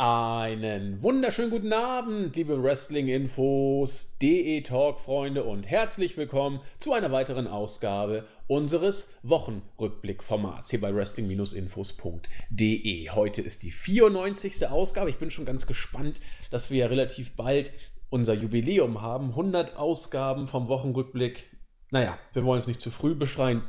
[0.00, 9.18] Einen wunderschönen guten Abend, liebe Wrestling-Infos, DE-Talk-Freunde und herzlich willkommen zu einer weiteren Ausgabe unseres
[9.24, 13.10] Wochenrückblick-Formats hier bei wrestling-infos.de.
[13.10, 14.68] Heute ist die 94.
[14.68, 15.10] Ausgabe.
[15.10, 16.20] Ich bin schon ganz gespannt,
[16.52, 17.72] dass wir ja relativ bald
[18.08, 19.30] unser Jubiläum haben.
[19.30, 21.50] 100 Ausgaben vom Wochenrückblick.
[21.90, 23.64] Naja, wir wollen es nicht zu früh beschreien.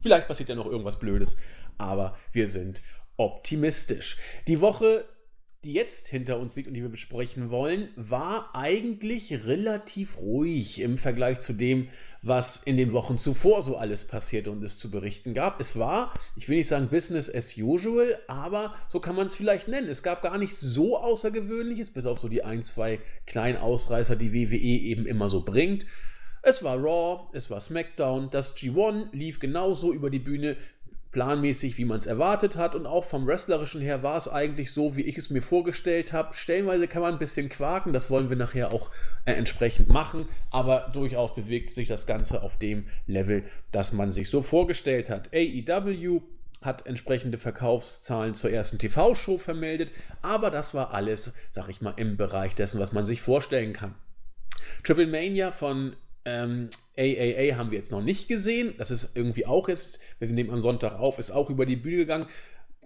[0.00, 1.36] Vielleicht passiert ja noch irgendwas Blödes,
[1.78, 2.82] aber wir sind
[3.16, 4.16] optimistisch.
[4.48, 5.04] Die Woche
[5.64, 10.96] die jetzt hinter uns liegt und die wir besprechen wollen, war eigentlich relativ ruhig im
[10.96, 11.88] Vergleich zu dem,
[12.22, 15.60] was in den Wochen zuvor so alles passierte und es zu berichten gab.
[15.60, 19.68] Es war, ich will nicht sagen Business as usual, aber so kann man es vielleicht
[19.68, 19.88] nennen.
[19.88, 24.32] Es gab gar nichts so Außergewöhnliches, bis auf so die ein, zwei kleinen Ausreißer, die
[24.32, 25.84] WWE eben immer so bringt.
[26.42, 30.56] Es war Raw, es war SmackDown, das G1 lief genauso über die Bühne
[31.12, 32.74] planmäßig, wie man es erwartet hat.
[32.74, 36.34] Und auch vom Wrestlerischen her war es eigentlich so, wie ich es mir vorgestellt habe.
[36.34, 38.90] Stellenweise kann man ein bisschen quaken, das wollen wir nachher auch
[39.24, 40.28] äh, entsprechend machen.
[40.50, 45.30] Aber durchaus bewegt sich das Ganze auf dem Level, das man sich so vorgestellt hat.
[45.32, 46.20] AEW
[46.62, 49.90] hat entsprechende Verkaufszahlen zur ersten TV-Show vermeldet.
[50.22, 53.94] Aber das war alles, sag ich mal, im Bereich dessen, was man sich vorstellen kann.
[54.84, 56.68] Triple Mania von ähm,
[56.98, 58.74] AAA haben wir jetzt noch nicht gesehen.
[58.78, 61.98] Das ist irgendwie auch jetzt, wir nehmen am Sonntag auf, ist auch über die Bühne
[61.98, 62.26] gegangen.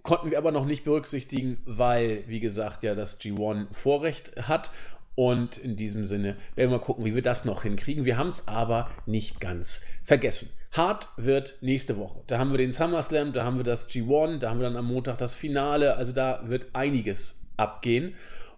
[0.02, 4.70] Konnten wir aber noch nicht berücksichtigen, weil, wie gesagt, ja das G1 Vorrecht hat.
[5.16, 8.04] Und in diesem Sinne werden wir mal gucken, wie wir das noch hinkriegen.
[8.04, 10.50] Wir haben es aber nicht ganz vergessen.
[10.72, 12.20] Hart wird nächste Woche.
[12.26, 14.86] Da haben wir den SummerSlam, da haben wir das G1, da haben wir dann am
[14.86, 15.96] Montag das Finale.
[15.96, 18.14] Also da wird einiges abgehen.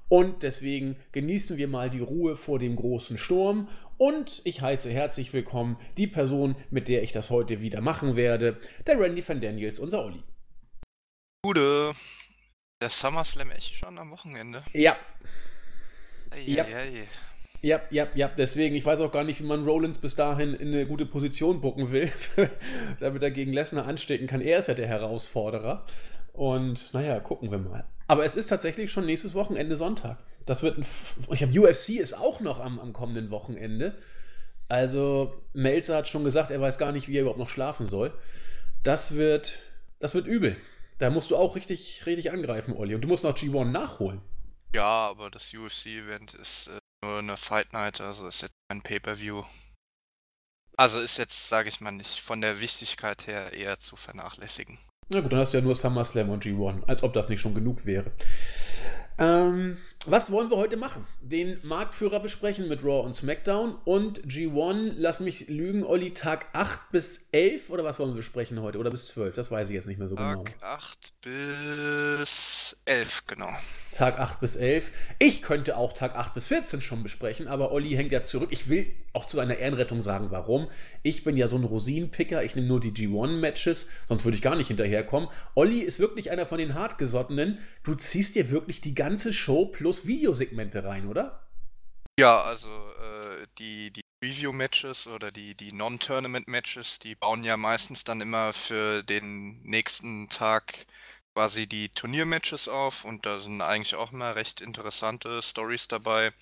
[0.08, 5.32] Und deswegen genießen wir mal die Ruhe vor dem großen Sturm und ich heiße herzlich
[5.32, 9.78] willkommen die Person, mit der ich das heute wieder machen werde, der Randy van Daniels,
[9.78, 10.22] unser Olli.
[11.42, 11.92] Gute.
[12.82, 14.62] Der SummerSlam echt schon am Wochenende?
[14.72, 14.96] Ja.
[16.30, 16.64] Ei, ja.
[16.64, 17.08] Ei, ei.
[17.62, 20.68] Ja, ja, ja, deswegen, ich weiß auch gar nicht, wie man Rollins bis dahin in
[20.68, 22.12] eine gute Position bucken will,
[23.00, 24.42] damit er gegen Lesnar anstecken kann.
[24.42, 25.84] Er ist ja der Herausforderer.
[26.32, 27.84] Und naja, gucken wir mal.
[28.06, 30.18] Aber es ist tatsächlich schon nächstes Wochenende Sonntag.
[30.46, 30.86] Das wird ein.
[31.30, 33.98] Ich habe UFC ist auch noch am, am kommenden Wochenende.
[34.68, 38.12] Also Melzer hat schon gesagt, er weiß gar nicht, wie er überhaupt noch schlafen soll.
[38.82, 39.58] Das wird,
[39.98, 40.56] das wird übel.
[40.98, 42.94] Da musst du auch richtig, richtig angreifen, Olli.
[42.94, 44.22] Und du musst noch G1 nachholen.
[44.74, 49.44] Ja, aber das UFC-Event ist äh, nur eine Fight Night, also ist jetzt kein Pay-per-View.
[50.76, 54.78] Also ist jetzt, sage ich mal, nicht von der Wichtigkeit her eher zu vernachlässigen.
[55.08, 57.54] Na gut, dann hast du ja nur SummerSlam und G1, als ob das nicht schon
[57.54, 58.12] genug wäre.
[59.18, 61.06] Ähm, was wollen wir heute machen?
[61.20, 66.90] Den Marktführer besprechen mit Raw und SmackDown und G1, lass mich lügen, Olli, Tag 8
[66.92, 68.78] bis 11 oder was wollen wir besprechen heute?
[68.78, 69.34] Oder bis 12?
[69.34, 70.58] Das weiß ich jetzt nicht mehr so Tag genau.
[70.60, 73.50] Tag 8 bis 11, genau.
[73.96, 74.92] Tag 8 bis 11.
[75.18, 78.50] Ich könnte auch Tag 8 bis 14 schon besprechen, aber Olli hängt ja zurück.
[78.52, 80.68] Ich will auch zu einer Ehrenrettung sagen, warum.
[81.02, 84.54] Ich bin ja so ein Rosinenpicker, ich nehme nur die G1-Matches, sonst würde ich gar
[84.54, 85.30] nicht hinterherkommen.
[85.54, 87.58] Olli ist wirklich einer von den Hartgesottenen.
[87.84, 91.46] Du ziehst dir wirklich die ganze Show plus Videosegmente rein, oder?
[92.18, 98.20] Ja, also äh, die, die Review-Matches oder die, die Non-Tournament-Matches, die bauen ja meistens dann
[98.20, 100.86] immer für den nächsten Tag
[101.36, 106.32] quasi die Turniermatches auf und da sind eigentlich auch immer recht interessante Stories dabei.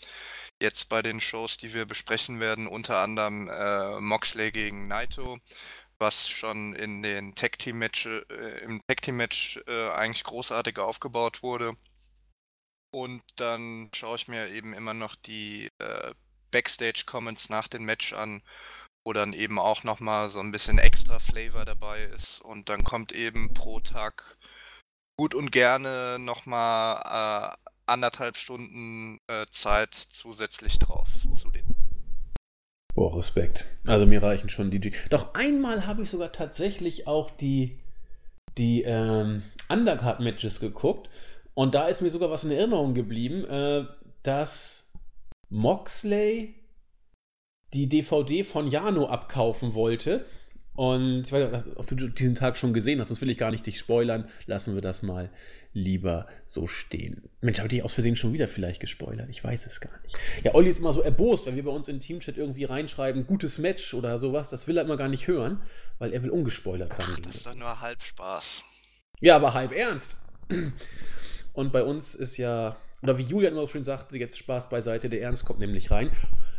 [0.62, 5.40] Jetzt bei den Shows, die wir besprechen werden, unter anderem äh, Moxley gegen Naito,
[5.98, 10.78] was schon in den Tag Team Match äh, im Tag Team Match äh, eigentlich großartig
[10.78, 11.76] aufgebaut wurde.
[12.92, 16.14] Und dann schaue ich mir eben immer noch die äh,
[16.52, 18.42] Backstage Comments nach dem Match an
[19.06, 22.40] wo dann eben auch nochmal so ein bisschen extra Flavor dabei ist.
[22.40, 24.38] Und dann kommt eben pro Tag
[25.16, 31.64] gut und gerne nochmal äh, anderthalb Stunden äh, Zeit zusätzlich drauf zu dem.
[32.94, 33.64] Boah, Respekt.
[33.86, 34.92] Also mir reichen schon die G.
[35.10, 37.80] Doch einmal habe ich sogar tatsächlich auch die,
[38.56, 41.10] die ähm, Undercard-Matches geguckt.
[41.54, 43.86] Und da ist mir sogar was in Erinnerung geblieben, äh,
[44.22, 44.92] dass
[45.48, 46.54] Moxley
[47.72, 50.24] die DVD von Jano abkaufen wollte
[50.76, 53.52] und ich weiß nicht, ob du diesen Tag schon gesehen hast, das will ich gar
[53.52, 54.28] nicht dich spoilern.
[54.46, 55.30] Lassen wir das mal
[55.72, 57.28] lieber so stehen.
[57.40, 59.28] Mensch, habe ich aus Versehen schon wieder vielleicht gespoilert?
[59.28, 60.16] Ich weiß es gar nicht.
[60.42, 63.58] Ja, Olli ist immer so erbost, wenn wir bei uns in Teamchat irgendwie reinschreiben, gutes
[63.58, 64.50] Match oder sowas.
[64.50, 65.62] Das will er immer gar nicht hören,
[65.98, 67.22] weil er will ungespoilert rangehen.
[67.22, 68.64] Das ist doch nur halb Spaß.
[69.20, 70.22] Ja, aber halb ernst.
[71.52, 75.08] Und bei uns ist ja, oder wie Julian immer so schön sagte, jetzt Spaß beiseite,
[75.08, 76.10] der Ernst kommt nämlich rein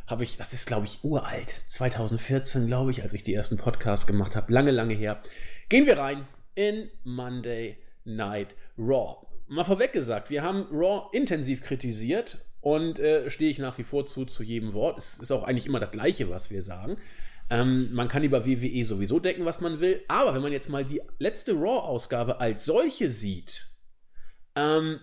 [0.07, 4.07] habe ich, das ist glaube ich uralt, 2014 glaube ich, als ich die ersten Podcasts
[4.07, 5.21] gemacht habe, lange, lange her.
[5.69, 9.25] Gehen wir rein in Monday Night Raw.
[9.47, 14.05] mal vorweg gesagt, wir haben Raw intensiv kritisiert und äh, stehe ich nach wie vor
[14.05, 14.97] zu, zu jedem Wort.
[14.97, 16.97] Es ist auch eigentlich immer das Gleiche, was wir sagen.
[17.49, 20.83] Ähm, man kann über WWE sowieso denken, was man will, aber wenn man jetzt mal
[20.83, 23.67] die letzte Raw-Ausgabe als solche sieht,
[24.55, 24.99] ähm,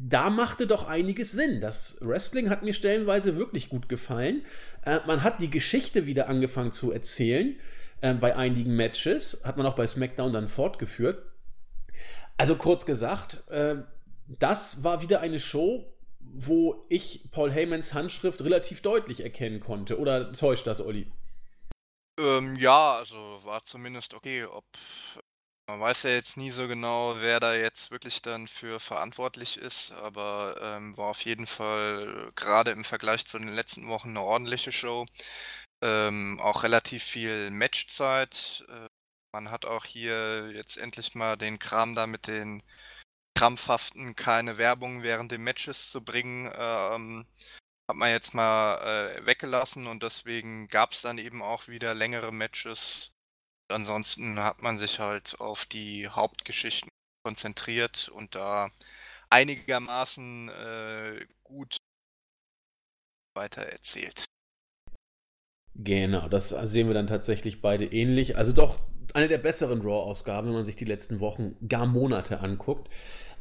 [0.00, 1.60] da machte doch einiges Sinn.
[1.60, 4.44] Das Wrestling hat mir stellenweise wirklich gut gefallen.
[4.84, 7.56] Äh, man hat die Geschichte wieder angefangen zu erzählen.
[8.00, 11.22] Äh, bei einigen Matches hat man auch bei SmackDown dann fortgeführt.
[12.36, 13.76] Also kurz gesagt, äh,
[14.26, 19.98] das war wieder eine Show, wo ich Paul Heymans Handschrift relativ deutlich erkennen konnte.
[19.98, 21.06] Oder täuscht das, Olli?
[22.18, 24.44] Ähm, ja, also war zumindest okay.
[24.44, 24.64] Ob
[25.66, 29.92] man weiß ja jetzt nie so genau, wer da jetzt wirklich dann für verantwortlich ist,
[29.92, 34.72] aber ähm, war auf jeden Fall gerade im Vergleich zu den letzten Wochen eine ordentliche
[34.72, 35.06] Show.
[35.82, 38.64] Ähm, auch relativ viel Matchzeit.
[38.68, 38.88] Äh,
[39.32, 42.62] man hat auch hier jetzt endlich mal den Kram da mit den
[43.36, 47.26] krampfhaften keine Werbung während den Matches zu bringen, ähm,
[47.88, 52.32] hat man jetzt mal äh, weggelassen und deswegen gab es dann eben auch wieder längere
[52.32, 53.11] Matches.
[53.72, 56.88] Ansonsten hat man sich halt auf die Hauptgeschichten
[57.24, 58.70] konzentriert und da
[59.30, 61.76] einigermaßen äh, gut
[63.34, 64.24] weitererzählt.
[65.74, 68.36] Genau, das sehen wir dann tatsächlich beide ähnlich.
[68.36, 68.78] Also doch
[69.14, 72.90] eine der besseren Raw-Ausgaben, wenn man sich die letzten Wochen, gar Monate anguckt.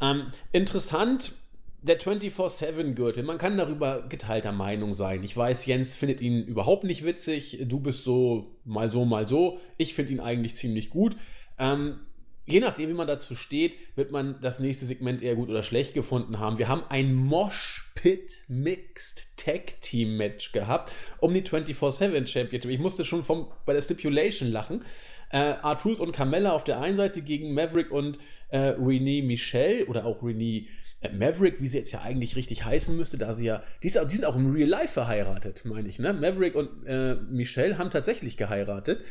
[0.02, 1.34] Ähm, interessant
[1.82, 5.24] der 24-7-Gürtel, man kann darüber geteilter Meinung sein.
[5.24, 7.64] Ich weiß, Jens findet ihn überhaupt nicht witzig.
[7.64, 9.60] Du bist so mal so, mal so.
[9.78, 11.16] Ich finde ihn eigentlich ziemlich gut.
[11.58, 12.02] Ähm,
[12.46, 15.96] je nachdem, wie man dazu steht, wird man das nächste Segment eher gut oder schlecht
[15.96, 16.60] gefunden haben.
[16.60, 22.72] Wir haben ein Mosh Pit Mixed Tag Team Match gehabt um die 24-7 Championship.
[22.72, 24.86] Ich musste schon vom, bei der Stipulation lachen.
[25.32, 28.20] Äh, R-Truth und Carmella auf der einen Seite gegen Maverick und
[28.50, 32.96] äh, Renee Michelle oder auch Renee äh, Maverick, wie sie jetzt ja eigentlich richtig heißen
[32.96, 35.98] müsste, da sie ja, die, ist, die sind auch im Real Life verheiratet, meine ich,
[35.98, 36.14] ne?
[36.14, 39.04] Maverick und äh, Michelle haben tatsächlich geheiratet.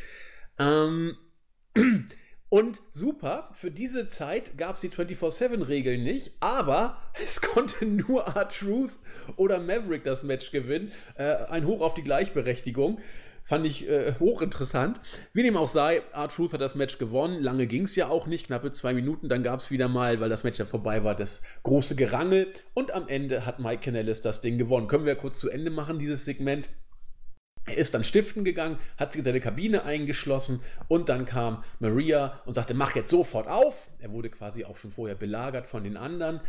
[0.57, 1.17] Ähm,
[2.49, 8.93] und super, für diese Zeit gab es die 24-7-Regeln nicht, aber es konnte nur R-Truth
[9.35, 10.93] oder Maverick das Match gewinnen.
[11.15, 12.99] Äh, ein Hoch auf die Gleichberechtigung.
[13.51, 15.01] Fand ich äh, hochinteressant.
[15.33, 17.43] Wie dem auch sei, R-Truth hat das Match gewonnen.
[17.43, 19.27] Lange ging es ja auch nicht, knappe zwei Minuten.
[19.27, 22.53] Dann gab es wieder mal, weil das Match ja vorbei war, das große Gerangel.
[22.73, 24.87] Und am Ende hat Mike Kanellis das Ding gewonnen.
[24.87, 26.69] Können wir ja kurz zu Ende machen, dieses Segment.
[27.65, 32.41] Er ist dann stiften gegangen, hat sich in seine Kabine eingeschlossen und dann kam Maria
[32.45, 33.89] und sagte, mach jetzt sofort auf.
[33.99, 36.39] Er wurde quasi auch schon vorher belagert von den anderen.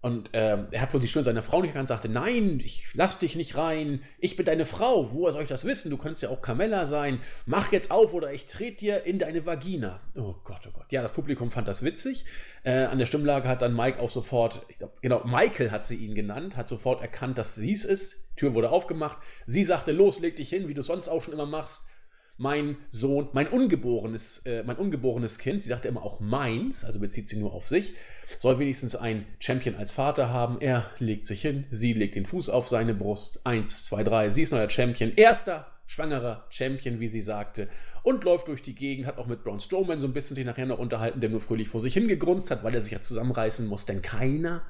[0.00, 3.18] Und ähm, er hat wohl die Stimme seiner Frau nicht erkannt, sagte, nein, ich lass
[3.18, 5.90] dich nicht rein, ich bin deine Frau, woher soll ich das wissen?
[5.90, 9.44] Du könntest ja auch Carmella sein, mach jetzt auf oder ich trete dir in deine
[9.44, 10.00] Vagina.
[10.14, 10.86] Oh Gott, oh Gott.
[10.90, 12.26] Ja, das Publikum fand das witzig.
[12.62, 15.96] Äh, an der Stimmlage hat dann Mike auch sofort, ich glaub, genau, Michael hat sie
[15.96, 18.36] ihn genannt, hat sofort erkannt, dass sie es ist.
[18.36, 19.18] Tür wurde aufgemacht.
[19.46, 21.88] Sie sagte, los, leg dich hin, wie du sonst auch schon immer machst
[22.38, 27.28] mein Sohn, mein ungeborenes, äh, mein ungeborenes Kind, sie sagte immer auch meins, also bezieht
[27.28, 27.94] sie nur auf sich,
[28.38, 30.60] soll wenigstens ein Champion als Vater haben.
[30.60, 33.40] Er legt sich hin, sie legt den Fuß auf seine Brust.
[33.44, 35.12] Eins, zwei, drei, sie ist neuer Champion.
[35.16, 37.68] Erster schwangerer Champion, wie sie sagte,
[38.04, 40.66] und läuft durch die Gegend, hat auch mit Braun Strowman so ein bisschen sich nachher
[40.66, 43.86] noch unterhalten, der nur fröhlich vor sich hingegrunzt hat, weil er sich ja zusammenreißen muss,
[43.86, 44.62] denn keiner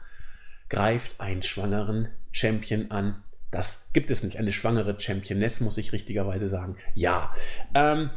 [0.69, 4.36] greift einen schwangeren Champion an, das gibt es nicht.
[4.36, 6.76] Eine schwangere Championess, muss ich richtigerweise sagen.
[6.94, 7.32] Ja.
[7.74, 8.10] Ähm,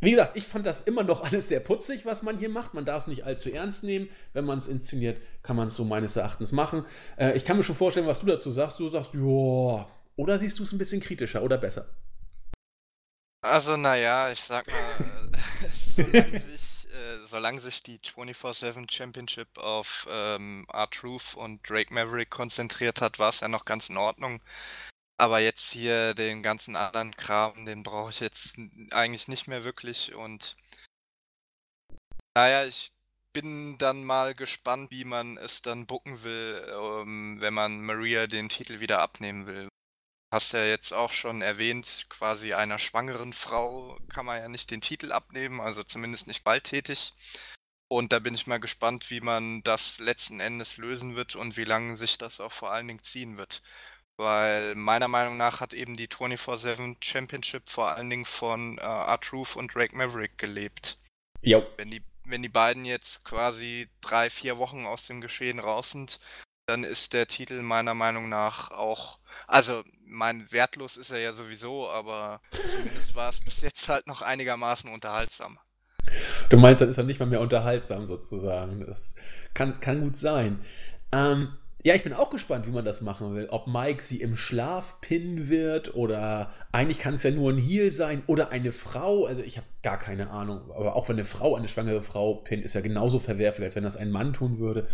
[0.00, 2.72] wie gesagt, ich fand das immer noch alles sehr putzig, was man hier macht.
[2.72, 4.08] Man darf es nicht allzu ernst nehmen.
[4.32, 6.84] Wenn man es inszeniert, kann man es so meines Erachtens machen.
[7.16, 8.78] Äh, ich kann mir schon vorstellen, was du dazu sagst.
[8.78, 9.88] Du sagst, ja.
[10.16, 11.90] Oder siehst du es ein bisschen kritischer oder besser?
[13.40, 15.30] Also, naja, ich sag mal,
[15.72, 16.40] sich äh,
[17.28, 23.40] solange sich die 24-7 Championship auf ähm, R-Truth und Drake Maverick konzentriert hat, war es
[23.40, 24.42] ja noch ganz in Ordnung.
[25.18, 28.56] Aber jetzt hier den ganzen anderen Kram, den brauche ich jetzt
[28.92, 30.14] eigentlich nicht mehr wirklich.
[30.14, 30.56] Und
[32.36, 32.92] naja, ich
[33.32, 38.48] bin dann mal gespannt, wie man es dann bucken will, ähm, wenn man Maria den
[38.48, 39.68] Titel wieder abnehmen will
[40.30, 44.80] hast ja jetzt auch schon erwähnt, quasi einer schwangeren Frau kann man ja nicht den
[44.80, 47.14] Titel abnehmen, also zumindest nicht baldtätig.
[47.90, 51.64] Und da bin ich mal gespannt, wie man das letzten Endes lösen wird und wie
[51.64, 53.62] lange sich das auch vor allen Dingen ziehen wird.
[54.18, 59.56] Weil meiner Meinung nach hat eben die 24-7 Championship vor allen Dingen von äh, R-Truth
[59.56, 60.98] und Drake Maverick gelebt.
[61.40, 61.66] Jo.
[61.76, 66.20] Wenn die, wenn die beiden jetzt quasi drei, vier Wochen aus dem Geschehen raus sind,
[66.68, 71.88] dann ist der Titel meiner Meinung nach auch, also mein wertlos ist er ja sowieso,
[71.88, 75.58] aber zumindest war es bis jetzt halt noch einigermaßen unterhaltsam.
[76.48, 78.84] Du meinst, das ist dann nicht mal mehr unterhaltsam sozusagen.
[78.86, 79.14] Das
[79.54, 80.60] kann, kann gut sein.
[81.12, 83.48] Ähm, ja, ich bin auch gespannt, wie man das machen will.
[83.50, 87.90] Ob Mike sie im Schlaf pinnen wird oder eigentlich kann es ja nur ein Heel
[87.90, 89.26] sein oder eine Frau.
[89.26, 90.70] Also ich habe gar keine Ahnung.
[90.72, 93.84] Aber auch wenn eine Frau eine schwangere Frau pinnt, ist ja genauso verwerflich, als wenn
[93.84, 94.88] das ein Mann tun würde.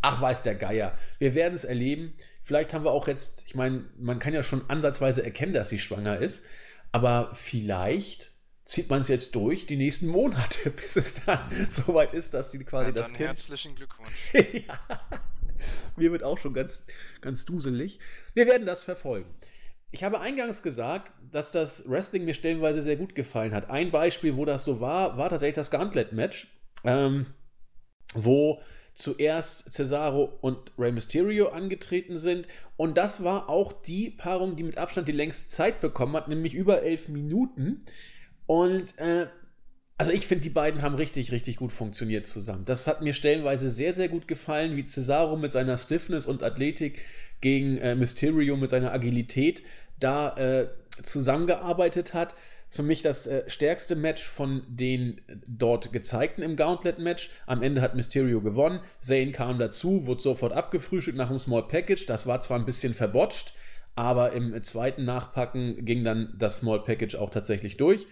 [0.00, 0.96] Ach, weiß der Geier.
[1.18, 2.14] Wir werden es erleben.
[2.42, 5.78] Vielleicht haben wir auch jetzt, ich meine, man kann ja schon ansatzweise erkennen, dass sie
[5.78, 6.46] schwanger ist.
[6.92, 8.32] Aber vielleicht
[8.64, 11.40] zieht man es jetzt durch die nächsten Monate, bis es dann
[11.70, 13.28] soweit ist, dass sie quasi ja, das Kind.
[13.28, 14.32] Herzlichen Glückwunsch.
[14.34, 14.78] ja.
[15.96, 16.86] Mir wird auch schon ganz,
[17.20, 17.98] ganz duselig.
[18.34, 19.28] Wir werden das verfolgen.
[19.90, 23.70] Ich habe eingangs gesagt, dass das Wrestling mir stellenweise sehr gut gefallen hat.
[23.70, 26.46] Ein Beispiel, wo das so war, war tatsächlich das Gauntlet-Match,
[26.84, 27.26] ähm,
[28.14, 28.60] wo
[28.98, 32.48] zuerst Cesaro und Rey Mysterio angetreten sind.
[32.76, 36.54] Und das war auch die Paarung, die mit Abstand die längste Zeit bekommen hat, nämlich
[36.54, 37.78] über elf Minuten.
[38.46, 39.28] Und äh,
[39.98, 42.64] also ich finde, die beiden haben richtig, richtig gut funktioniert zusammen.
[42.64, 47.04] Das hat mir stellenweise sehr, sehr gut gefallen, wie Cesaro mit seiner Stiffness und Athletik
[47.40, 49.62] gegen äh, Mysterio mit seiner Agilität
[50.00, 50.68] da äh,
[51.04, 52.34] zusammengearbeitet hat.
[52.70, 57.30] Für mich das äh, stärkste Match von den dort gezeigten im Gauntlet-Match.
[57.46, 58.80] Am Ende hat Mysterio gewonnen.
[59.00, 62.06] Zane kam dazu, wurde sofort abgefrühstückt nach einem Small Package.
[62.06, 63.54] Das war zwar ein bisschen verbotscht,
[63.94, 68.06] aber im zweiten Nachpacken ging dann das Small Package auch tatsächlich durch.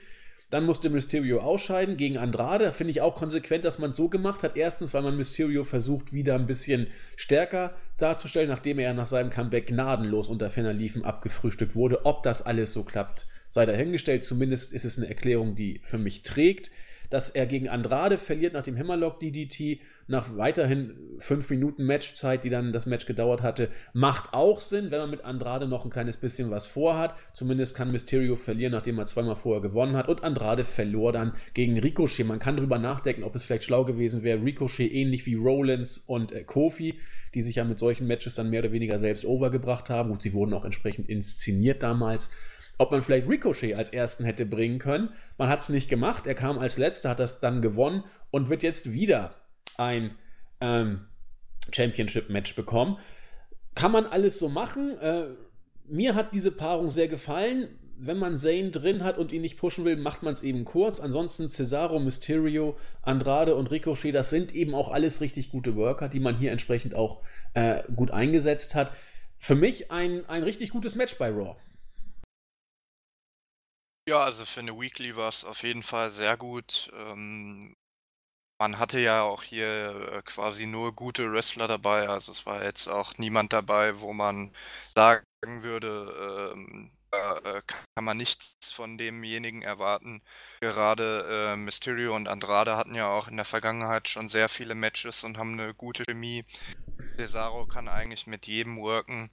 [0.48, 2.70] Dann musste Mysterio ausscheiden gegen Andrade.
[2.70, 4.56] Finde ich auch konsequent, dass man es so gemacht hat.
[4.56, 6.86] Erstens, weil man Mysterio versucht, wieder ein bisschen
[7.16, 12.06] stärker darzustellen, nachdem er nach seinem Comeback gnadenlos unter Ferner liefen abgefrühstückt wurde.
[12.06, 14.24] Ob das alles so klappt, sei dahingestellt.
[14.24, 16.70] Zumindest ist es eine Erklärung, die für mich trägt
[17.10, 22.50] dass er gegen Andrade verliert nach dem Hammerlock DDT, nach weiterhin 5 Minuten Matchzeit, die
[22.50, 26.16] dann das Match gedauert hatte, macht auch Sinn, wenn man mit Andrade noch ein kleines
[26.16, 27.14] bisschen was vorhat.
[27.32, 30.08] Zumindest kann Mysterio verlieren, nachdem er zweimal vorher gewonnen hat.
[30.08, 32.26] Und Andrade verlor dann gegen Ricochet.
[32.26, 36.32] Man kann darüber nachdenken, ob es vielleicht schlau gewesen wäre, Ricochet ähnlich wie Rollins und
[36.32, 37.00] äh, Kofi,
[37.34, 40.10] die sich ja mit solchen Matches dann mehr oder weniger selbst overgebracht haben.
[40.10, 42.30] Gut, sie wurden auch entsprechend inszeniert damals
[42.78, 45.11] ob man vielleicht Ricochet als ersten hätte bringen können.
[45.38, 46.26] Man hat es nicht gemacht.
[46.26, 49.35] Er kam als letzter, hat das dann gewonnen und wird jetzt wieder
[49.78, 50.14] ein
[50.61, 51.06] ähm,
[51.73, 52.99] Championship-Match bekommen.
[53.75, 54.99] Kann man alles so machen?
[54.99, 55.26] Äh,
[55.88, 57.78] mir hat diese Paarung sehr gefallen.
[57.99, 61.00] Wenn man Zane drin hat und ihn nicht pushen will, macht man es eben kurz.
[61.00, 66.21] Ansonsten Cesaro, Mysterio, Andrade und Ricochet, das sind eben auch alles richtig gute Worker, die
[66.21, 67.23] man hier entsprechend auch
[67.54, 68.92] äh, gut eingesetzt hat.
[69.38, 71.56] Für mich ein, ein richtig gutes Match bei Raw.
[74.08, 76.90] Ja, also für eine Weekly war es auf jeden Fall sehr gut.
[76.94, 77.75] Ähm,
[78.58, 82.08] man hatte ja auch hier äh, quasi nur gute Wrestler dabei.
[82.08, 84.52] Also es war jetzt auch niemand dabei, wo man
[84.94, 90.22] sagen würde, ähm, äh, kann man nichts von demjenigen erwarten.
[90.60, 95.25] Gerade äh, Mysterio und Andrade hatten ja auch in der Vergangenheit schon sehr viele Matches
[95.25, 96.44] und haben eine gute Chemie.
[97.18, 99.30] Cesaro kann eigentlich mit jedem worken.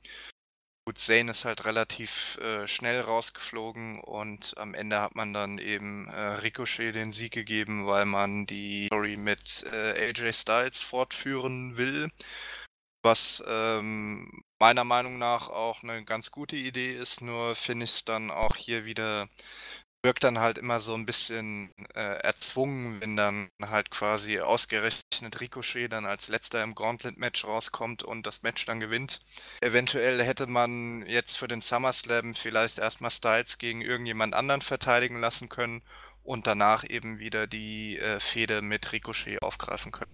[0.86, 6.10] Gut, Zane ist halt relativ äh, schnell rausgeflogen und am Ende hat man dann eben
[6.10, 12.10] äh, Ricochet den Sieg gegeben, weil man die Story mit äh, AJ Styles fortführen will.
[13.02, 18.06] Was ähm, meiner Meinung nach auch eine ganz gute Idee ist, nur finde ich es
[18.06, 19.30] dann auch hier wieder
[20.04, 25.88] wirkt dann halt immer so ein bisschen äh, erzwungen, wenn dann halt quasi ausgerechnet Ricochet
[25.88, 29.22] dann als letzter im Gauntlet-Match rauskommt und das Match dann gewinnt.
[29.62, 35.48] Eventuell hätte man jetzt für den SummerSlam vielleicht erstmal Styles gegen irgendjemand anderen verteidigen lassen
[35.48, 35.82] können
[36.22, 40.14] und danach eben wieder die äh, Fehde mit Ricochet aufgreifen können.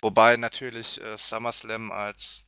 [0.00, 2.44] Wobei natürlich äh, SummerSlam als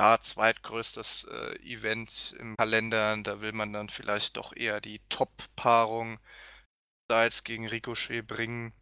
[0.00, 3.14] ja, zweitgrößtes äh, Event im Kalender.
[3.22, 6.18] Da will man dann vielleicht doch eher die Top-Paarung
[7.04, 8.72] Styles gegen Ricochet bringen.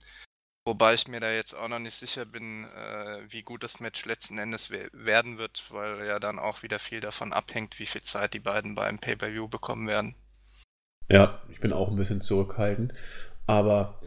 [0.64, 4.04] Wobei ich mir da jetzt auch noch nicht sicher bin, äh, wie gut das Match
[4.04, 8.02] letzten Endes we werden wird, weil ja dann auch wieder viel davon abhängt, wie viel
[8.02, 10.14] Zeit die beiden beim Pay-Per-View bekommen werden.
[11.08, 12.92] Ja, ich bin auch ein bisschen zurückhaltend,
[13.46, 13.98] aber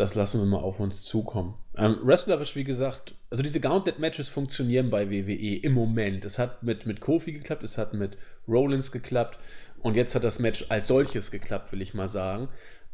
[0.00, 1.54] das lassen wir mal auf uns zukommen.
[1.76, 6.24] Ähm, wrestlerisch, wie gesagt, also diese Gauntlet-Matches funktionieren bei WWE im Moment.
[6.24, 8.16] Es hat mit, mit Kofi geklappt, es hat mit
[8.48, 9.38] Rollins geklappt
[9.80, 12.48] und jetzt hat das Match als solches geklappt, will ich mal sagen.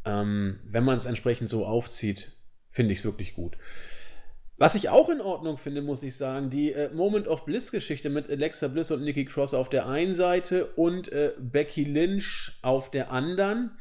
[0.04, 2.32] Ähm, wenn man es entsprechend so aufzieht,
[2.70, 3.56] finde ich es wirklich gut.
[4.58, 8.30] Was ich auch in Ordnung finde, muss ich sagen, die äh, Moment of Bliss-Geschichte mit
[8.30, 13.10] Alexa Bliss und Nikki Cross auf der einen Seite und äh, Becky Lynch auf der
[13.10, 13.76] anderen.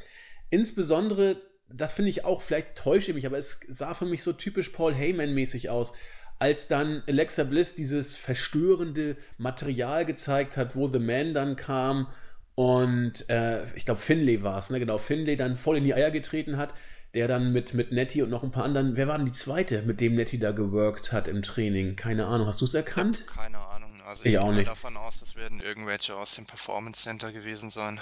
[0.50, 1.36] Insbesondere
[1.68, 4.70] das finde ich auch, vielleicht täusche ich mich, aber es sah für mich so typisch
[4.70, 5.92] Paul Heyman-mäßig aus,
[6.38, 12.08] als dann Alexa Bliss dieses verstörende Material gezeigt hat, wo The Man dann kam
[12.54, 14.78] und äh, ich glaube Finlay war es, ne?
[14.78, 16.74] genau, Finlay dann voll in die Eier getreten hat.
[17.14, 19.80] der dann mit, mit Nettie und noch ein paar anderen, wer war denn die zweite,
[19.82, 21.96] mit dem Nettie da geworkt hat im Training?
[21.96, 23.26] Keine Ahnung, hast du es erkannt?
[23.26, 24.02] Keine Ahnung.
[24.06, 24.68] Also ich, ich auch gehe nicht.
[24.68, 27.98] davon aus, das werden irgendwelche aus dem Performance Center gewesen sein.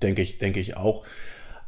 [0.00, 1.04] Denke ich, denke ich auch.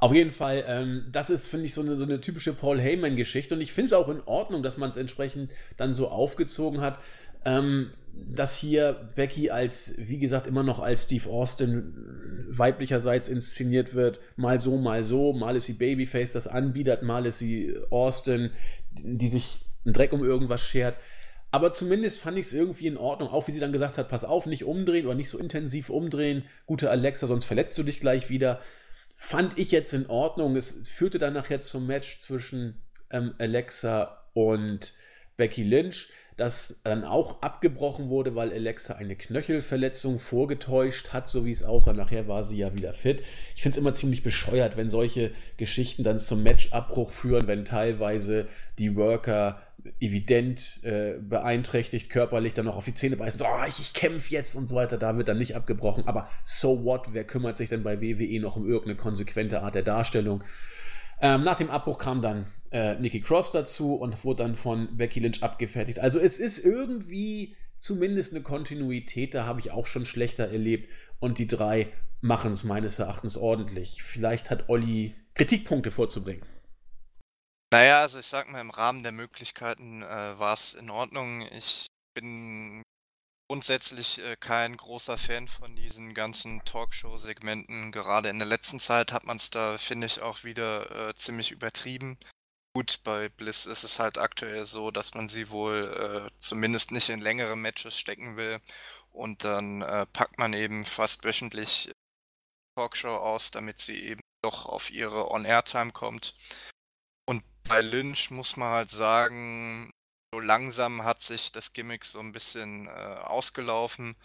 [0.04, 3.54] Auf jeden Fall, ähm, das ist, finde ich, so eine, so eine typische Paul Heyman-Geschichte.
[3.54, 6.98] Und ich finde es auch in Ordnung, dass man es entsprechend dann so aufgezogen hat.
[7.46, 11.94] Ähm, dass hier Becky als, wie gesagt, immer noch als Steve Austin
[12.50, 14.20] weiblicherseits inszeniert wird.
[14.36, 15.32] Mal so, mal so.
[15.32, 17.02] Mal ist sie Babyface, das anbietet.
[17.02, 18.50] Mal ist sie Austin,
[18.92, 20.98] die sich einen Dreck um irgendwas schert.
[21.50, 24.26] Aber zumindest fand ich es irgendwie in Ordnung, auch wie sie dann gesagt hat, pass
[24.26, 28.28] auf, nicht umdrehen oder nicht so intensiv umdrehen, gute Alexa, sonst verletzt du dich gleich
[28.28, 28.60] wieder.
[29.16, 30.56] Fand ich jetzt in Ordnung.
[30.56, 34.94] Es führte dann nachher zum Match zwischen ähm, Alexa und
[35.36, 41.52] Becky Lynch das dann auch abgebrochen wurde, weil Alexa eine Knöchelverletzung vorgetäuscht hat, so wie
[41.52, 41.92] es aussah.
[41.92, 43.22] Nachher war sie ja wieder fit.
[43.54, 48.48] Ich finde es immer ziemlich bescheuert, wenn solche Geschichten dann zum Matchabbruch führen, wenn teilweise
[48.78, 49.62] die Worker
[50.00, 54.30] evident äh, beeinträchtigt, körperlich dann noch auf die Zähne beißen, so, oh, ich, ich kämpfe
[54.30, 56.06] jetzt und so weiter, da wird dann nicht abgebrochen.
[56.06, 59.82] Aber so what, wer kümmert sich denn bei WWE noch um irgendeine konsequente Art der
[59.82, 60.42] Darstellung?
[61.20, 65.20] Ähm, nach dem Abbruch kam dann äh, Nikki Cross dazu und wurde dann von Becky
[65.20, 65.98] Lynch abgefertigt.
[65.98, 70.90] Also es ist irgendwie zumindest eine Kontinuität, da habe ich auch schon schlechter erlebt.
[71.20, 71.88] Und die drei
[72.20, 74.02] machen es meines Erachtens ordentlich.
[74.02, 76.42] Vielleicht hat Olli Kritikpunkte vorzubringen.
[77.72, 81.42] Naja, also ich sag mal, im Rahmen der Möglichkeiten äh, war es in Ordnung.
[81.52, 82.82] Ich bin
[83.50, 87.92] grundsätzlich äh, kein großer Fan von diesen ganzen Talkshow-Segmenten.
[87.92, 91.50] Gerade in der letzten Zeit hat man es da, finde ich, auch wieder äh, ziemlich
[91.50, 92.18] übertrieben.
[92.76, 97.08] Gut, bei Bliss ist es halt aktuell so, dass man sie wohl äh, zumindest nicht
[97.08, 98.60] in längere Matches stecken will.
[99.12, 101.92] Und dann äh, packt man eben fast wöchentlich
[102.76, 106.34] Talkshow aus, damit sie eben doch auf ihre On-Air-Time kommt.
[107.68, 109.90] Bei Lynch muss man halt sagen,
[110.32, 114.16] so langsam hat sich das Gimmick so ein bisschen äh, ausgelaufen.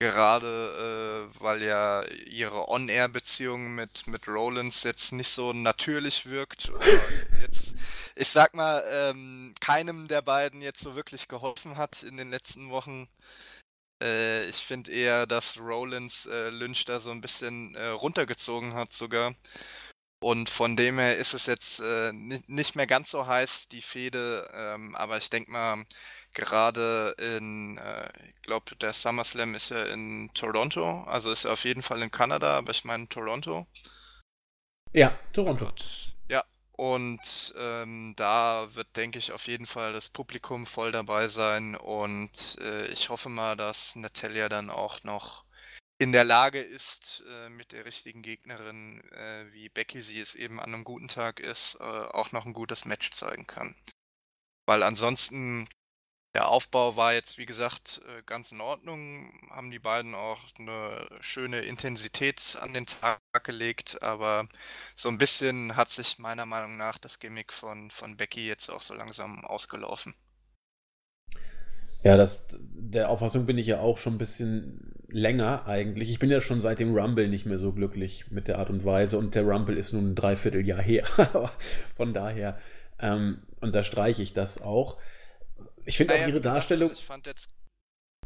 [0.00, 6.72] Gerade äh, weil ja ihre On-Air-Beziehung mit, mit Rollins jetzt nicht so natürlich wirkt.
[7.40, 7.74] jetzt,
[8.16, 12.70] ich sag mal, ähm, keinem der beiden jetzt so wirklich geholfen hat in den letzten
[12.70, 13.08] Wochen.
[14.02, 18.92] Äh, ich finde eher, dass Rollins äh, Lynch da so ein bisschen äh, runtergezogen hat
[18.92, 19.36] sogar.
[20.22, 24.48] Und von dem her ist es jetzt äh, nicht mehr ganz so heiß, die Fehde.
[24.54, 25.84] Ähm, aber ich denke mal,
[26.32, 31.02] gerade in, äh, ich glaube, der SummerSlam ist ja in Toronto.
[31.08, 33.66] Also ist er auf jeden Fall in Kanada, aber ich meine Toronto.
[34.92, 35.66] Ja, Toronto.
[35.66, 41.26] Und, ja, und ähm, da wird, denke ich, auf jeden Fall das Publikum voll dabei
[41.28, 41.74] sein.
[41.74, 45.44] Und äh, ich hoffe mal, dass Natalia dann auch noch
[46.02, 50.58] in der Lage ist, äh, mit der richtigen Gegnerin, äh, wie Becky sie es eben
[50.58, 53.76] an einem guten Tag ist, äh, auch noch ein gutes Match zeigen kann.
[54.66, 55.68] Weil ansonsten,
[56.34, 61.06] der Aufbau war jetzt, wie gesagt, äh, ganz in Ordnung, haben die beiden auch eine
[61.20, 64.48] schöne Intensität an den Tag gelegt, aber
[64.96, 68.82] so ein bisschen hat sich meiner Meinung nach das Gimmick von, von Becky jetzt auch
[68.82, 70.14] so langsam ausgelaufen.
[72.02, 76.10] Ja, das, der Auffassung bin ich ja auch schon ein bisschen länger eigentlich.
[76.10, 78.84] Ich bin ja schon seit dem Rumble nicht mehr so glücklich mit der Art und
[78.84, 81.04] Weise und der Rumble ist nun ein Dreivierteljahr her.
[81.96, 82.58] Von daher
[82.98, 84.98] ähm, unterstreiche ich das auch.
[85.84, 86.90] Ich finde naja, auch ihre Darstellung.
[86.92, 87.50] Ich fand jetzt.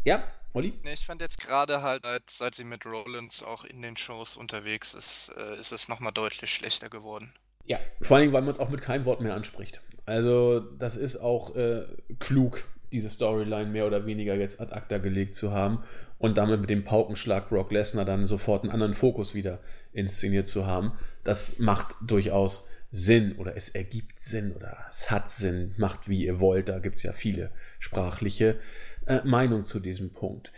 [0.04, 0.22] Ja,
[0.52, 0.72] Olli?
[0.84, 4.94] Nee, ich fand jetzt gerade halt, seit sie mit Rollins auch in den Shows unterwegs
[4.94, 7.32] ist, äh, ist es nochmal deutlich schlechter geworden.
[7.64, 9.80] Ja, vor allem, weil man es auch mit keinem Wort mehr anspricht.
[10.04, 11.84] Also, das ist auch äh,
[12.20, 12.62] klug,
[12.96, 15.84] diese Storyline mehr oder weniger jetzt ad acta gelegt zu haben
[16.18, 19.60] und damit mit dem Paukenschlag Brock Lesnar dann sofort einen anderen Fokus wieder
[19.92, 20.92] inszeniert zu haben.
[21.22, 26.40] Das macht durchaus Sinn oder es ergibt Sinn oder es hat Sinn, macht wie ihr
[26.40, 26.70] wollt.
[26.70, 28.58] Da gibt es ja viele sprachliche
[29.06, 30.50] äh, Meinungen zu diesem Punkt.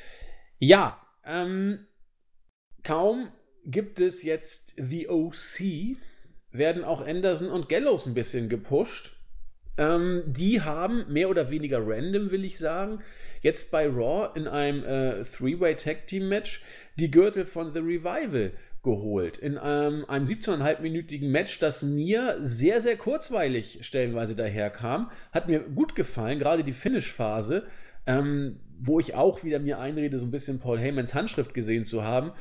[0.61, 1.87] Ja, ähm,
[2.85, 3.33] kaum
[3.65, 5.97] gibt es jetzt The OC,
[6.53, 9.18] werden auch Anderson und Gallows ein bisschen gepusht.
[9.79, 12.99] Ähm, die haben mehr oder weniger random, will ich sagen,
[13.41, 16.63] jetzt bei Raw in einem äh, Three-Way Tag Team Match
[16.97, 19.39] die Gürtel von The Revival geholt.
[19.39, 25.11] In ähm, einem 17,5-minütigen Match, das mir sehr, sehr kurzweilig stellenweise daherkam.
[25.31, 27.65] Hat mir gut gefallen, gerade die Finish-Phase,
[28.07, 32.03] ähm, wo ich auch wieder mir einrede, so ein bisschen Paul Heymans Handschrift gesehen zu
[32.03, 32.33] haben.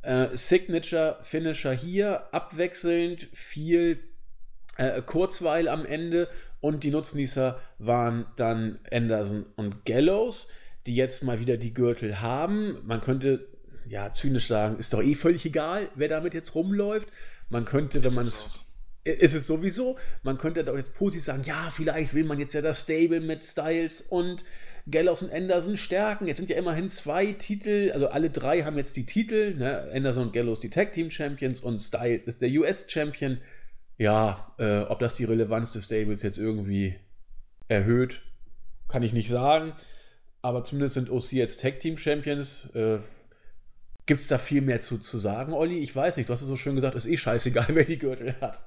[0.00, 3.98] Äh, Signature, Finisher hier, abwechselnd, viel
[4.78, 6.28] äh, Kurzweil am Ende
[6.60, 10.48] und die Nutznießer waren dann Anderson und Gallows,
[10.86, 12.78] die jetzt mal wieder die Gürtel haben.
[12.84, 13.48] Man könnte
[13.88, 17.08] ja zynisch sagen, ist doch eh völlig egal, wer damit jetzt rumläuft.
[17.48, 18.50] Man könnte, wenn man es
[19.06, 19.96] ist es sowieso.
[20.24, 23.44] Man könnte doch jetzt positiv sagen, ja, vielleicht will man jetzt ja das Stable mit
[23.44, 24.44] Styles und
[24.90, 26.26] Gallows und Anderson stärken.
[26.26, 29.54] Jetzt sind ja immerhin zwei Titel, also alle drei haben jetzt die Titel.
[29.54, 29.90] Ne?
[29.92, 33.38] Anderson und Gallows die Tag Team Champions und Styles ist der US Champion.
[33.98, 36.96] Ja, äh, ob das die Relevanz des Stables jetzt irgendwie
[37.68, 38.22] erhöht,
[38.88, 39.72] kann ich nicht sagen.
[40.42, 42.66] Aber zumindest sind OC jetzt Tag Team Champions.
[42.74, 42.98] Äh,
[44.04, 45.78] Gibt es da viel mehr zu, zu sagen, Olli?
[45.78, 48.36] Ich weiß nicht, du hast es so schön gesagt, ist eh scheißegal, wer die Gürtel
[48.40, 48.64] hat.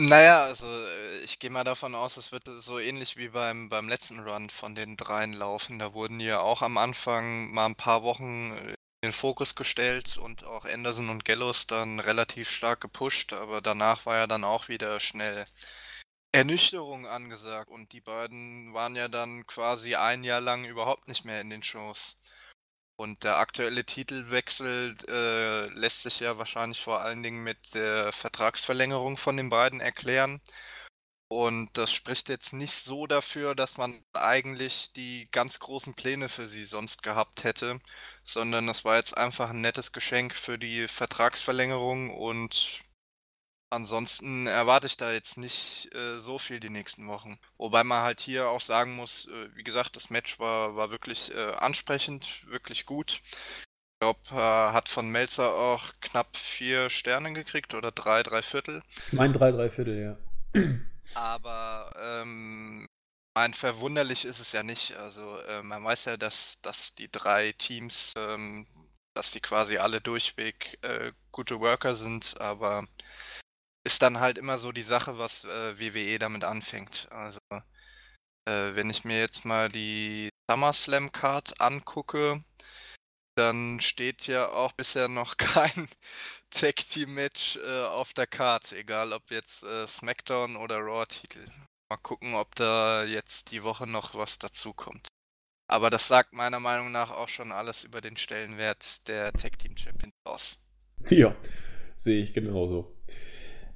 [0.00, 3.88] Naja, also äh, ich gehe mal davon aus, es wird so ähnlich wie beim, beim
[3.88, 5.78] letzten Run von den dreien laufen.
[5.78, 10.44] Da wurden ja auch am Anfang mal ein paar Wochen äh, den Fokus gestellt und
[10.44, 15.00] auch Anderson und Gallows dann relativ stark gepusht, aber danach war ja dann auch wieder
[15.00, 15.44] schnell
[16.32, 21.40] Ernüchterung angesagt und die beiden waren ja dann quasi ein Jahr lang überhaupt nicht mehr
[21.40, 22.16] in den Shows.
[22.96, 29.16] Und der aktuelle Titelwechsel äh, lässt sich ja wahrscheinlich vor allen Dingen mit der Vertragsverlängerung
[29.16, 30.40] von den beiden erklären.
[31.34, 36.46] Und das spricht jetzt nicht so dafür, dass man eigentlich die ganz großen Pläne für
[36.46, 37.80] sie sonst gehabt hätte,
[38.22, 42.82] sondern das war jetzt einfach ein nettes Geschenk für die Vertragsverlängerung und
[43.70, 47.38] Ansonsten erwarte ich da jetzt nicht äh, so viel die nächsten Wochen.
[47.56, 51.34] Wobei man halt hier auch sagen muss, äh, wie gesagt, das Match war, war wirklich
[51.34, 53.22] äh, ansprechend, wirklich gut.
[53.22, 58.82] Ich glaube, äh, hat von Melzer auch knapp vier Sterne gekriegt oder drei, drei Viertel.
[59.10, 60.82] Mein drei, drei Viertel, ja.
[61.14, 62.88] Aber ähm,
[63.34, 64.96] mein verwunderlich ist es ja nicht.
[64.96, 68.66] Also äh, man weiß ja, dass, dass die drei Teams, ähm,
[69.14, 72.86] dass die quasi alle durchweg äh, gute Worker sind, aber
[73.84, 77.08] ist dann halt immer so die Sache, was äh, WWE damit anfängt.
[77.10, 77.40] Also,
[78.44, 82.44] äh, wenn ich mir jetzt mal die SummerSlam Card angucke,
[83.34, 85.88] dann steht ja auch bisher noch kein
[86.50, 91.44] Tag Team Match äh, auf der Card, egal ob jetzt äh, SmackDown oder Raw Titel.
[91.90, 95.08] Mal gucken, ob da jetzt die Woche noch was dazukommt.
[95.68, 99.76] Aber das sagt meiner Meinung nach auch schon alles über den Stellenwert der Tag Team
[99.76, 100.58] Champions aus.
[101.08, 101.34] Ja,
[101.96, 102.94] sehe ich genauso.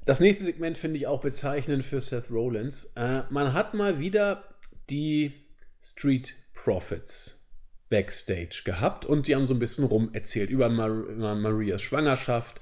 [0.04, 2.92] Das nächste Segment finde ich auch bezeichnend für Seth Rollins.
[2.96, 4.44] Äh, man hat mal wieder
[4.88, 5.32] die
[5.80, 7.45] Street Profits
[7.88, 12.60] backstage gehabt und die haben so ein bisschen rum erzählt über, Mar über Marias Schwangerschaft,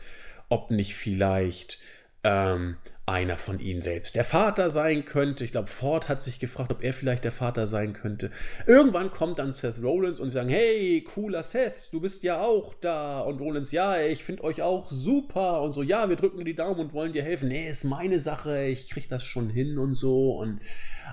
[0.49, 1.79] ob nicht vielleicht
[2.23, 5.45] ähm, einer von ihnen selbst der Vater sein könnte.
[5.45, 8.31] Ich glaube, Ford hat sich gefragt, ob er vielleicht der Vater sein könnte.
[8.67, 12.73] Irgendwann kommt dann Seth Rollins und sie sagen, hey, cooler Seth, du bist ja auch
[12.81, 13.21] da.
[13.21, 15.61] Und Rollins, ja, ich finde euch auch super.
[15.61, 17.49] Und so, ja, wir drücken dir die Daumen und wollen dir helfen.
[17.49, 20.39] Nee, ist meine Sache, ich kriege das schon hin und so.
[20.39, 20.61] Und,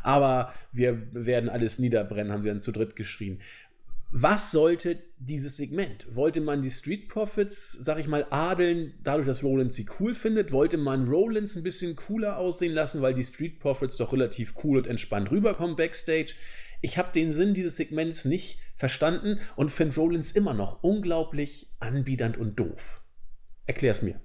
[0.02, 3.42] aber wir werden alles niederbrennen, haben sie dann zu dritt geschrien
[4.14, 6.06] was sollte dieses Segment?
[6.14, 10.52] Wollte man die Street Profits, sag ich mal, adeln, dadurch, dass Rollins sie cool findet?
[10.52, 14.80] Wollte man Rollins ein bisschen cooler aussehen lassen, weil die Street Profits doch relativ cool
[14.80, 16.34] und entspannt rüberkommen backstage?
[16.82, 22.38] Ich habe den Sinn dieses Segments nicht verstanden und finde Rollins immer noch unglaublich anbiedernd
[22.38, 23.02] und doof.
[23.66, 24.20] Erklär's mir.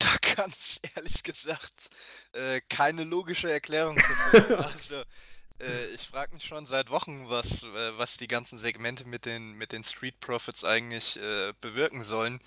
[0.00, 1.88] Da kann ich ehrlich gesagt
[2.32, 4.54] äh, keine logische Erklärung finden.
[4.62, 5.02] also,
[5.60, 9.52] äh, ich frage mich schon seit Wochen, was, äh, was die ganzen Segmente mit den,
[9.54, 12.40] mit den Street Profits eigentlich äh, bewirken sollen.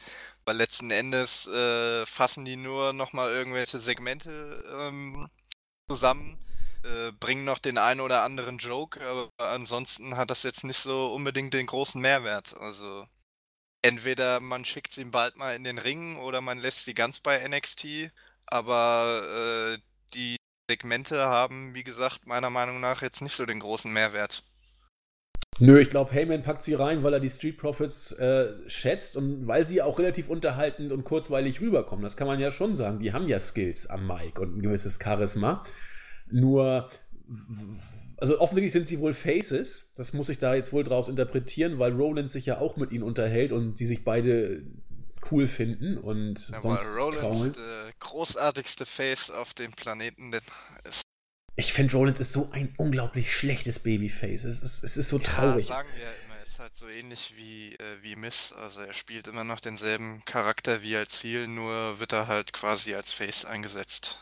[0.46, 5.30] Weil letzten Endes äh, fassen die nur nochmal irgendwelche Segmente ähm,
[5.90, 6.44] zusammen,
[7.20, 11.54] bringen noch den einen oder anderen Joke, aber ansonsten hat das jetzt nicht so unbedingt
[11.54, 12.56] den großen Mehrwert.
[12.62, 13.06] Also
[13.82, 17.46] entweder man schickt sie bald mal in den Ring oder man lässt sie ganz bei
[17.46, 18.12] NXT,
[18.46, 19.78] aber
[20.70, 24.44] Segmente haben, wie gesagt, meiner Meinung nach jetzt nicht so den großen Mehrwert.
[25.60, 29.48] Nö, ich glaube, Heyman packt sie rein, weil er die Street Profits äh, schätzt und
[29.48, 32.04] weil sie auch relativ unterhaltend und kurzweilig rüberkommen.
[32.04, 33.00] Das kann man ja schon sagen.
[33.00, 35.64] Die haben ja Skills am Mic und ein gewisses Charisma.
[36.30, 36.90] Nur,
[38.18, 39.94] also offensichtlich sind sie wohl Faces.
[39.96, 43.04] Das muss ich da jetzt wohl draus interpretieren, weil Roland sich ja auch mit ihnen
[43.04, 44.64] unterhält und die sich beide
[45.32, 51.02] cool finden und ja, sonst Rollins der großartigste Face auf dem Planeten ist.
[51.56, 54.44] Ich finde, Rollins ist so ein unglaublich schlechtes Babyface.
[54.44, 55.70] Es ist, es ist so traurig.
[55.70, 58.54] Ja, sagen wir immer, er ist halt so ähnlich wie, äh, wie Miss.
[58.54, 62.94] Also er spielt immer noch denselben Charakter wie als Ziel, nur wird er halt quasi
[62.94, 64.20] als Face eingesetzt.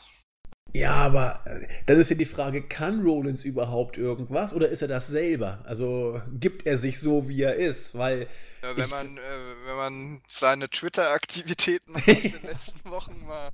[0.75, 4.89] Ja, aber äh, dann ist ja die Frage, kann Rollins überhaupt irgendwas oder ist er
[4.89, 5.59] das selber?
[5.63, 7.97] Also gibt er sich so, wie er ist?
[7.97, 8.27] Weil
[8.61, 9.21] ja, wenn, ich, man, äh,
[9.67, 13.51] wenn man seine Twitter-Aktivitäten aus den letzten Wochen mal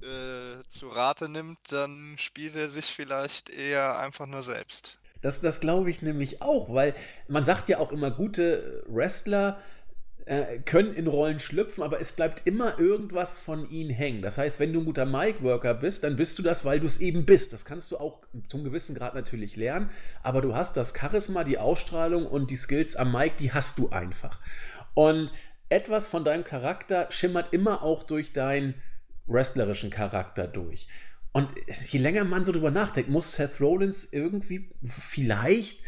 [0.00, 4.98] äh, zu Rate nimmt, dann spielt er sich vielleicht eher einfach nur selbst.
[5.20, 6.94] Das, das glaube ich nämlich auch, weil
[7.28, 9.75] man sagt ja auch immer, gute Wrestler äh,
[10.64, 14.22] können in Rollen schlüpfen, aber es bleibt immer irgendwas von ihnen hängen.
[14.22, 16.98] Das heißt, wenn du ein guter Mic-Worker bist, dann bist du das, weil du es
[16.98, 17.52] eben bist.
[17.52, 19.88] Das kannst du auch zum gewissen Grad natürlich lernen,
[20.24, 23.90] aber du hast das Charisma, die Ausstrahlung und die Skills am Mic, die hast du
[23.90, 24.40] einfach.
[24.94, 25.30] Und
[25.68, 28.74] etwas von deinem Charakter schimmert immer auch durch deinen
[29.28, 30.88] wrestlerischen Charakter durch.
[31.30, 31.48] Und
[31.90, 35.80] je länger man so drüber nachdenkt, muss Seth Rollins irgendwie vielleicht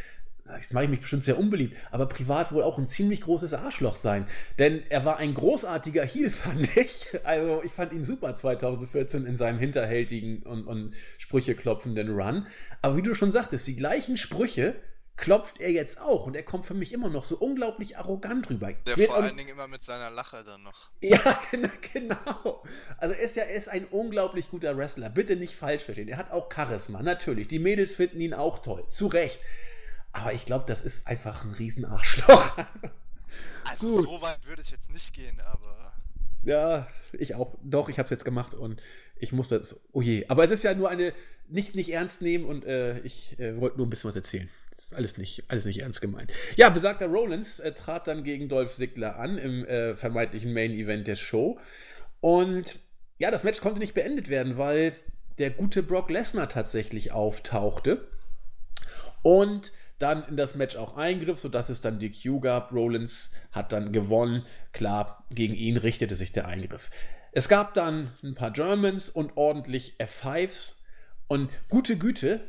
[0.56, 3.96] jetzt mache ich mich bestimmt sehr unbeliebt, aber privat wohl auch ein ziemlich großes Arschloch
[3.96, 4.26] sein.
[4.58, 7.06] Denn er war ein großartiger Heel, fand ich.
[7.24, 12.46] Also ich fand ihn super 2014 in seinem hinterhältigen und, und Sprüche klopfenden Run.
[12.82, 14.76] Aber wie du schon sagtest, die gleichen Sprüche
[15.18, 18.72] klopft er jetzt auch und er kommt für mich immer noch so unglaublich arrogant rüber.
[18.86, 20.90] Der vor allen Dingen immer mit seiner Lache dann noch.
[21.00, 21.40] Ja,
[21.92, 22.62] genau.
[22.98, 25.10] Also er ist ja er ist ein unglaublich guter Wrestler.
[25.10, 26.08] Bitte nicht falsch verstehen.
[26.08, 27.48] Er hat auch Charisma, natürlich.
[27.48, 28.84] Die Mädels finden ihn auch toll.
[28.86, 29.40] Zu Recht.
[30.12, 32.58] Aber ich glaube, das ist einfach ein Riesenarschloch.
[33.64, 34.06] also Gut.
[34.06, 35.92] so weit würde ich jetzt nicht gehen, aber.
[36.44, 37.56] Ja, ich auch.
[37.62, 38.80] Doch, ich habe es jetzt gemacht und
[39.16, 39.80] ich musste das.
[39.92, 40.26] Oh je.
[40.28, 41.12] Aber es ist ja nur eine.
[41.50, 44.50] Nicht, nicht ernst nehmen und äh, ich äh, wollte nur ein bisschen was erzählen.
[44.76, 46.30] Das ist alles nicht, alles nicht ernst gemeint.
[46.56, 51.06] Ja, besagter Rollins äh, trat dann gegen Dolph Ziggler an im äh, vermeintlichen Main Event
[51.06, 51.58] der Show.
[52.20, 52.78] Und
[53.18, 54.94] ja, das Match konnte nicht beendet werden, weil
[55.38, 58.08] der gute Brock Lesnar tatsächlich auftauchte.
[59.22, 62.72] Und dann in das Match auch eingriff, sodass es dann die Q gab.
[62.72, 64.44] Rollins hat dann gewonnen.
[64.72, 66.90] Klar, gegen ihn richtete sich der Eingriff.
[67.32, 70.82] Es gab dann ein paar Germans und ordentlich F5s.
[71.26, 72.40] Und gute Güte,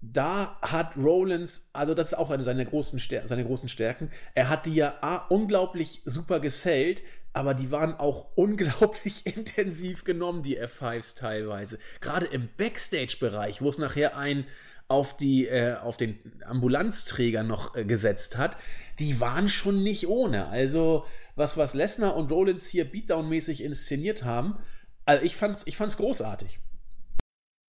[0.00, 4.48] da hat Rollins, also das ist auch eine seiner großen, Stär seine großen Stärken, er
[4.48, 11.16] hat die ja unglaublich super gesellt, aber die waren auch unglaublich intensiv genommen, die F5s
[11.16, 11.78] teilweise.
[12.00, 14.46] Gerade im Backstage-Bereich, wo es nachher ein,
[14.88, 18.56] auf, die, äh, auf den Ambulanzträger noch äh, gesetzt hat,
[18.98, 20.48] die waren schon nicht ohne.
[20.48, 24.58] Also, was, was Lesnar und Rollins hier Beatdown-mäßig inszeniert haben,
[25.04, 26.58] also ich fand's, ich fand's großartig.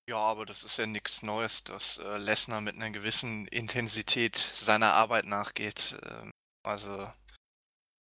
[0.10, 4.94] Ja, aber das ist ja nichts Neues, dass äh, Lesnar mit einer gewissen Intensität seiner
[4.94, 6.00] Arbeit nachgeht.
[6.04, 6.32] Ähm,
[6.64, 7.08] also,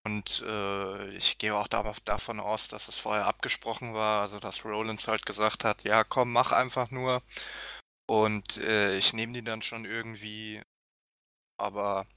[0.05, 5.07] und äh, ich gehe auch davon aus, dass es vorher abgesprochen war, also dass Rollins
[5.07, 7.21] halt gesagt hat, ja komm, mach einfach nur.
[8.09, 10.61] Und äh, ich nehme die dann schon irgendwie.
[11.57, 12.07] Aber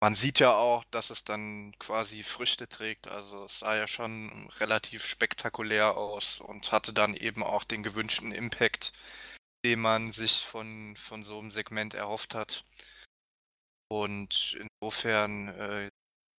[0.00, 3.08] man sieht ja auch, dass es dann quasi Früchte trägt.
[3.08, 8.30] Also es sah ja schon relativ spektakulär aus und hatte dann eben auch den gewünschten
[8.30, 8.92] Impact,
[9.64, 12.64] den man sich von, von so einem Segment erhofft hat.
[13.88, 15.90] Und insofern äh,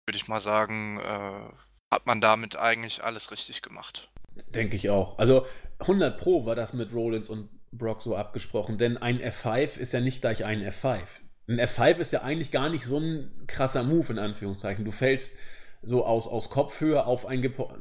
[0.08, 4.10] würde ich mal sagen, äh, hat man damit eigentlich alles richtig gemacht.
[4.53, 5.17] Denke ich auch.
[5.17, 5.45] Also
[5.79, 10.00] 100 Pro war das mit Rollins und Brock so abgesprochen, denn ein F5 ist ja
[10.00, 11.00] nicht gleich ein F5.
[11.48, 14.84] Ein F5 ist ja eigentlich gar nicht so ein krasser Move, in Anführungszeichen.
[14.84, 15.38] Du fällst
[15.84, 17.72] so aus, aus Kopfhöhe auf einen gepo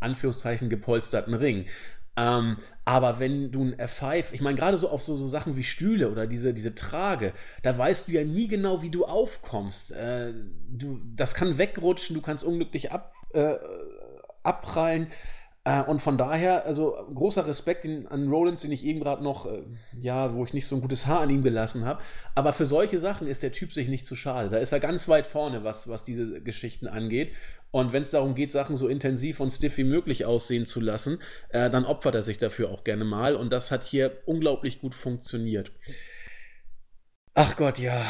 [0.00, 1.66] Anführungszeichen gepolsterten Ring.
[2.16, 5.64] Ähm, aber wenn du ein F5, ich meine, gerade so auf so, so Sachen wie
[5.64, 9.92] Stühle oder diese, diese Trage, da weißt du ja nie genau, wie du aufkommst.
[9.92, 10.32] Äh,
[10.68, 13.54] du, das kann wegrutschen, du kannst unglücklich ab, äh,
[14.42, 15.08] abprallen.
[15.64, 19.62] Äh, und von daher, also großer Respekt an Rollins, den ich eben gerade noch, äh,
[19.98, 22.02] ja, wo ich nicht so ein gutes Haar an ihm gelassen habe.
[22.34, 24.50] Aber für solche Sachen ist der Typ sich nicht zu schade.
[24.50, 27.32] Da ist er ganz weit vorne, was, was diese Geschichten angeht.
[27.70, 31.18] Und wenn es darum geht, Sachen so intensiv und stiff wie möglich aussehen zu lassen,
[31.48, 33.34] äh, dann opfert er sich dafür auch gerne mal.
[33.34, 35.72] Und das hat hier unglaublich gut funktioniert.
[37.32, 38.04] Ach Gott, ja.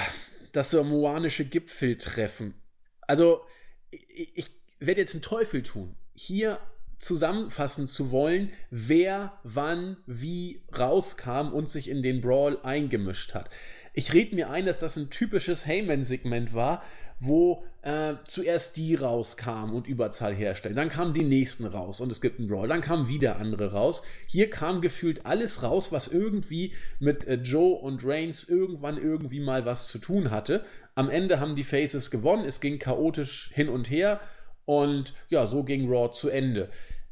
[0.52, 2.54] Das samoanische Gipfeltreffen.
[3.00, 3.42] Also,
[3.90, 5.96] ich, ich werde jetzt einen Teufel tun.
[6.14, 6.58] Hier
[6.98, 13.50] zusammenfassen zu wollen, wer wann wie rauskam und sich in den Brawl eingemischt hat.
[13.96, 16.82] Ich rede mir ein, dass das ein typisches Heyman-Segment war,
[17.20, 20.74] wo äh, zuerst die rauskamen und Überzahl herstellen.
[20.74, 22.66] Dann kamen die nächsten raus und es gibt einen Brawl.
[22.66, 24.02] Dann kamen wieder andere raus.
[24.26, 29.64] Hier kam gefühlt alles raus, was irgendwie mit äh, Joe und Reigns irgendwann irgendwie mal
[29.64, 30.64] was zu tun hatte.
[30.96, 32.44] Am Ende haben die Faces gewonnen.
[32.44, 34.20] Es ging chaotisch hin und her.
[34.64, 36.70] Und ja, so ging Raw zu Ende.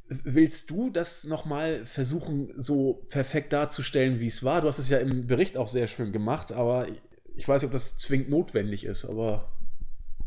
[0.09, 4.61] Willst du das nochmal versuchen, so perfekt darzustellen, wie es war?
[4.61, 6.87] Du hast es ja im Bericht auch sehr schön gemacht, aber
[7.35, 9.53] ich weiß nicht, ob das zwingend notwendig ist, aber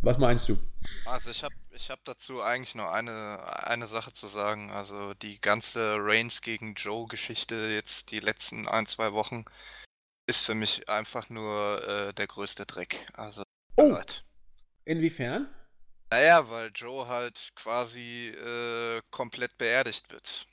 [0.01, 0.57] was meinst du?
[1.05, 4.71] Also ich habe ich hab dazu eigentlich nur eine, eine Sache zu sagen.
[4.71, 9.45] Also die ganze Reigns gegen Joe-Geschichte jetzt die letzten ein, zwei Wochen
[10.27, 13.05] ist für mich einfach nur äh, der größte Dreck.
[13.13, 13.43] Also
[13.77, 13.97] oh.
[14.85, 15.47] Inwiefern?
[16.15, 20.47] Naja, weil Joe halt quasi äh, komplett beerdigt wird.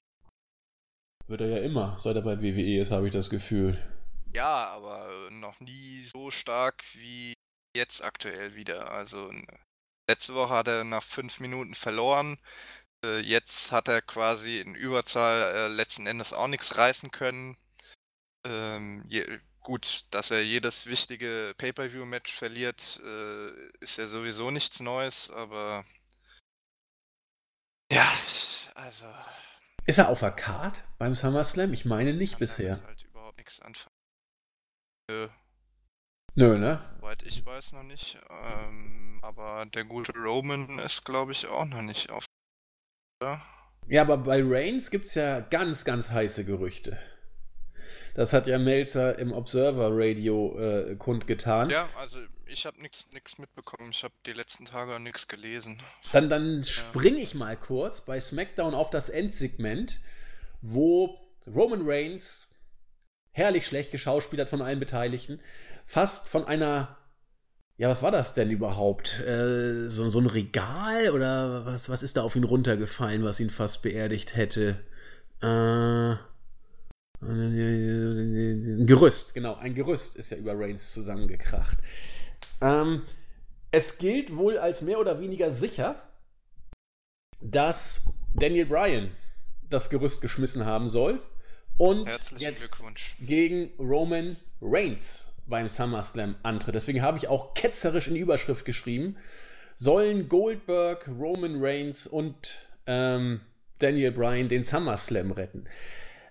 [1.29, 3.81] Wird er ja immer, seit er bei WWE ist, habe ich das Gefühl.
[4.35, 7.35] Ja, aber noch nie so stark wie
[7.77, 8.90] jetzt aktuell wieder.
[8.90, 9.33] Also
[10.11, 12.38] letzte Woche hat er nach fünf Minuten verloren.
[13.05, 17.57] Äh, jetzt hat er quasi in Überzahl äh, letzten Endes auch nichts reißen können.
[18.44, 25.31] Ähm, je, gut, dass er jedes wichtige Pay-per-view-Match verliert, äh, ist ja sowieso nichts Neues,
[25.31, 25.85] aber
[27.92, 28.11] ja,
[28.75, 29.07] also.
[29.85, 31.75] Ist er auf der Card beim SummerSlam?
[31.75, 32.83] Ich meine nicht bisher.
[32.87, 33.94] Halt überhaupt nichts anfangen.
[35.11, 35.29] Nö.
[36.35, 36.81] Nö, ne?
[36.96, 38.18] Soweit ich weiß noch nicht.
[38.31, 42.25] Ähm, aber der gute Roman ist, glaube ich, auch noch nicht auf.
[43.20, 43.42] Oder?
[43.88, 46.98] Ja, aber bei Reigns gibt es ja ganz, ganz heiße Gerüchte.
[48.14, 51.70] Das hat ja Melzer im Observer Radio äh, kundgetan.
[51.70, 53.90] Ja, also ich habe nichts mitbekommen.
[53.90, 55.79] Ich habe die letzten Tage nichts gelesen.
[56.12, 60.01] Dann, dann springe ich mal kurz bei SmackDown auf das Endsegment,
[60.61, 62.55] wo Roman Reigns
[63.31, 65.40] herrlich schlecht geschauspielert von allen Beteiligten,
[65.87, 66.98] fast von einer
[67.79, 69.20] ja, was war das denn überhaupt?
[69.20, 73.51] Äh, so, so ein Regal oder was, was ist da auf ihn runtergefallen, was ihn
[73.51, 74.85] fast beerdigt hätte?
[75.40, 76.16] Äh,
[77.22, 81.78] ein Gerüst, genau, ein Gerüst ist ja über Reigns zusammengekracht.
[82.61, 83.02] Ähm,
[83.70, 86.02] es gilt wohl als mehr oder weniger sicher,
[87.40, 89.11] dass Daniel Bryan
[89.68, 91.22] das Gerüst geschmissen haben soll
[91.78, 92.08] und
[92.38, 92.76] jetzt
[93.20, 96.74] gegen Roman Reigns beim SummerSlam antritt.
[96.74, 99.16] Deswegen habe ich auch ketzerisch in die Überschrift geschrieben,
[99.76, 103.40] sollen Goldberg, Roman Reigns und ähm,
[103.78, 105.66] Daniel Bryan den SummerSlam retten.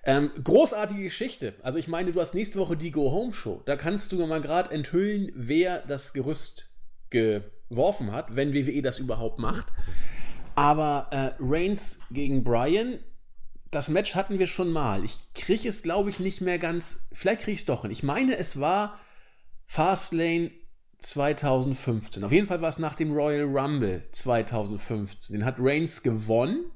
[0.04, 1.54] Ähm, großartige Geschichte.
[1.62, 3.62] Also ich meine, du hast nächste Woche die Go Home Show.
[3.66, 6.70] Da kannst du mal gerade enthüllen, wer das Gerüst
[7.12, 9.68] geworfen hat, wenn WWE das überhaupt macht.
[10.56, 13.00] Aber äh, Reigns gegen Bryan,
[13.70, 15.06] das Match hatten wir schon mal.
[15.06, 17.08] Ich kriege es, glaube ich, nicht mehr ganz.
[17.14, 17.92] Vielleicht kriege ich es doch hin.
[17.92, 19.00] Ich meine, es war
[19.66, 20.52] Fastlane
[20.98, 22.24] 2015.
[22.24, 25.36] Auf jeden Fall war es nach dem Royal Rumble 2015.
[25.36, 26.72] Den hat Reigns gewonnen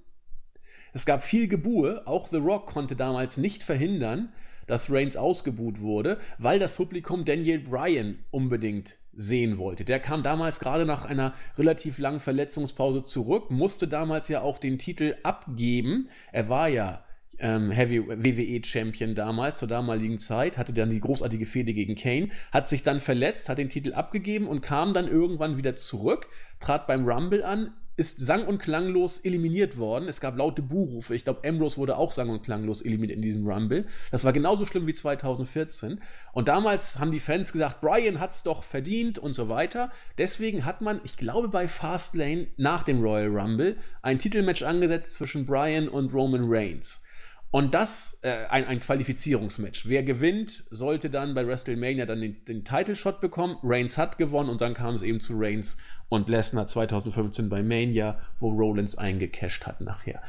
[0.95, 4.29] es gab viel Gebue, auch The Rock konnte damals nicht verhindern,
[4.65, 9.83] dass Reigns ausgebuht wurde, weil das Publikum Daniel Bryan unbedingt sehen wollte.
[9.83, 14.79] Der kam damals gerade nach einer relativ langen Verletzungspause zurück, musste damals ja auch den
[14.79, 16.07] Titel abgeben.
[16.31, 17.03] Er war ja
[17.39, 22.29] ähm, Heavy WWE Champion damals, zur damaligen Zeit, hatte dann die großartige Fehde gegen Kane,
[22.53, 26.29] hat sich dann verletzt, hat den Titel abgegeben und kam dann irgendwann wieder zurück,
[26.61, 30.07] trat beim Rumble an, ist sang- und klanglos eliminiert worden.
[30.07, 31.15] Es gab laute Buhrufe.
[31.15, 33.85] Ich glaube, Ambrose wurde auch sang- und klanglos eliminiert in diesem Rumble.
[34.11, 36.01] Das war genauso schlimm wie 2014.
[36.33, 39.91] Und damals haben die Fans gesagt, Brian hat's doch verdient und so weiter.
[40.17, 45.45] Deswegen hat man, ich glaube, bei Fastlane nach dem Royal Rumble ein Titelmatch angesetzt zwischen
[45.45, 47.03] Brian und Roman Reigns.
[47.51, 49.87] Und das, äh, ein, ein Qualifizierungsmatch.
[49.87, 53.57] Wer gewinnt, sollte dann bei WrestleMania dann den, den Title-Shot bekommen.
[53.63, 55.77] Reigns hat gewonnen und dann kam es eben zu Reigns
[56.09, 60.21] und Lesnar 2015 bei Mania, wo Rollins eingecasht hat nachher.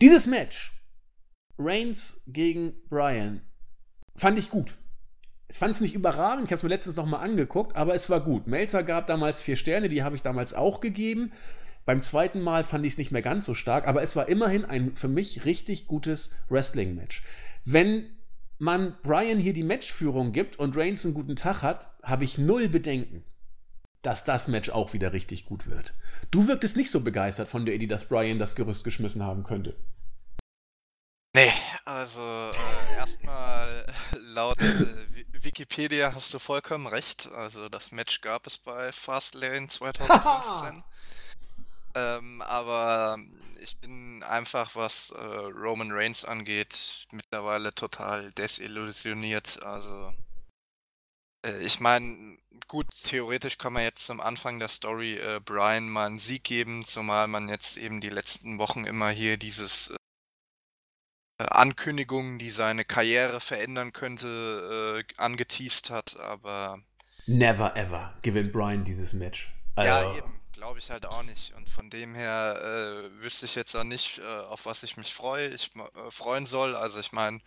[0.00, 0.72] Dieses Match,
[1.58, 3.42] Reigns gegen Bryan,
[4.16, 4.74] fand ich gut.
[5.48, 8.20] Ich fand es nicht überragend, ich habe es mir letztens nochmal angeguckt, aber es war
[8.20, 8.46] gut.
[8.46, 11.32] Melzer gab damals vier Sterne, die habe ich damals auch gegeben.
[11.84, 14.64] Beim zweiten Mal fand ich es nicht mehr ganz so stark, aber es war immerhin
[14.64, 17.22] ein für mich richtig gutes Wrestling-Match.
[17.64, 18.04] Wenn
[18.58, 22.68] man Brian hier die Matchführung gibt und Reigns einen guten Tag hat, habe ich null
[22.68, 23.24] Bedenken,
[24.02, 25.94] dass das Match auch wieder richtig gut wird.
[26.30, 29.76] Du wirktest nicht so begeistert von der Idee, dass Brian das Gerüst geschmissen haben könnte.
[31.34, 31.52] Nee,
[31.84, 33.86] also äh, erstmal
[34.34, 34.86] laut äh,
[35.32, 37.30] Wikipedia hast du vollkommen recht.
[37.32, 40.82] Also das Match gab es bei Fastlane 2015.
[41.94, 43.18] Ähm, aber
[43.60, 49.62] ich bin einfach, was äh, Roman Reigns angeht, mittlerweile total desillusioniert.
[49.62, 50.14] Also,
[51.44, 56.06] äh, ich meine, gut, theoretisch kann man jetzt zum Anfang der Story äh, Brian mal
[56.06, 59.90] einen Sieg geben, zumal man jetzt eben die letzten Wochen immer hier dieses
[61.38, 66.82] äh, Ankündigungen, die seine Karriere verändern könnte, äh, angeteased hat, aber.
[67.26, 69.52] Never ever gewinnt Brian dieses Match.
[69.76, 71.54] Also, ja, eben glaube ich halt auch nicht.
[71.54, 75.14] Und von dem her äh, wüsste ich jetzt auch nicht, äh, auf was ich mich
[75.14, 76.76] freue, ich äh, freuen soll.
[76.76, 77.40] Also ich meine,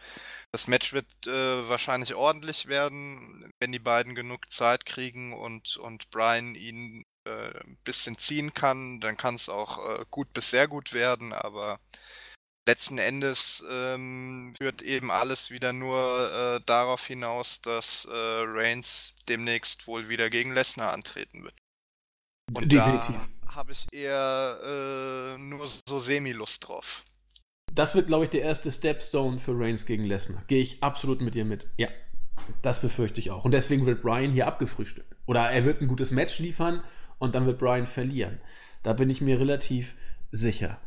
[0.52, 6.10] das Match wird äh, wahrscheinlich ordentlich werden, wenn die beiden genug Zeit kriegen und, und
[6.10, 10.68] Brian ihn äh, ein bisschen ziehen kann, dann kann es auch äh, gut bis sehr
[10.68, 11.80] gut werden, aber
[12.68, 20.30] letzten Endes ähm, führt eben alles wieder nur darauf hinaus, dass Reigns demnächst wohl wieder
[20.30, 21.63] gegen Lesnar antreten wird.
[22.52, 23.16] Und Definitiv.
[23.46, 27.04] da habe ich eher äh, nur so semi-Lust drauf.
[27.74, 30.44] Das wird, glaube ich, der erste Stepstone für Reigns gegen Lesnar.
[30.48, 31.68] Gehe ich absolut mit dir mit.
[31.78, 31.88] Ja,
[32.62, 33.46] das befürchte ich auch.
[33.46, 35.16] Und deswegen wird Brian hier abgefrühstückt.
[35.26, 36.84] Oder er wird ein gutes Match liefern
[37.18, 38.40] und dann wird Brian verlieren.
[38.84, 39.96] Da bin ich mir relativ
[40.32, 40.80] sicher.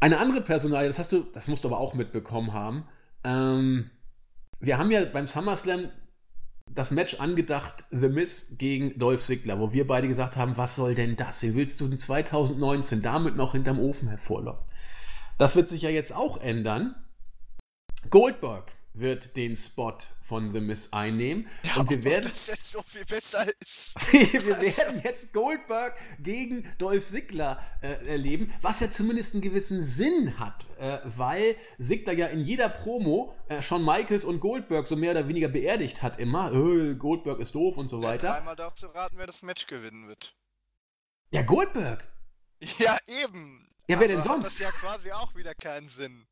[0.00, 2.86] Eine andere Personalie, das hast du, das musst du aber auch mitbekommen haben.
[3.24, 3.90] Ähm,
[4.60, 5.90] wir haben ja beim SummerSlam
[6.74, 10.94] das Match angedacht, The Miz gegen Dolph Ziggler, wo wir beide gesagt haben, was soll
[10.94, 11.42] denn das?
[11.42, 14.64] Wie willst du in 2019 damit noch hinterm Ofen hervorlocken?
[15.38, 16.94] Das wird sich ja jetzt auch ändern.
[18.10, 21.48] Goldberg wird den Spot von The Miz einnehmen.
[21.62, 22.30] Ja, und wir werden.
[22.30, 23.94] Das jetzt so viel besser ist.
[24.12, 30.38] wir werden jetzt Goldberg gegen Dolph Ziggler äh, erleben, was ja zumindest einen gewissen Sinn
[30.38, 35.12] hat, äh, weil Ziggler ja in jeder Promo äh, Shawn Michaels und Goldberg so mehr
[35.12, 36.52] oder weniger beerdigt hat immer.
[36.52, 38.28] Äh, Goldberg ist doof und so weiter.
[38.28, 40.34] Ja, dreimal darf zu raten, wer das Match gewinnen wird.
[41.30, 42.08] Ja, Goldberg.
[42.78, 43.68] Ja, eben.
[43.88, 44.46] Ja, wer also denn sonst?
[44.46, 46.26] Das ja quasi auch wieder keinen Sinn.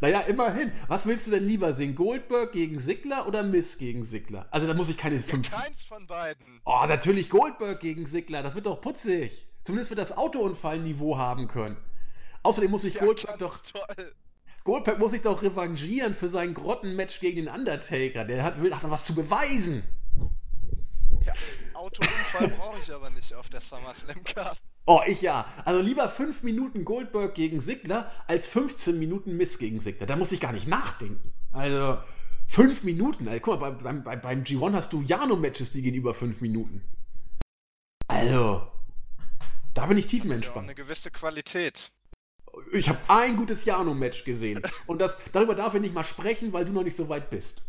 [0.00, 0.72] Naja, immerhin.
[0.88, 1.94] Was willst du denn lieber sehen?
[1.94, 4.46] Goldberg gegen Sigler oder Miss gegen Sigler?
[4.50, 5.50] Also da muss ich keine fünf.
[5.50, 6.60] Ja, keins von beiden.
[6.64, 8.42] Oh, natürlich Goldberg gegen Sigler.
[8.42, 9.46] Das wird doch putzig.
[9.62, 11.76] Zumindest wird das Autounfallniveau haben können.
[12.42, 13.58] Außerdem muss ich ja, Goldberg doch.
[13.58, 14.12] Toll.
[14.64, 18.24] Goldberg muss sich doch revanchieren für sein Grottenmatch gegen den Undertaker.
[18.24, 19.82] Der hat, will, hat was zu beweisen.
[21.24, 21.32] Ja,
[21.74, 24.58] Autounfall brauche ich aber nicht auf der SummerSlam-Card.
[24.84, 25.46] Oh, ich ja.
[25.64, 30.06] Also lieber 5 Minuten Goldberg gegen Sigler als 15 Minuten Miss gegen Sigler.
[30.06, 31.32] Da muss ich gar nicht nachdenken.
[31.52, 31.98] Also
[32.48, 33.28] 5 Minuten.
[33.28, 36.82] Also, guck mal, beim, beim, beim G1 hast du Jano-Matches, die gehen über 5 Minuten.
[38.08, 38.66] Also,
[39.72, 40.66] da bin ich tiefenentspannt.
[40.66, 41.92] Ja, eine gewisse Qualität.
[42.72, 44.60] Ich habe ein gutes Jano-Match gesehen.
[44.86, 47.62] Und das, darüber darf ich nicht mal sprechen, weil du noch nicht so weit bist.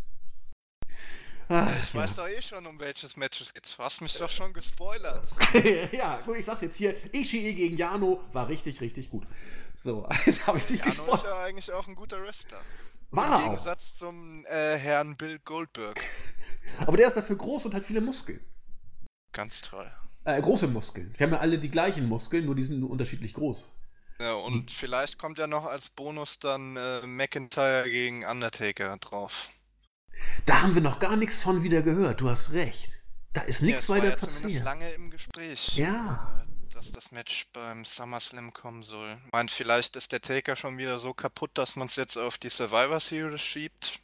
[1.50, 2.02] Ach, ich ja.
[2.02, 3.76] weiß doch eh schon, um welches Match es geht.
[3.78, 5.28] Du hast mich doch schon gespoilert.
[5.92, 6.96] ja, gut, ich sag's jetzt hier.
[7.14, 9.26] Ishii gegen Jano war richtig, richtig gut.
[9.76, 11.24] So, jetzt habe ich dich gespoilert.
[11.24, 12.60] Jano ist ja eigentlich auch ein guter Wrestler.
[13.12, 13.98] War er Im Gegensatz auch.
[14.08, 16.02] zum äh, Herrn Bill Goldberg.
[16.86, 18.40] Aber der ist dafür groß und hat viele Muskeln.
[19.34, 19.92] Ganz toll.
[20.26, 21.14] Äh, große Muskeln.
[21.18, 23.72] Wir haben ja alle die gleichen Muskeln, nur die sind nur unterschiedlich groß.
[24.20, 29.50] Ja, und vielleicht kommt ja noch als Bonus dann äh, McIntyre gegen Undertaker drauf.
[30.46, 32.22] Da haben wir noch gar nichts von wieder gehört.
[32.22, 33.02] Du hast recht.
[33.34, 34.64] Da ist nichts ja, weiter war ja passiert.
[34.64, 35.76] lange im Gespräch.
[35.76, 36.46] Ja.
[36.70, 39.18] Äh, dass das Match beim SummerSlam kommen soll.
[39.32, 42.50] Meint, vielleicht ist der Taker schon wieder so kaputt, dass man es jetzt auf die
[42.50, 44.00] Survivor Series schiebt.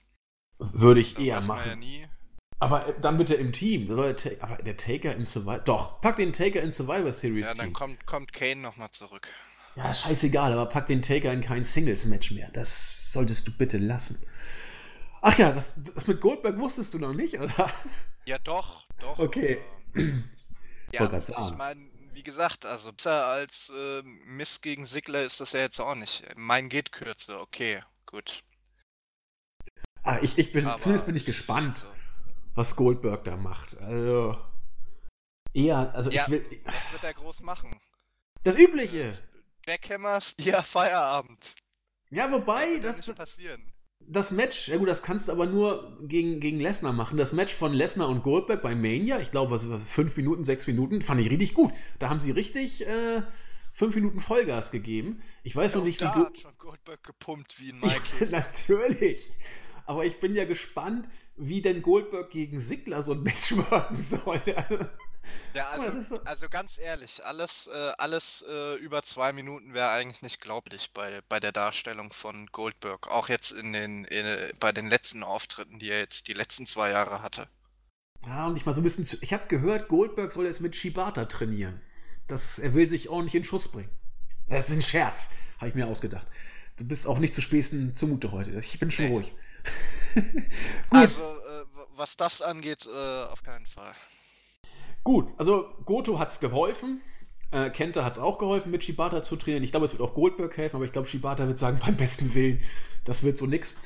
[0.59, 1.81] Würde ich das eher machen.
[1.81, 2.07] Ja
[2.59, 3.93] aber äh, dann bitte im Team.
[3.93, 5.59] Soll der aber der Taker im Survivor.
[5.59, 7.47] Doch, pack den Taker in Survivor Series.
[7.47, 7.73] Ja, dann Team.
[7.73, 9.29] kommt, kommt Kane nochmal zurück.
[9.75, 12.49] Ja, scheißegal, aber pack den Taker in kein Singles-Match mehr.
[12.51, 14.21] Das solltest du bitte lassen.
[15.21, 17.71] Ach ja, das, das mit Goldberg wusstest du noch nicht, oder?
[18.25, 19.19] Ja, doch, doch.
[19.19, 19.59] Okay.
[19.95, 20.11] Äh,
[20.93, 25.61] ja, ich meine, wie gesagt, also besser als äh, Miss gegen Sigler ist das ja
[25.61, 26.23] jetzt auch nicht.
[26.35, 28.43] Mein geht kürzer, okay, gut.
[30.03, 31.87] Ah, ich, ich bin, Aber zumindest bin ich gespannt, so.
[32.55, 33.77] was Goldberg da macht.
[33.77, 34.37] Also,
[35.53, 36.61] eher, also ja, ich will.
[36.65, 37.75] Was wird er groß machen?
[38.43, 39.11] Das Übliche!
[39.65, 41.55] Backhammers, ja, Feierabend.
[42.09, 43.01] Ja, wobei, das.
[43.01, 47.17] das passieren das Match, ja gut, das kannst du aber nur gegen, gegen Lesnar machen.
[47.17, 50.65] Das Match von Lesnar und Goldberg bei Mania, ich glaube, was, was, fünf Minuten, sechs
[50.67, 51.71] Minuten, fand ich richtig gut.
[51.99, 53.21] Da haben sie richtig äh,
[53.71, 55.21] fünf Minuten Vollgas gegeben.
[55.43, 56.05] Ich weiß ja, noch nicht, wie.
[56.05, 58.27] Da hat schon Goldberg gepumpt wie ein Mike.
[58.31, 59.31] Natürlich.
[59.85, 61.07] Aber ich bin ja gespannt,
[61.39, 64.41] wie denn Goldberg gegen Sigler so ein Match machen soll.
[65.53, 70.21] Ja, also, so also ganz ehrlich, alles, äh, alles äh, über zwei Minuten wäre eigentlich
[70.21, 73.07] nicht glaublich bei, bei der Darstellung von Goldberg.
[73.07, 76.91] Auch jetzt in den, in, bei den letzten Auftritten, die er jetzt die letzten zwei
[76.91, 77.47] Jahre hatte.
[78.25, 79.05] Ja, und ich mal so ein bisschen.
[79.05, 81.81] Zu, ich habe gehört, Goldberg soll jetzt mit Shibata trainieren.
[82.27, 83.89] Das, er will sich ordentlich in Schuss bringen.
[84.47, 86.27] Das ist ein Scherz, habe ich mir ausgedacht.
[86.77, 88.51] Du bist auch nicht zu späßen zumute heute.
[88.51, 89.11] Ich bin schon nee.
[89.11, 89.33] ruhig.
[90.89, 91.65] Also, äh,
[91.95, 93.93] was das angeht, äh, auf keinen Fall.
[95.03, 97.01] Gut, also Goto hat es geholfen.
[97.51, 99.63] Äh, Kenta hat es auch geholfen, mit Shibata zu trainieren.
[99.63, 102.33] Ich glaube, es wird auch Goldberg helfen, aber ich glaube, Shibata wird sagen, beim besten
[102.35, 102.61] Willen,
[103.05, 103.79] das wird so nix.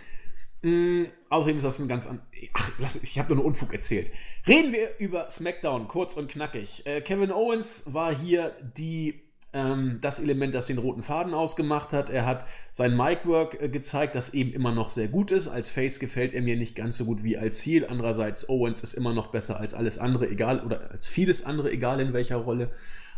[0.63, 2.21] Mhm, außerdem ist das ein ganz an.
[2.53, 2.71] Ach,
[3.01, 4.11] ich habe nur einen Unfug erzählt.
[4.47, 6.85] Reden wir über SmackDown, kurz und knackig.
[6.85, 9.21] Äh, Kevin Owens war hier die
[9.53, 12.09] ähm, das Element, das den roten Faden ausgemacht hat.
[12.09, 15.47] Er hat sein Micwork äh, gezeigt, das eben immer noch sehr gut ist.
[15.47, 17.85] Als Face gefällt er mir nicht ganz so gut wie als Ziel.
[17.85, 21.99] Andererseits, Owens ist immer noch besser als alles andere, egal, oder als vieles andere, egal
[21.99, 22.71] in welcher Rolle.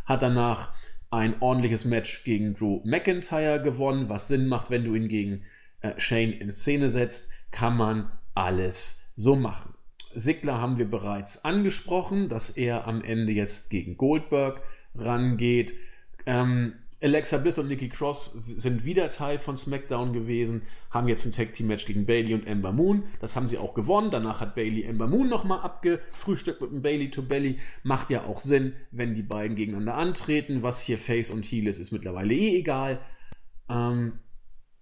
[0.05, 0.73] Hat danach
[1.09, 5.43] ein ordentliches Match gegen Drew McIntyre gewonnen, was Sinn macht, wenn du ihn gegen
[5.81, 9.73] äh, Shane in Szene setzt, kann man alles so machen.
[10.13, 14.61] Sigler haben wir bereits angesprochen, dass er am Ende jetzt gegen Goldberg
[14.95, 15.73] rangeht.
[16.25, 21.33] Ähm, Alexa Bliss und Nikki Cross sind wieder Teil von SmackDown gewesen, haben jetzt ein
[21.33, 23.03] Tag Team Match gegen Bailey und Ember Moon.
[23.19, 24.11] Das haben sie auch gewonnen.
[24.11, 27.59] Danach hat Bailey Ember Moon nochmal abgefrühstückt mit einem Bailey to Belly.
[27.83, 30.63] Macht ja auch Sinn, wenn die beiden gegeneinander antreten.
[30.63, 32.99] Was hier Face und Heel ist, ist mittlerweile eh egal.
[33.69, 34.19] Ähm,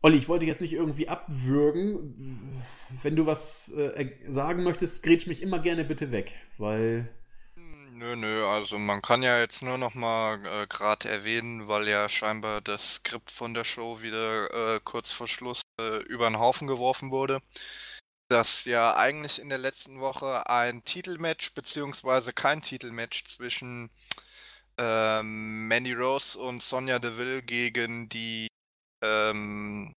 [0.02, 2.62] Olli, ich wollte jetzt nicht irgendwie abwürgen.
[3.02, 7.10] Wenn du was äh, sagen möchtest, grätsch mich immer gerne bitte weg, weil
[7.96, 12.10] Nö, nö, also man kann ja jetzt nur noch mal äh, gerade erwähnen, weil ja
[12.10, 16.68] scheinbar das Skript von der Show wieder äh, kurz vor Schluss äh, über den Haufen
[16.68, 17.40] geworfen wurde,
[18.30, 23.92] dass ja eigentlich in der letzten Woche ein Titelmatch beziehungsweise kein Titelmatch zwischen
[24.78, 28.48] ähm, Mandy Rose und Sonja Deville gegen die
[29.04, 29.94] ähm,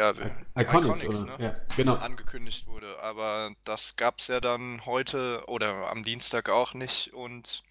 [0.00, 1.36] ja, Iconics, Iconics ne?
[1.38, 1.94] ja, genau.
[1.94, 3.00] angekündigt wurde.
[3.02, 7.62] Aber das gab es ja dann heute oder am Dienstag auch nicht und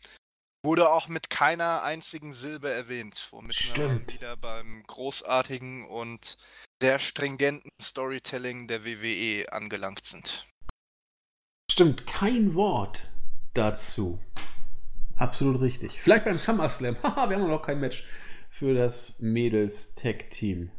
[0.63, 4.07] wurde auch mit keiner einzigen Silbe erwähnt, womit Stimmt.
[4.07, 6.37] wir wieder beim großartigen und
[6.81, 10.47] sehr stringenten Storytelling der WWE angelangt sind.
[11.71, 13.07] Stimmt, kein Wort
[13.53, 14.19] dazu.
[15.15, 16.01] Absolut richtig.
[16.01, 16.95] Vielleicht beim SummerSlam.
[17.03, 18.05] Haha, wir haben noch kein Match
[18.49, 20.71] für das Mädels-Tag-Team.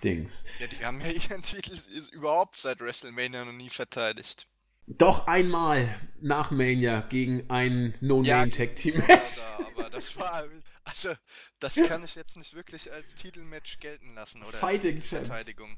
[0.00, 0.46] Dings.
[0.58, 1.78] Ja, die haben ja ihren Titel
[2.12, 4.46] überhaupt seit WrestleMania noch nie verteidigt.
[4.86, 5.88] Doch einmal
[6.20, 9.38] nach Mania gegen ein No-Name-Tag-Team-Match.
[9.38, 10.44] Ja, aber das war,
[10.84, 11.10] also,
[11.60, 15.76] das kann ich jetzt nicht wirklich als Titelmatch gelten lassen oder Fighting als Verteidigung.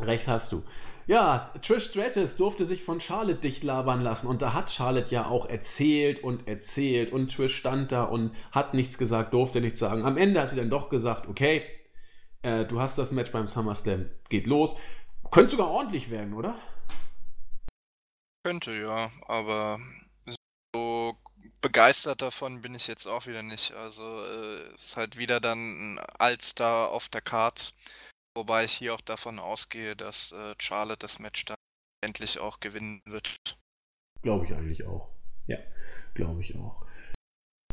[0.00, 0.64] Recht hast du.
[1.06, 5.26] Ja, Trish Stratus durfte sich von Charlotte dicht labern lassen und da hat Charlotte ja
[5.26, 10.04] auch erzählt und erzählt und Trish stand da und hat nichts gesagt, durfte nichts sagen.
[10.04, 11.62] Am Ende hat sie dann doch gesagt, okay,
[12.42, 14.76] äh, du hast das Match beim SummerSlam, geht los.
[15.30, 16.56] Könnte sogar ordentlich werden, oder?
[18.44, 19.78] Könnte, ja, aber
[20.74, 21.16] so
[21.60, 23.72] begeistert davon bin ich jetzt auch wieder nicht.
[23.72, 27.74] Also äh, ist halt wieder dann ein Allstar auf der Card,
[28.34, 31.56] wobei ich hier auch davon ausgehe, dass äh, Charlotte das Match dann
[32.00, 33.58] endlich auch gewinnen wird.
[34.22, 35.10] Glaube ich eigentlich auch.
[35.46, 35.58] Ja,
[36.14, 36.86] glaube ich auch.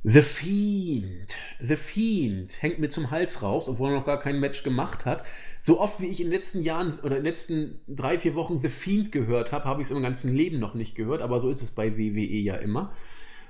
[0.07, 1.35] The Fiend.
[1.59, 5.25] The Fiend hängt mir zum Hals raus, obwohl er noch gar kein Match gemacht hat.
[5.59, 8.59] So oft wie ich in den letzten Jahren oder in den letzten drei, vier Wochen
[8.59, 11.49] The Fiend gehört habe, habe ich es im ganzen Leben noch nicht gehört, aber so
[11.49, 12.93] ist es bei WWE ja immer.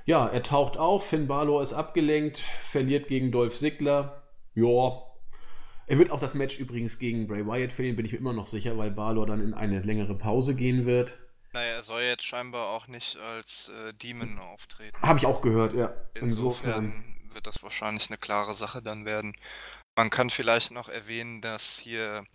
[0.06, 4.24] Ja, er taucht auf, Finn Balor ist abgelenkt, verliert gegen Dolph Ziggler.
[4.54, 5.02] Ja.
[5.88, 8.46] Er wird auch das Match übrigens gegen Bray Wyatt verlieren, bin ich mir immer noch
[8.46, 11.18] sicher, weil Balor dann in eine längere Pause gehen wird.
[11.56, 15.02] Naja, er soll jetzt scheinbar auch nicht als äh, Demon auftreten.
[15.02, 15.96] Habe ich auch gehört, ja.
[16.14, 19.38] Insofern, Insofern wird das wahrscheinlich eine klare Sache dann werden.
[19.98, 22.26] Man kann vielleicht noch erwähnen, dass hier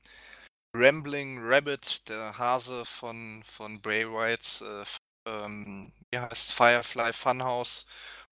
[0.74, 4.84] Rambling Rabbit, der Hase von, von Bray Wyatt, äh,
[5.30, 7.84] ähm, wie heißt Firefly Funhouse,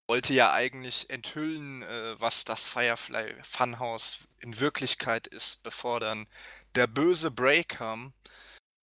[0.08, 6.26] wollte ja eigentlich enthüllen, äh, was das Firefly Funhouse in Wirklichkeit ist, bevor dann
[6.76, 8.14] der böse Bray kam.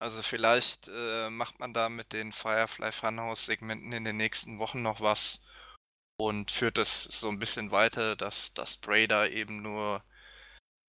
[0.04, 4.82] Also vielleicht äh, macht man da mit den Firefly Funhouse Segmenten in den nächsten Wochen
[4.82, 5.40] noch was
[6.20, 10.04] und führt das so ein bisschen weiter, dass das Bray da eben nur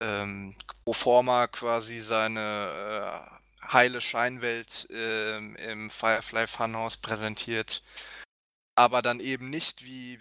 [0.04, 7.84] ähm, pro forma quasi seine äh, heile Scheinwelt äh, im Firefly Funhouse präsentiert,
[8.78, 10.20] aber dann eben nicht, wie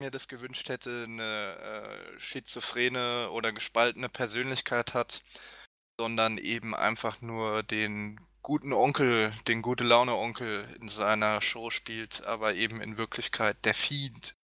[0.00, 5.24] mir das gewünscht hätte, eine äh, schizophrene oder gespaltene Persönlichkeit hat,
[6.00, 12.24] sondern eben einfach nur den guten Onkel, den gute Laune Onkel in seiner Show spielt,
[12.26, 14.36] aber eben in Wirklichkeit der Fiend.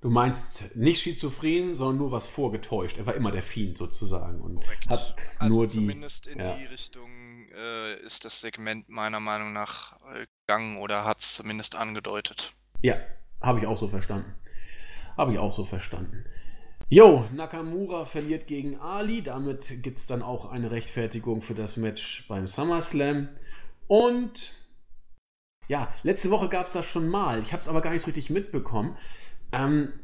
[0.00, 2.98] Du meinst nicht schizophren, sondern nur was vorgetäuscht.
[2.98, 4.88] Er war immer der Fiend sozusagen und Korrekt.
[4.88, 5.74] hat also nur die.
[5.74, 6.56] Zumindest in ja.
[6.56, 11.76] die Richtung äh, ist das Segment meiner Meinung nach äh, gegangen oder hat es zumindest
[11.76, 12.54] angedeutet.
[12.82, 12.96] Ja,
[13.40, 14.34] habe ich auch so verstanden.
[15.16, 16.24] Habe ich auch so verstanden.
[16.88, 19.20] Jo, Nakamura verliert gegen Ali.
[19.20, 23.28] Damit gibt es dann auch eine Rechtfertigung für das Match beim SummerSlam.
[23.88, 24.52] Und
[25.66, 27.40] ja, letzte Woche gab es das schon mal.
[27.40, 28.96] Ich habe es aber gar nicht so richtig mitbekommen.
[29.50, 29.94] Ähm,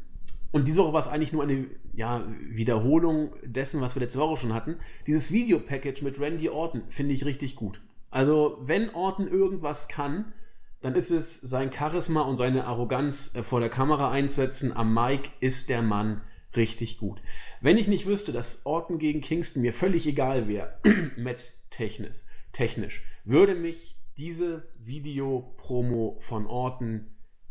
[0.51, 4.39] und diese Woche war es eigentlich nur eine ja, Wiederholung dessen, was wir letzte Woche
[4.39, 4.79] schon hatten.
[5.07, 7.81] Dieses Videopackage mit Randy Orton finde ich richtig gut.
[8.11, 10.33] Also, wenn Orton irgendwas kann,
[10.81, 14.77] dann ist es sein Charisma und seine Arroganz äh, vor der Kamera einzusetzen.
[14.77, 16.23] Am Mic ist der Mann
[16.57, 17.21] richtig gut.
[17.61, 20.79] Wenn ich nicht wüsste, dass Orton gegen Kingston mir völlig egal wäre,
[21.17, 27.07] match-technisch, technisch, würde mich diese Videopromo von Orton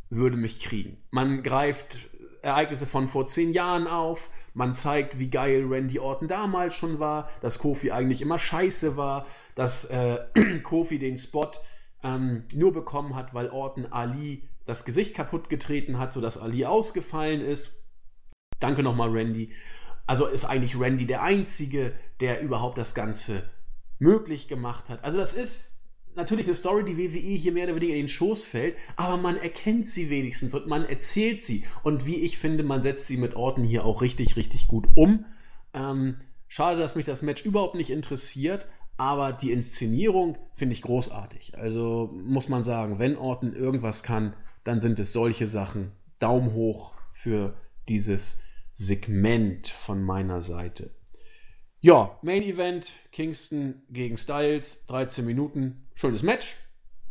[0.10, 0.98] würde mich kriegen.
[1.10, 2.10] Man greift
[2.42, 7.30] Ereignisse von vor zehn Jahren auf, man zeigt, wie geil Randy Orton damals schon war,
[7.42, 9.26] dass Kofi eigentlich immer scheiße war,
[9.56, 10.20] dass äh,
[10.64, 11.52] Kofi den Spot
[12.04, 17.42] ähm, nur bekommen hat, weil Orton Ali das Gesicht kaputt getreten hat, sodass Ali ausgefallen
[17.42, 17.81] ist
[18.62, 19.52] Danke nochmal, Randy.
[20.08, 23.44] Also ist eigentlich Randy der Einzige, der überhaupt das Ganze
[24.00, 25.04] möglich gemacht hat.
[25.04, 25.82] Also das ist
[26.16, 29.38] natürlich eine Story, die WWE hier mehr oder weniger in den Schoß fällt, aber man
[29.38, 31.64] erkennt sie wenigstens und man erzählt sie.
[31.84, 35.26] Und wie ich finde, man setzt sie mit Orten hier auch richtig, richtig gut um.
[35.74, 41.58] Ähm, schade, dass mich das Match überhaupt nicht interessiert, aber die Inszenierung finde ich großartig.
[41.58, 44.34] Also muss man sagen, wenn Orton irgendwas kann,
[44.64, 45.92] dann sind es solche Sachen.
[46.20, 47.56] Daumen hoch für
[47.88, 48.44] dieses
[48.74, 50.92] Segment von meiner Seite.
[51.80, 56.58] Ja, Main Event, Kingston gegen Styles, 13 Minuten, schönes Match.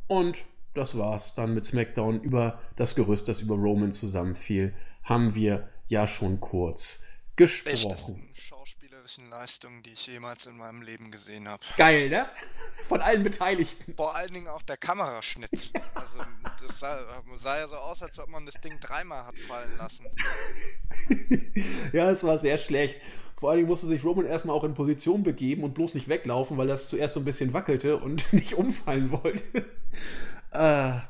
[0.06, 0.38] Und
[0.74, 6.06] das war's dann mit SmackDown über das Gerüst, das über Roman zusammenfiel, haben wir ja
[6.06, 7.72] schon kurz gesprochen.
[7.72, 8.28] Besten
[9.10, 11.62] schauspielerischen Leistungen, die ich jemals in meinem Leben gesehen habe.
[11.76, 12.28] Geil, ne?
[12.86, 13.94] Von allen Beteiligten.
[13.96, 15.50] Vor allen Dingen auch der Kameraschnitt.
[15.94, 16.18] Also
[16.62, 20.06] das sah, sah ja so aus, als ob man das Ding dreimal hat fallen lassen.
[21.92, 23.00] ja, es war sehr schlecht.
[23.38, 26.56] Vor allen Dingen musste sich Roman erstmal auch in Position begeben und bloß nicht weglaufen,
[26.56, 29.42] weil das zuerst so ein bisschen wackelte und nicht umfallen wollte.
[30.52, 31.00] äh,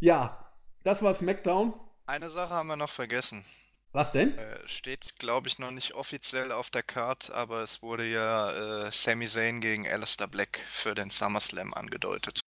[0.00, 1.74] ja, das war SmackDown.
[2.06, 3.44] Eine Sache haben wir noch vergessen.
[3.94, 4.36] Was denn?
[4.36, 8.90] Äh, steht, glaube ich, noch nicht offiziell auf der Card, aber es wurde ja äh,
[8.90, 12.40] Sami Zayn gegen Alistair Black für den SummerSlam angedeutet.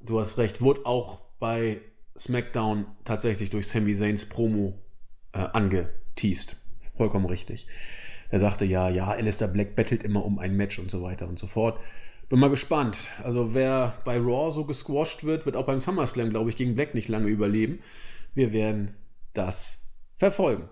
[0.00, 1.82] Du hast recht, wurde auch bei
[2.16, 4.82] SmackDown tatsächlich durch Sami Zayns Promo
[5.32, 6.56] äh, angeteased.
[6.96, 7.66] Vollkommen richtig.
[8.30, 11.38] Er sagte ja, ja, Alistair Black bettelt immer um ein Match und so weiter und
[11.38, 11.78] so fort.
[12.30, 12.96] Bin mal gespannt.
[13.22, 16.94] Also wer bei Raw so gesquasht wird, wird auch beim SummerSlam, glaube ich, gegen Black
[16.94, 17.80] nicht lange überleben.
[18.32, 18.96] Wir werden
[19.34, 20.70] das verfolgen.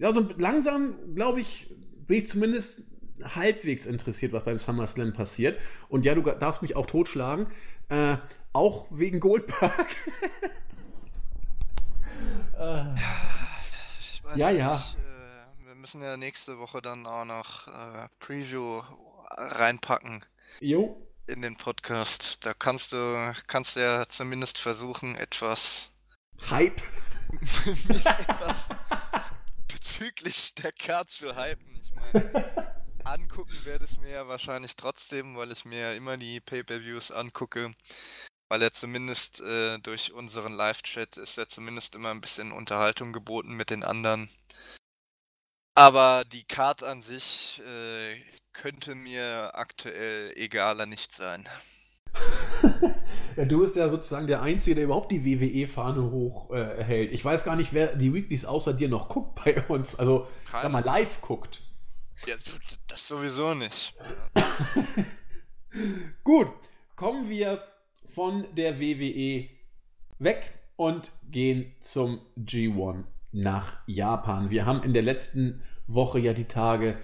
[0.00, 1.68] Also langsam, glaube ich,
[2.06, 2.90] bin ich zumindest
[3.22, 5.60] halbwegs interessiert, was beim SummerSlam passiert.
[5.88, 7.46] Und ja, du darfst mich auch totschlagen.
[7.88, 8.16] Äh,
[8.52, 9.86] auch wegen Goldberg.
[12.58, 12.84] äh,
[14.36, 14.72] ja, ja.
[14.72, 18.82] Nicht, äh, wir müssen ja nächste Woche dann auch noch äh, Preview
[19.36, 20.24] reinpacken.
[20.60, 21.06] Jo.
[21.26, 22.44] In den Podcast.
[22.44, 25.92] Da kannst du, kannst du ja zumindest versuchen, etwas
[26.48, 26.80] Hype.
[27.88, 28.68] etwas
[29.80, 31.80] bezüglich der Card zu hypen.
[31.80, 36.40] Ich meine, angucken werde es mir ja wahrscheinlich trotzdem, weil ich mir ja immer die
[36.40, 37.74] Pay-Per-Views angucke.
[38.48, 43.54] Weil er zumindest äh, durch unseren Live-Chat ist ja zumindest immer ein bisschen Unterhaltung geboten
[43.54, 44.28] mit den anderen.
[45.76, 48.20] Aber die Card an sich äh,
[48.52, 51.48] könnte mir aktuell egaler nicht sein.
[53.36, 57.10] ja, du bist ja sozusagen der Einzige, der überhaupt die WWE-Fahne hochhält.
[57.10, 59.98] Äh, ich weiß gar nicht, wer die Weeklies außer dir noch guckt bei uns.
[59.98, 60.62] Also, Keine.
[60.62, 61.62] sag mal, live guckt.
[62.26, 62.34] Ja,
[62.88, 63.94] das sowieso nicht.
[66.24, 66.48] Gut,
[66.96, 67.62] kommen wir
[68.14, 69.48] von der WWE
[70.18, 74.50] weg und gehen zum G1 nach Japan.
[74.50, 76.98] Wir haben in der letzten Woche ja die Tage,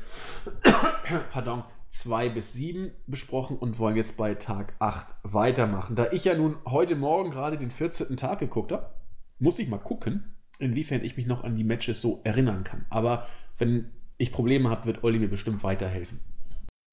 [1.32, 5.96] pardon, 2 bis 7 besprochen und wollen jetzt bei Tag 8 weitermachen.
[5.96, 8.16] Da ich ja nun heute Morgen gerade den 14.
[8.16, 8.90] Tag geguckt habe,
[9.38, 12.86] muss ich mal gucken, inwiefern ich mich noch an die Matches so erinnern kann.
[12.90, 13.26] Aber
[13.58, 16.20] wenn ich Probleme habe, wird Olli mir bestimmt weiterhelfen.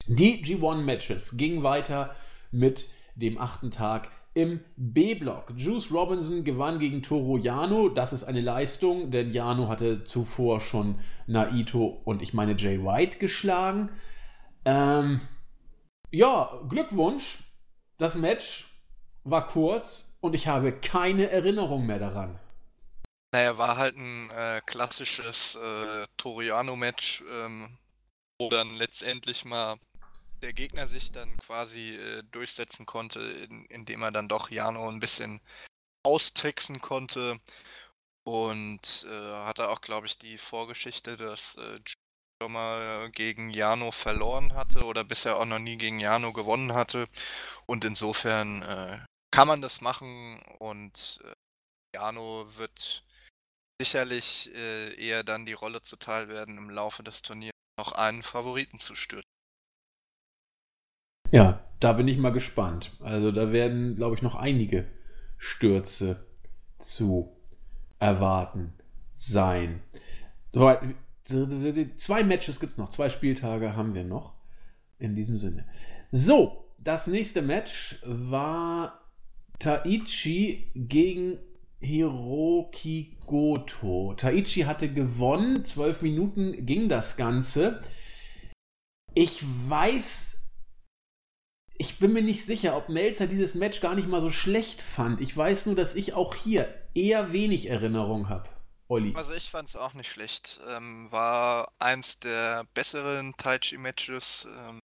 [0.06, 2.14] Die G1-Matches gingen weiter
[2.50, 5.54] mit dem achten Tag im B-Block.
[5.56, 7.88] Juice Robinson gewann gegen Toro Yano.
[7.88, 13.18] Das ist eine Leistung, denn Yano hatte zuvor schon Naito und ich meine Jay White
[13.18, 13.90] geschlagen.
[14.64, 15.20] Ähm,
[16.10, 17.38] ja, Glückwunsch.
[17.98, 18.66] Das Match
[19.24, 22.38] war kurz und ich habe keine Erinnerung mehr daran.
[23.32, 27.78] Naja, war halt ein äh, klassisches äh, Toriano-Match, ähm,
[28.38, 29.76] wo dann letztendlich mal
[30.42, 35.00] der Gegner sich dann quasi äh, durchsetzen konnte, in, indem er dann doch Jano ein
[35.00, 35.40] bisschen
[36.04, 37.40] austricksen konnte.
[38.24, 41.80] Und äh, hatte auch, glaube ich, die Vorgeschichte, dass äh,
[42.44, 47.06] schon mal gegen Jano verloren hatte oder bisher auch noch nie gegen Jano gewonnen hatte.
[47.64, 48.98] Und insofern äh,
[49.30, 51.32] kann man das machen und äh,
[51.96, 53.02] Jano wird
[53.80, 58.78] sicherlich äh, eher dann die Rolle zuteil werden, im Laufe des Turniers noch einen Favoriten
[58.78, 59.24] zu stürzen.
[61.30, 62.92] Ja, da bin ich mal gespannt.
[63.00, 64.86] Also da werden, glaube ich, noch einige
[65.38, 66.26] Stürze
[66.78, 67.34] zu
[67.98, 68.74] erwarten
[69.14, 69.82] sein.
[71.24, 74.34] Zwei Matches gibt es noch, zwei Spieltage haben wir noch.
[74.98, 75.66] In diesem Sinne.
[76.12, 79.00] So, das nächste Match war
[79.58, 81.38] Taichi gegen
[81.80, 84.14] Hiroki Goto.
[84.16, 87.80] Taichi hatte gewonnen, zwölf Minuten ging das Ganze.
[89.14, 90.42] Ich weiß,
[91.76, 95.20] ich bin mir nicht sicher, ob Melzer dieses Match gar nicht mal so schlecht fand.
[95.20, 98.48] Ich weiß nur, dass ich auch hier eher wenig Erinnerung habe.
[98.88, 99.14] Olli.
[99.14, 100.60] Also ich fand es auch nicht schlecht.
[100.66, 104.46] Ähm, war eins der besseren Taichi-Matches.
[104.50, 104.80] Ähm,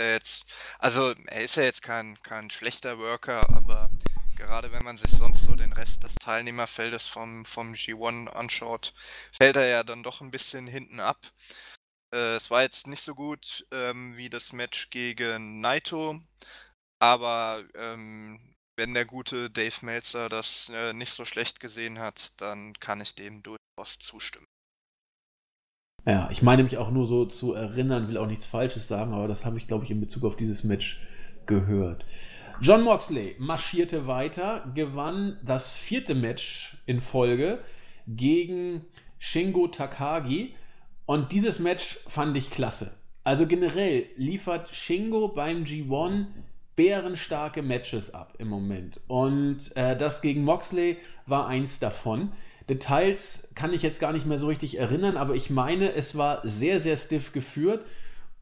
[0.00, 0.46] jetzt,
[0.78, 3.90] also er ist ja jetzt kein, kein schlechter Worker, aber
[4.36, 8.92] gerade wenn man sich sonst so den Rest des Teilnehmerfeldes vom, vom G1 anschaut,
[9.32, 11.18] fällt er ja dann doch ein bisschen hinten ab.
[12.14, 16.20] Äh, es war jetzt nicht so gut ähm, wie das Match gegen Naito,
[16.98, 22.74] aber ähm, wenn der gute Dave Meltzer das äh, nicht so schlecht gesehen hat, dann
[22.74, 24.46] kann ich dem durchaus zustimmen.
[26.04, 29.28] Ja, ich meine mich auch nur so zu erinnern, will auch nichts Falsches sagen, aber
[29.28, 31.00] das habe ich, glaube ich, in Bezug auf dieses Match
[31.46, 32.04] gehört.
[32.60, 37.60] John Moxley marschierte weiter, gewann das vierte Match in Folge
[38.06, 38.84] gegen
[39.18, 40.54] Shingo Takagi.
[41.06, 43.00] Und dieses Match fand ich klasse.
[43.24, 46.26] Also generell liefert Shingo beim G1
[46.76, 49.00] bärenstarke Matches ab im Moment.
[49.06, 52.32] Und äh, das gegen Moxley war eins davon.
[52.68, 56.40] Details kann ich jetzt gar nicht mehr so richtig erinnern, aber ich meine, es war
[56.44, 57.84] sehr, sehr stiff geführt.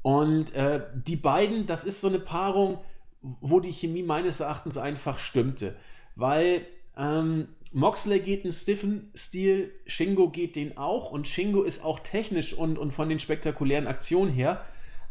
[0.02, 2.78] Und äh, die beiden, das ist so eine Paarung,
[3.22, 5.76] wo die Chemie meines Erachtens einfach stimmte.
[6.16, 6.66] Weil
[6.96, 12.54] ähm, Moxley geht einen stiffen Stil, Shingo geht den auch und Shingo ist auch technisch
[12.54, 14.62] und, und von den spektakulären Aktionen her,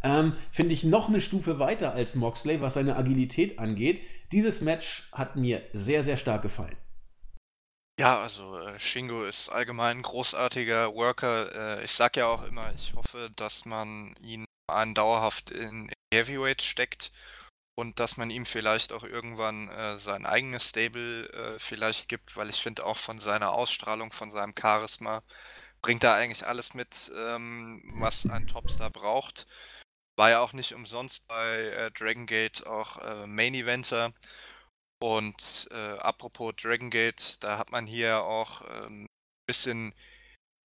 [0.03, 4.01] ähm, finde ich noch eine Stufe weiter als Moxley, was seine Agilität angeht.
[4.31, 6.77] Dieses Match hat mir sehr, sehr stark gefallen.
[7.99, 11.79] Ja, also äh, Shingo ist allgemein ein großartiger Worker.
[11.79, 15.93] Äh, ich sag ja auch immer, ich hoffe, dass man ihn einen dauerhaft in, in
[16.13, 17.11] Heavyweight steckt
[17.75, 22.49] und dass man ihm vielleicht auch irgendwann äh, sein eigenes Stable äh, vielleicht gibt, weil
[22.49, 25.21] ich finde auch von seiner Ausstrahlung, von seinem Charisma
[25.81, 29.47] bringt er eigentlich alles mit, ähm, was ein Topstar braucht.
[30.19, 34.11] War ja auch nicht umsonst bei äh, Dragon Gate auch äh, Main Eventer.
[35.01, 39.09] Und äh, apropos Dragon Gate, da hat man hier auch ein ähm,
[39.47, 39.93] bisschen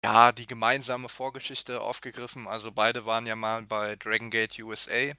[0.04, 2.48] ja, die gemeinsame Vorgeschichte aufgegriffen.
[2.48, 5.12] Also beide waren ja mal bei Dragon Gate USA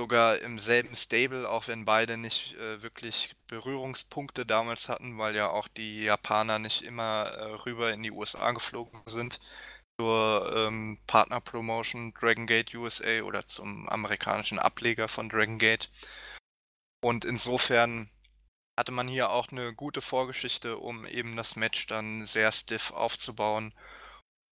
[0.00, 5.48] sogar im selben Stable, auch wenn beide nicht äh, wirklich Berührungspunkte damals hatten, weil ja
[5.50, 9.40] auch die Japaner nicht immer äh, rüber in die USA geflogen sind
[10.00, 15.90] zur ähm, Partnerpromotion Dragon Gate USA oder zum amerikanischen Ableger von Dragon Gate.
[17.02, 18.10] Und insofern
[18.78, 23.72] hatte man hier auch eine gute Vorgeschichte, um eben das Match dann sehr stiff aufzubauen.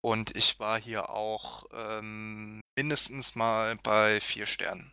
[0.04, 4.92] Und ich war hier auch ähm, mindestens mal bei vier Sternen.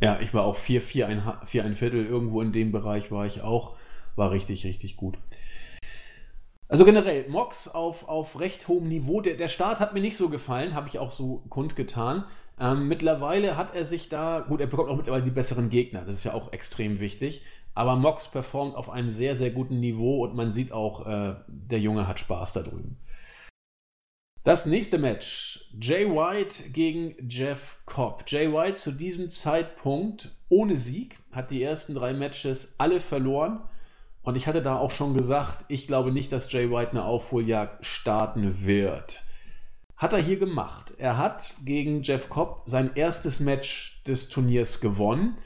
[0.00, 3.26] Ja, ich war auch 4, 4, ein, 4, ein Viertel, irgendwo in dem Bereich war
[3.26, 3.78] ich auch.
[4.14, 5.18] War richtig, richtig gut.
[6.68, 9.20] Also generell, Mox auf, auf recht hohem Niveau.
[9.20, 12.24] Der, der Start hat mir nicht so gefallen, habe ich auch so kundgetan.
[12.58, 16.16] Ähm, mittlerweile hat er sich da, gut, er bekommt auch mittlerweile die besseren Gegner, das
[16.16, 17.42] ist ja auch extrem wichtig.
[17.74, 21.78] Aber Mox performt auf einem sehr, sehr guten Niveau und man sieht auch, äh, der
[21.78, 22.96] Junge hat Spaß da drüben.
[24.42, 25.68] Das nächste Match.
[25.78, 28.24] Jay White gegen Jeff Cobb.
[28.28, 33.60] Jay White zu diesem Zeitpunkt ohne Sieg, hat die ersten drei Matches alle verloren.
[34.26, 37.86] Und ich hatte da auch schon gesagt, ich glaube nicht, dass Jay White eine Aufholjagd
[37.86, 39.22] starten wird.
[39.96, 40.94] Hat er hier gemacht.
[40.98, 45.38] Er hat gegen Jeff Cobb sein erstes Match des Turniers gewonnen.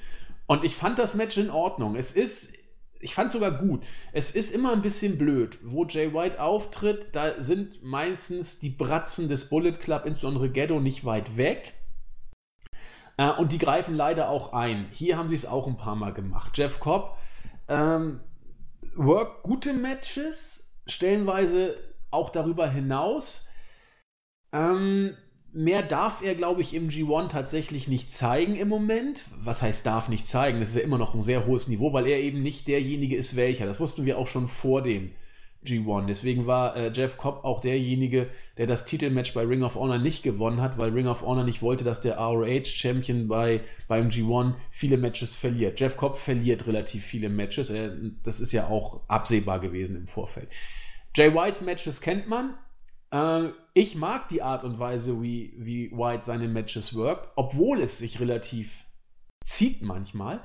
[0.47, 1.95] Und ich fand das Match in Ordnung.
[1.95, 2.55] Es ist
[3.01, 3.83] ich fand es sogar gut.
[4.13, 9.29] Es ist immer ein bisschen blöd, wo Jay White auftritt, da sind meistens die Bratzen
[9.29, 11.75] des Bullet Club, insbesondere Ghetto, nicht weit weg.
[13.19, 14.87] Äh, und die greifen leider auch ein.
[14.91, 16.57] Hier haben sie es auch ein paar Mal gemacht.
[16.57, 17.19] Jeff Cobb
[17.69, 18.21] ähm,
[19.05, 21.77] work gute Matches, stellenweise
[22.11, 23.49] auch darüber hinaus.
[24.53, 25.17] Ähm,
[25.53, 29.25] mehr darf er, glaube ich, im G1 tatsächlich nicht zeigen im Moment.
[29.43, 30.61] Was heißt darf nicht zeigen?
[30.61, 33.37] Das ist ja immer noch ein sehr hohes Niveau, weil er eben nicht derjenige ist,
[33.37, 33.67] welcher.
[33.67, 35.13] Das wussten wir auch schon vor dem
[35.65, 36.07] G1.
[36.07, 40.23] Deswegen war äh, Jeff Cobb auch derjenige, der das Titelmatch bei Ring of Honor nicht
[40.23, 44.97] gewonnen hat, weil Ring of Honor nicht wollte, dass der ROH-Champion bei, beim G1 viele
[44.97, 45.79] Matches verliert.
[45.79, 47.71] Jeff Cobb verliert relativ viele Matches.
[47.71, 47.91] Äh,
[48.23, 50.49] das ist ja auch absehbar gewesen im Vorfeld.
[51.15, 52.55] Jay Whites Matches kennt man.
[53.13, 57.99] Ähm, ich mag die Art und Weise, wie, wie White seine Matches workt, obwohl es
[57.99, 58.85] sich relativ
[59.45, 60.43] zieht manchmal.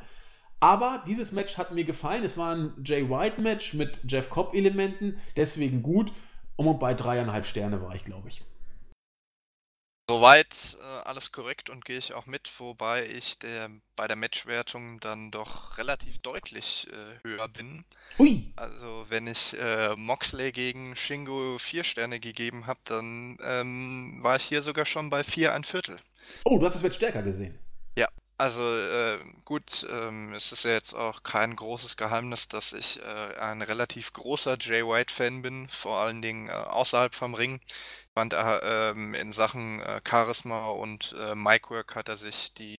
[0.60, 2.24] Aber dieses Match hat mir gefallen.
[2.24, 6.12] Es war ein Jay White-Match mit Jeff Cobb-Elementen, deswegen gut.
[6.56, 8.42] Und bei dreieinhalb Sterne war ich, glaube ich.
[10.08, 15.00] Soweit äh, alles korrekt und gehe ich auch mit, wobei ich der, bei der Matchwertung
[15.00, 17.86] dann doch relativ deutlich äh, höher bin.
[18.20, 18.54] Hui.
[18.56, 24.44] Also wenn ich äh, Moxley gegen Shingo vier Sterne gegeben habe, dann ähm, war ich
[24.44, 25.98] hier sogar schon bei vier ein Viertel.
[26.44, 27.58] Oh, du hast das Match stärker gesehen.
[28.38, 33.38] Also äh, gut, ähm, es ist ja jetzt auch kein großes Geheimnis, dass ich äh,
[33.40, 37.62] ein relativ großer Jay White-Fan bin, vor allen Dingen äh, außerhalb vom Ring.
[37.66, 42.76] Ich fand er in Sachen äh, Charisma und äh, Micwork hat er sich die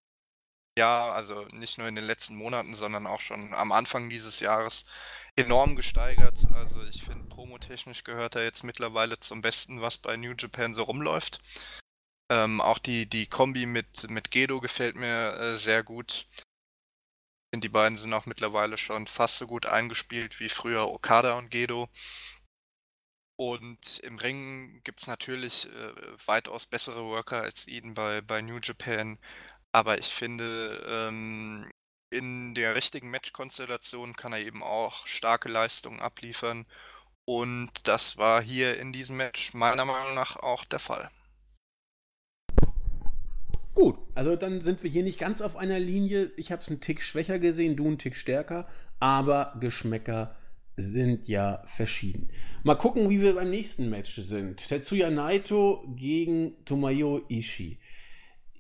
[0.79, 4.85] ja, also nicht nur in den letzten Monaten, sondern auch schon am Anfang dieses Jahres
[5.35, 6.39] enorm gesteigert.
[6.53, 10.83] Also ich finde, promotechnisch gehört er jetzt mittlerweile zum Besten, was bei New Japan so
[10.83, 11.41] rumläuft.
[12.31, 16.27] Ähm, auch die, die Kombi mit, mit Gedo gefällt mir äh, sehr gut.
[17.55, 21.89] Die beiden sind auch mittlerweile schon fast so gut eingespielt wie früher Okada und Gedo.
[23.39, 25.93] Und im Ring gibt es natürlich äh,
[26.27, 29.19] weitaus bessere Worker als ihn bei, bei New Japan.
[29.73, 31.71] Aber ich finde, ähm,
[32.11, 36.67] in der richtigen Matchkonstellation kann er eben auch starke Leistungen abliefern.
[37.27, 41.11] Und das war hier in diesem Match meiner Meinung nach auch der Fall.
[43.77, 46.33] Gut, also dann sind wir hier nicht ganz auf einer Linie.
[46.39, 48.67] Ich habe es einen Tick schwächer gesehen, du einen Tick stärker,
[49.01, 50.35] aber Geschmäcker
[50.79, 52.31] sind ja verschieden.
[52.63, 54.67] Mal gucken, wie wir beim nächsten Match sind.
[54.67, 57.79] Tetsuya Naito gegen Tomoyo Ishii.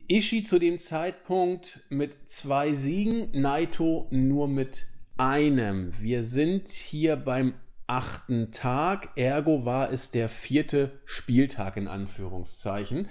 [0.06, 4.84] Ishii zu dem Zeitpunkt mit zwei Siegen, Naito nur mit
[5.16, 5.98] einem.
[5.98, 7.54] Wir sind hier beim
[7.86, 13.08] achten Tag, ergo war es der vierte Spieltag in Anführungszeichen,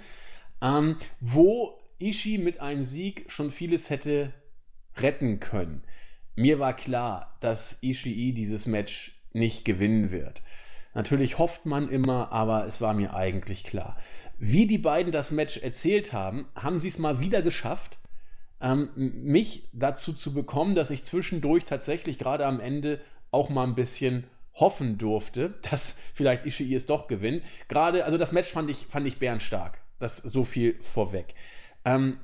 [0.62, 4.32] ähm, wo Ishii mit einem Sieg schon vieles hätte
[4.96, 5.82] retten können.
[6.34, 10.42] Mir war klar, dass Ishii dieses Match nicht gewinnen wird.
[10.94, 13.96] Natürlich hofft man immer, aber es war mir eigentlich klar.
[14.38, 17.98] Wie die beiden das Match erzählt haben, haben sie es mal wieder geschafft,
[18.60, 23.74] ähm, mich dazu zu bekommen, dass ich zwischendurch tatsächlich gerade am Ende auch mal ein
[23.74, 24.24] bisschen
[24.54, 27.42] hoffen durfte, dass vielleicht Ishii es doch gewinnt.
[27.68, 29.78] Gerade, also das Match fand ich, fand ich bärenstark.
[29.98, 31.34] Das so viel vorweg.
[31.86, 32.18] Ähm,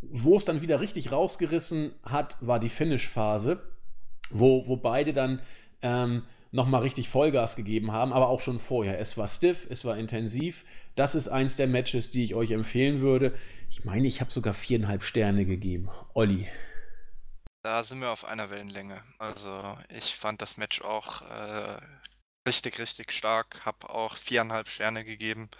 [0.00, 3.60] wo es dann wieder richtig rausgerissen hat, war die Finish-Phase,
[4.30, 5.42] wo, wo beide dann
[5.82, 9.00] ähm, nochmal richtig Vollgas gegeben haben, aber auch schon vorher.
[9.00, 10.64] Es war stiff, es war intensiv.
[10.94, 13.34] Das ist eins der Matches, die ich euch empfehlen würde.
[13.68, 15.90] Ich meine, ich habe sogar viereinhalb Sterne gegeben.
[16.14, 16.48] Olli.
[17.62, 19.02] Da sind wir auf einer Wellenlänge.
[19.18, 21.80] Also ich fand das Match auch äh,
[22.46, 23.66] richtig, richtig stark.
[23.66, 25.50] Habe auch viereinhalb Sterne gegeben.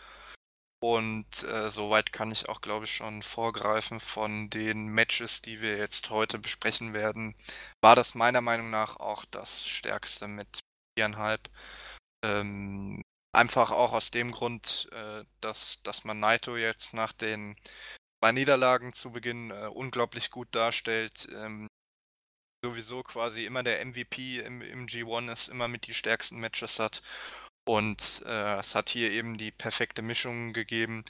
[0.80, 5.76] Und äh, soweit kann ich auch, glaube ich, schon vorgreifen von den Matches, die wir
[5.76, 7.34] jetzt heute besprechen werden.
[7.82, 10.60] War das meiner Meinung nach auch das stärkste mit
[10.96, 11.48] viereinhalb.
[12.24, 13.02] Ähm,
[13.32, 17.56] einfach auch aus dem Grund, äh, dass, dass man Naito jetzt nach den
[18.20, 21.28] zwei Niederlagen zu Beginn äh, unglaublich gut darstellt.
[21.32, 21.68] Ähm,
[22.64, 27.02] sowieso quasi immer der MVP im, im G1 ist, immer mit die stärksten Matches hat.
[27.68, 31.04] Und äh, es hat hier eben die perfekte Mischung gegeben.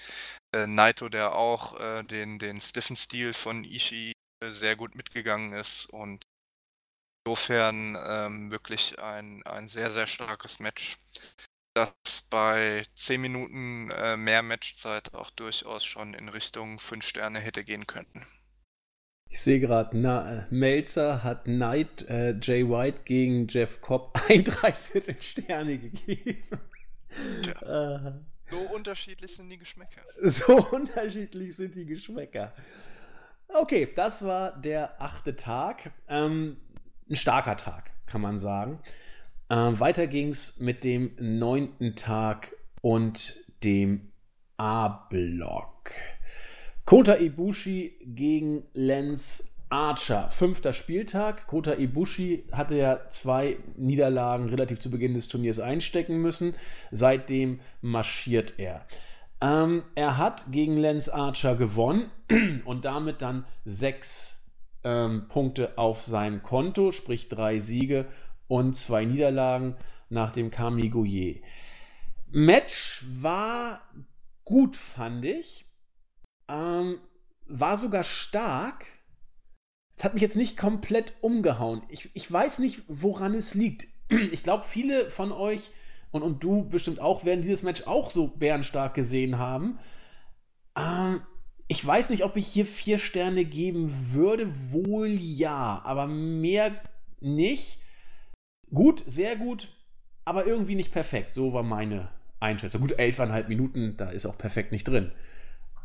[0.52, 5.52] Äh, Naito, der auch äh, den, den stiffen Stil von Ishii äh, sehr gut mitgegangen
[5.52, 5.86] ist.
[5.86, 6.24] Und
[7.24, 10.96] insofern ähm, wirklich ein, ein sehr, sehr starkes Match,
[11.74, 11.92] das
[12.28, 17.86] bei 10 Minuten äh, mehr Matchzeit auch durchaus schon in Richtung 5 Sterne hätte gehen
[17.86, 18.26] können.
[19.30, 19.96] Ich sehe gerade,
[20.50, 26.38] Melzer hat Knight äh, Jay White gegen Jeff Cobb ein Dreiviertel Sterne gegeben.
[27.46, 27.96] Ja.
[27.96, 28.12] Äh,
[28.50, 30.00] so unterschiedlich sind die Geschmäcker.
[30.20, 32.52] So unterschiedlich sind die Geschmäcker.
[33.48, 35.90] Okay, das war der achte Tag.
[36.08, 36.58] Ähm,
[37.08, 38.80] ein starker Tag, kann man sagen.
[39.50, 44.12] Ähm, weiter ging es mit dem neunten Tag und dem
[44.58, 45.92] A-Block.
[46.88, 50.30] Kota Ibushi gegen Lance Archer.
[50.30, 51.46] Fünfter Spieltag.
[51.46, 56.54] Kota Ibushi hatte ja zwei Niederlagen relativ zu Beginn des Turniers einstecken müssen.
[56.90, 58.86] Seitdem marschiert er.
[59.42, 62.10] Ähm, er hat gegen Lance Archer gewonnen
[62.64, 64.50] und damit dann sechs
[64.82, 68.06] ähm, Punkte auf sein Konto, sprich drei Siege
[68.46, 69.76] und zwei Niederlagen
[70.08, 71.42] nach dem Kami Gouye.
[72.30, 73.82] Match war
[74.46, 75.67] gut, fand ich.
[76.48, 76.98] Ähm,
[77.46, 78.86] war sogar stark.
[79.96, 81.82] Es hat mich jetzt nicht komplett umgehauen.
[81.88, 83.86] Ich, ich weiß nicht, woran es liegt.
[84.32, 85.70] Ich glaube, viele von euch
[86.12, 89.78] und, und du bestimmt auch werden dieses Match auch so bärenstark gesehen haben.
[90.76, 91.20] Ähm,
[91.66, 94.48] ich weiß nicht, ob ich hier vier Sterne geben würde.
[94.72, 96.74] Wohl ja, aber mehr
[97.20, 97.80] nicht.
[98.72, 99.68] Gut, sehr gut,
[100.24, 101.34] aber irgendwie nicht perfekt.
[101.34, 102.08] So war meine
[102.40, 102.80] Einschätzung.
[102.80, 105.12] Gut, elfeinhalb Minuten, da ist auch perfekt nicht drin.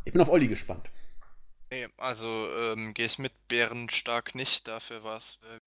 [0.04, 0.90] Ich bin auf Olli gespannt.
[1.70, 4.68] Nee, also ähm, gehe ich mit Bärenstark nicht.
[4.68, 5.58] Dafür war es, äh,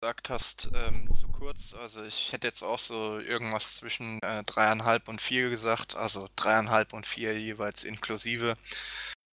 [0.00, 1.74] gesagt hast, ähm, zu kurz.
[1.74, 5.96] Also ich hätte jetzt auch so irgendwas zwischen äh, dreieinhalb und vier gesagt.
[5.96, 8.56] Also dreieinhalb und vier jeweils inklusive.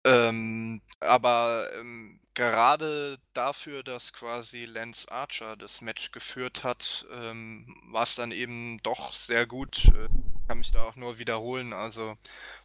[0.03, 8.03] Ähm, aber ähm, gerade dafür, dass quasi Lance Archer das Match geführt hat, ähm, war
[8.03, 9.85] es dann eben doch sehr gut.
[9.85, 10.09] Äh,
[10.51, 11.71] kann mich da auch nur wiederholen.
[11.71, 12.17] Also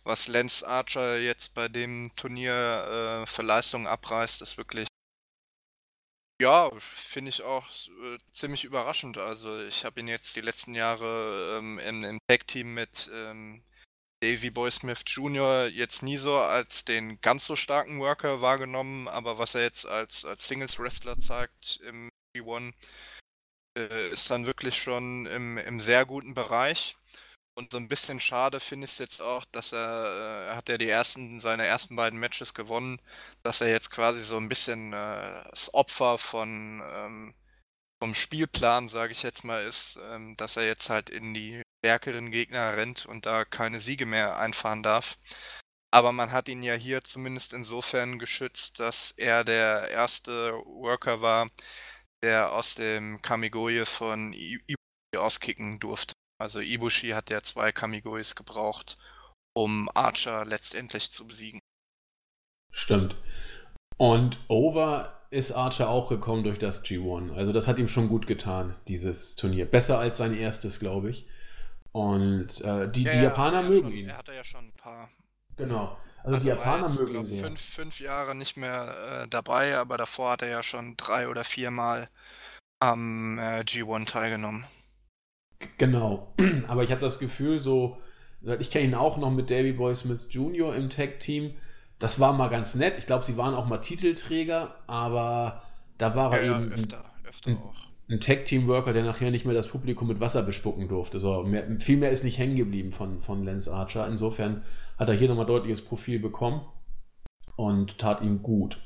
[0.02, 4.88] was Lance Archer jetzt bei dem Turnier äh, für Leistung abreißt, ist wirklich
[6.42, 9.18] ja, finde ich auch äh, ziemlich überraschend.
[9.18, 13.62] Also ich habe ihn jetzt die letzten Jahre ähm, im, im Tag-Team mit ähm,
[14.20, 15.68] Davy Boy Smith Jr.
[15.68, 20.24] jetzt nie so als den ganz so starken Worker wahrgenommen, aber was er jetzt als,
[20.24, 22.72] als Singles-Wrestler zeigt im G1,
[23.78, 26.96] äh, ist dann wirklich schon im, im sehr guten Bereich.
[27.58, 30.68] Und so ein bisschen schade finde ich es jetzt auch, dass er, äh, er hat
[30.68, 33.00] ja die ersten, seine ersten beiden Matches gewonnen,
[33.42, 37.34] dass er jetzt quasi so ein bisschen äh, das Opfer von ähm,
[38.02, 42.30] vom Spielplan, sage ich jetzt mal, ist, ähm, dass er jetzt halt in die stärkeren
[42.30, 45.18] Gegner rennt und da keine Siege mehr einfahren darf.
[45.92, 51.50] Aber man hat ihn ja hier zumindest insofern geschützt, dass er der erste Worker war,
[52.22, 54.76] der aus dem Kamigoye von Ibushi
[55.16, 56.14] auskicken durfte.
[56.38, 58.98] Also Ibushi hat ja zwei Kamigoyes gebraucht,
[59.54, 61.60] um Archer letztendlich zu besiegen.
[62.72, 63.16] Stimmt.
[63.96, 67.34] Und Over ist Archer auch gekommen durch das G1.
[67.34, 69.66] Also das hat ihm schon gut getan, dieses Turnier.
[69.66, 71.26] Besser als sein erstes, glaube ich.
[71.92, 74.08] Und äh, die, ja, die Japaner mögen schon, ihn.
[74.10, 75.08] Er hatte ja schon ein paar.
[75.56, 75.96] Genau.
[76.18, 77.44] Also, also die Japaner jetzt, mögen glaub, ihn sehr.
[77.44, 81.44] Fünf, fünf Jahre nicht mehr äh, dabei, aber davor hat er ja schon drei oder
[81.44, 82.10] viermal
[82.80, 84.66] am äh, G1 teilgenommen.
[85.78, 86.34] Genau.
[86.68, 87.98] Aber ich habe das Gefühl, so,
[88.58, 90.74] ich kenne ihn auch noch mit Davy Boy Smith Jr.
[90.74, 91.54] im Tag-Team.
[91.98, 92.94] Das war mal ganz nett.
[92.98, 95.62] Ich glaube, sie waren auch mal Titelträger, aber
[95.98, 97.74] da war er ja, eben öfter, öfter ein, auch.
[98.08, 101.18] ein Tag-Team-Worker, der nachher nicht mehr das Publikum mit Wasser bespucken durfte.
[101.18, 104.06] So, mehr, viel mehr ist nicht hängen geblieben von, von Lance Archer.
[104.06, 104.62] Insofern
[104.98, 106.60] hat er hier nochmal deutliches Profil bekommen
[107.56, 108.78] und tat ihm gut.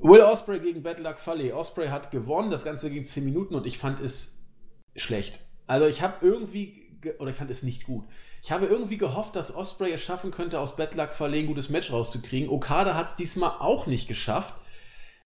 [0.00, 1.54] Will Osprey gegen Bad Luck Fale.
[1.54, 2.50] Osprey hat gewonnen.
[2.50, 4.46] Das Ganze ging 10 Minuten und ich fand es
[4.94, 5.40] schlecht.
[5.66, 8.04] Also ich habe irgendwie, oder ich fand es nicht gut.
[8.42, 11.70] Ich habe irgendwie gehofft, dass Osprey es schaffen könnte, aus Bad Luck Fale ein gutes
[11.70, 12.50] Match rauszukriegen.
[12.50, 14.54] Okada hat es diesmal auch nicht geschafft.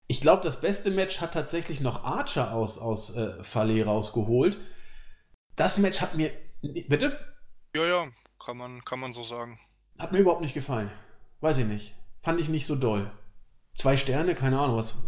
[0.07, 4.59] Ich glaube, das beste Match hat tatsächlich noch Archer aus, aus äh, Fale rausgeholt.
[5.57, 6.31] Das Match hat mir.
[6.63, 7.19] Bitte?
[7.75, 8.09] Ja, ja,
[8.39, 9.59] kann man, kann man so sagen.
[9.99, 10.91] Hat mir überhaupt nicht gefallen.
[11.41, 11.95] Weiß ich nicht.
[12.23, 13.11] Fand ich nicht so doll.
[13.75, 15.03] Zwei Sterne, keine Ahnung, was.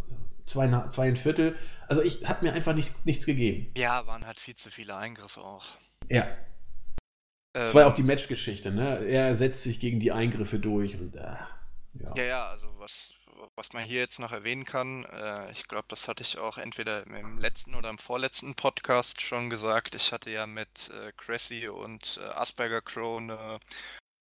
[0.51, 1.57] Zwei, zwei ein Viertel.
[1.87, 3.73] Also ich hat mir einfach nicht, nichts gegeben.
[3.77, 5.65] Ja, waren halt viel zu viele Eingriffe auch.
[6.09, 6.25] Ja.
[6.25, 6.37] Ähm,
[7.53, 8.99] das war ja auch die Matchgeschichte, ne?
[9.07, 12.15] Er setzt sich gegen die Eingriffe durch und äh, ja.
[12.17, 13.15] Ja, ja, also was,
[13.55, 17.07] was man hier jetzt noch erwähnen kann, äh, ich glaube, das hatte ich auch entweder
[17.07, 19.95] im letzten oder im vorletzten Podcast schon gesagt.
[19.95, 23.61] Ich hatte ja mit äh, Cressy und äh, Asperger Crow eine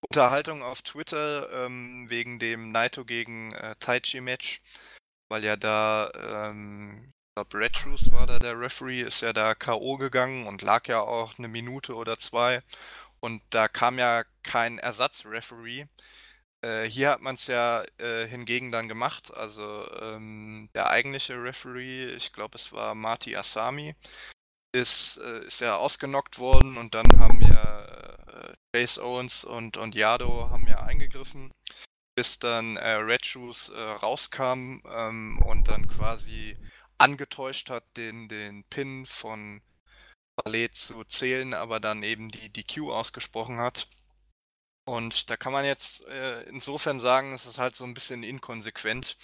[0.07, 4.61] Unterhaltung auf Twitter ähm, wegen dem Naito gegen äh, Taichi Match,
[5.29, 6.11] weil ja da
[6.49, 9.97] ähm, glaube, Red Shoes war da der Referee, ist ja da K.O.
[9.97, 12.61] gegangen und lag ja auch eine Minute oder zwei.
[13.21, 15.87] Und da kam ja kein Ersatzreferee.
[16.61, 19.33] Äh, hier hat man es ja äh, hingegen dann gemacht.
[19.33, 23.95] Also ähm, der eigentliche Referee, ich glaube, es war Marty Asami,
[24.73, 29.95] ist, äh, ist ja ausgenockt worden und dann haben ja äh, Chase Owens und, und
[29.95, 31.51] Yado haben ja eingegriffen,
[32.19, 36.57] bis dann äh, Red Shoes äh, rauskam ähm, und dann quasi
[36.97, 39.61] angetäuscht hat, den, den Pin von
[40.35, 43.87] Ballet zu zählen, aber dann eben die DQ ausgesprochen hat.
[44.85, 49.15] Und da kann man jetzt äh, insofern sagen, es ist halt so ein bisschen inkonsequent,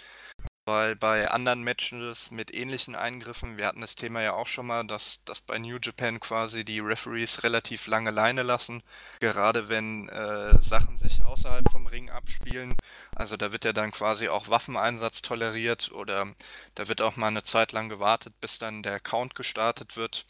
[0.65, 4.85] weil bei anderen Matches mit ähnlichen Eingriffen, wir hatten das Thema ja auch schon mal,
[4.85, 8.83] dass, dass bei New Japan quasi die Referees relativ lange Leine lassen,
[9.19, 12.75] gerade wenn äh, Sachen sich außerhalb vom Ring abspielen.
[13.15, 16.33] Also da wird ja dann quasi auch Waffeneinsatz toleriert oder
[16.73, 20.25] da wird auch mal eine Zeit lang gewartet, bis dann der Count gestartet wird.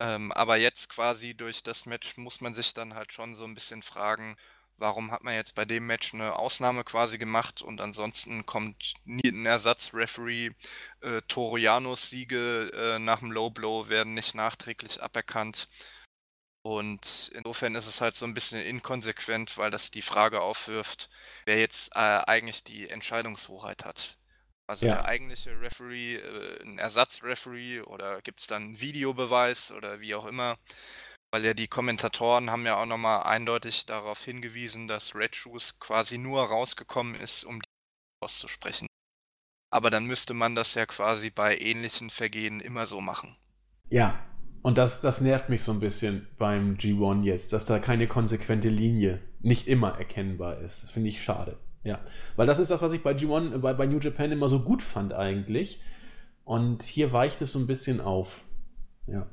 [0.00, 3.54] Ähm, aber jetzt quasi durch das Match muss man sich dann halt schon so ein
[3.54, 4.36] bisschen fragen,
[4.82, 9.28] warum hat man jetzt bei dem Match eine Ausnahme quasi gemacht und ansonsten kommt nie
[9.30, 10.50] ein Ersatzreferee.
[11.00, 15.68] Äh, Torianos Siege äh, nach dem Low Blow werden nicht nachträglich aberkannt.
[16.62, 21.10] Und insofern ist es halt so ein bisschen inkonsequent, weil das die Frage aufwirft,
[21.44, 24.18] wer jetzt äh, eigentlich die Entscheidungshoheit hat.
[24.66, 24.94] Also ja.
[24.94, 30.26] der eigentliche Referee, äh, ein Ersatzreferee oder gibt es dann einen Videobeweis oder wie auch
[30.26, 30.58] immer.
[31.32, 36.18] Weil ja die Kommentatoren haben ja auch nochmal eindeutig darauf hingewiesen, dass Red Shoes quasi
[36.18, 37.68] nur rausgekommen ist, um die
[38.22, 38.86] auszusprechen.
[39.70, 43.34] Aber dann müsste man das ja quasi bei ähnlichen Vergehen immer so machen.
[43.88, 44.22] Ja,
[44.60, 48.68] und das, das nervt mich so ein bisschen beim G1 jetzt, dass da keine konsequente
[48.68, 50.84] Linie nicht immer erkennbar ist.
[50.84, 51.58] Das finde ich schade.
[51.82, 52.04] Ja,
[52.36, 54.82] weil das ist das, was ich bei G1, bei, bei New Japan immer so gut
[54.82, 55.80] fand eigentlich.
[56.44, 58.42] Und hier weicht es so ein bisschen auf.
[59.06, 59.26] Ja.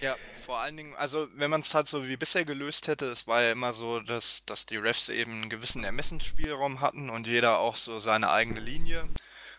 [0.00, 3.26] Ja, vor allen Dingen, also wenn man es halt so wie bisher gelöst hätte, es
[3.26, 7.58] war ja immer so, dass, dass die Refs eben einen gewissen Ermessensspielraum hatten und jeder
[7.58, 9.08] auch so seine eigene Linie.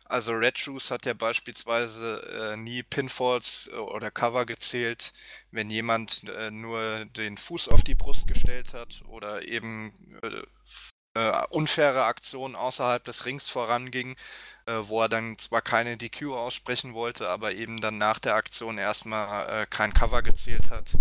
[0.07, 5.13] Also Red Shoes hat ja beispielsweise äh, nie Pinfalls äh, oder Cover gezählt,
[5.49, 10.43] wenn jemand äh, nur den Fuß auf die Brust gestellt hat oder eben äh,
[11.15, 14.15] äh, unfaire Aktion außerhalb des Rings voranging,
[14.67, 18.77] äh, wo er dann zwar keine DQ aussprechen wollte, aber eben dann nach der Aktion
[18.77, 20.97] erstmal äh, kein Cover gezählt hat.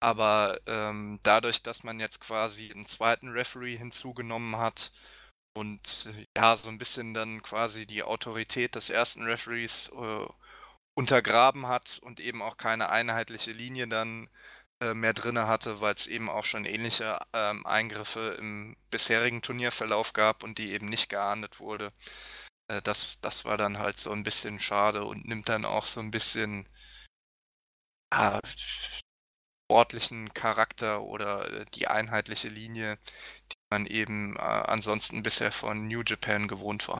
[0.00, 4.92] Aber ähm, dadurch, dass man jetzt quasi einen zweiten Referee hinzugenommen hat
[5.56, 10.26] und ja, so ein bisschen dann quasi die Autorität des ersten Referees äh,
[10.96, 14.28] untergraben hat und eben auch keine einheitliche Linie dann
[14.80, 20.12] äh, mehr drinne hatte, weil es eben auch schon ähnliche ähm, Eingriffe im bisherigen Turnierverlauf
[20.12, 21.92] gab und die eben nicht geahndet wurde.
[22.68, 26.00] Äh, das, das war dann halt so ein bisschen schade und nimmt dann auch so
[26.00, 26.68] ein bisschen
[28.12, 28.40] ja,
[29.68, 32.98] sportlichen Charakter oder äh, die einheitliche Linie,
[33.52, 36.98] die man eben äh, ansonsten bisher von New Japan gewohnt war.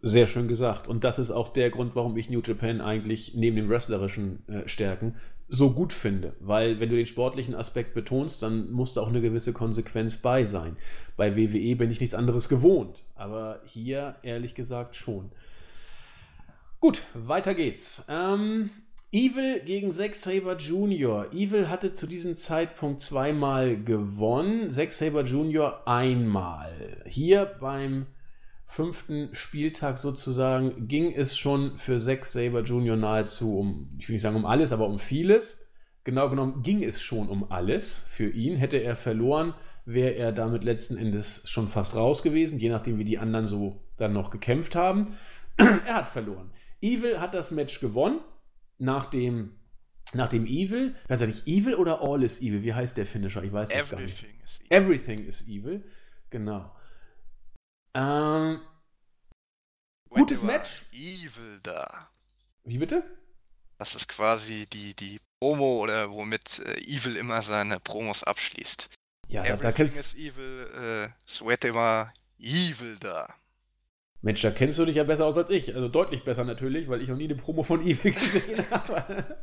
[0.00, 0.88] Sehr schön gesagt.
[0.88, 4.68] Und das ist auch der Grund, warum ich New Japan eigentlich neben den wrestlerischen äh,
[4.68, 5.16] Stärken
[5.52, 6.34] so gut finde.
[6.40, 10.44] Weil wenn du den sportlichen Aspekt betonst, dann muss da auch eine gewisse Konsequenz bei
[10.44, 10.76] sein.
[11.16, 13.04] Bei WWE bin ich nichts anderes gewohnt.
[13.14, 15.30] Aber hier ehrlich gesagt schon.
[16.80, 18.06] Gut, weiter geht's.
[18.08, 18.70] Ähm,
[19.12, 21.30] Evil gegen Zack Saber Jr.
[21.32, 25.86] Evil hatte zu diesem Zeitpunkt zweimal gewonnen, Zack Saber Jr.
[25.86, 27.02] einmal.
[27.06, 28.06] Hier beim
[28.72, 32.96] fünften Spieltag sozusagen ging es schon für Zack Saber Jr.
[32.96, 35.68] nahezu um, ich will nicht sagen um alles, aber um vieles.
[36.04, 38.56] Genau genommen ging es schon um alles für ihn.
[38.56, 39.52] Hätte er verloren,
[39.84, 43.84] wäre er damit letzten Endes schon fast raus gewesen, je nachdem, wie die anderen so
[43.98, 45.14] dann noch gekämpft haben.
[45.58, 46.50] er hat verloren.
[46.80, 48.20] Evil hat das Match gewonnen,
[48.78, 49.50] nach dem,
[50.14, 50.94] nach dem Evil.
[51.08, 52.62] Weiß er nicht, Evil oder All is Evil?
[52.62, 53.44] Wie heißt der Finisher?
[53.44, 54.24] Ich weiß es gar nicht.
[54.42, 54.82] Is evil.
[54.82, 55.84] Everything is Evil.
[56.30, 56.72] Genau.
[57.94, 58.60] Ähm,
[60.08, 60.84] gutes Match.
[60.92, 62.10] Evil da.
[62.64, 63.02] Wie bitte?
[63.78, 68.88] Das ist quasi die, die Promo oder womit äh, Evil immer seine Promos abschließt.
[69.28, 73.34] Ja, Everything da kennst is Evil, äh, Sweat war Evil da.
[74.20, 75.74] Mensch, da kennst du dich ja besser aus als ich.
[75.74, 79.36] Also deutlich besser natürlich, weil ich noch nie eine Promo von Evil gesehen habe.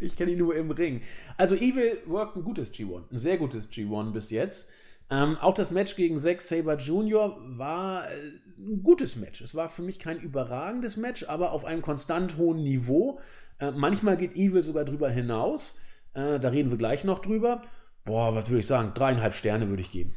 [0.00, 1.02] ich kenne ihn nur im Ring.
[1.36, 4.72] Also Evil worked ein gutes G1, ein sehr gutes G1 bis jetzt.
[5.10, 7.36] Ähm, auch das Match gegen Zack Saber Jr.
[7.40, 9.40] war äh, ein gutes Match.
[9.40, 13.18] Es war für mich kein überragendes Match, aber auf einem konstant hohen Niveau.
[13.58, 15.80] Äh, manchmal geht Evil sogar drüber hinaus.
[16.12, 17.62] Äh, da reden wir gleich noch drüber.
[18.04, 18.92] Boah, was würde ich sagen?
[18.94, 20.14] Dreieinhalb Sterne würde ich geben.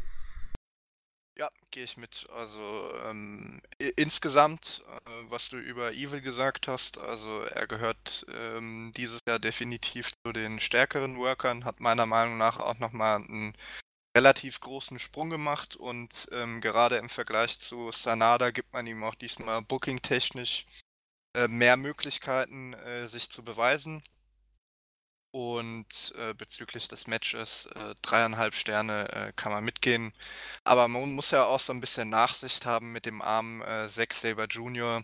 [1.37, 2.27] Ja, gehe ich mit.
[2.35, 3.61] Also ähm,
[3.95, 10.11] insgesamt, äh, was du über Evil gesagt hast, also er gehört ähm, dieses Jahr definitiv
[10.25, 13.53] zu den stärkeren Workern, hat meiner Meinung nach auch nochmal einen
[14.15, 19.15] relativ großen Sprung gemacht und ähm, gerade im Vergleich zu Sanada gibt man ihm auch
[19.15, 20.65] diesmal booking-technisch
[21.35, 24.03] äh, mehr Möglichkeiten, äh, sich zu beweisen.
[25.33, 30.11] Und äh, bezüglich des Matches äh, dreieinhalb Sterne äh, kann man mitgehen.
[30.65, 34.13] Aber man muss ja auch so ein bisschen Nachsicht haben mit dem armen äh, Zack
[34.13, 35.03] Saber Jr.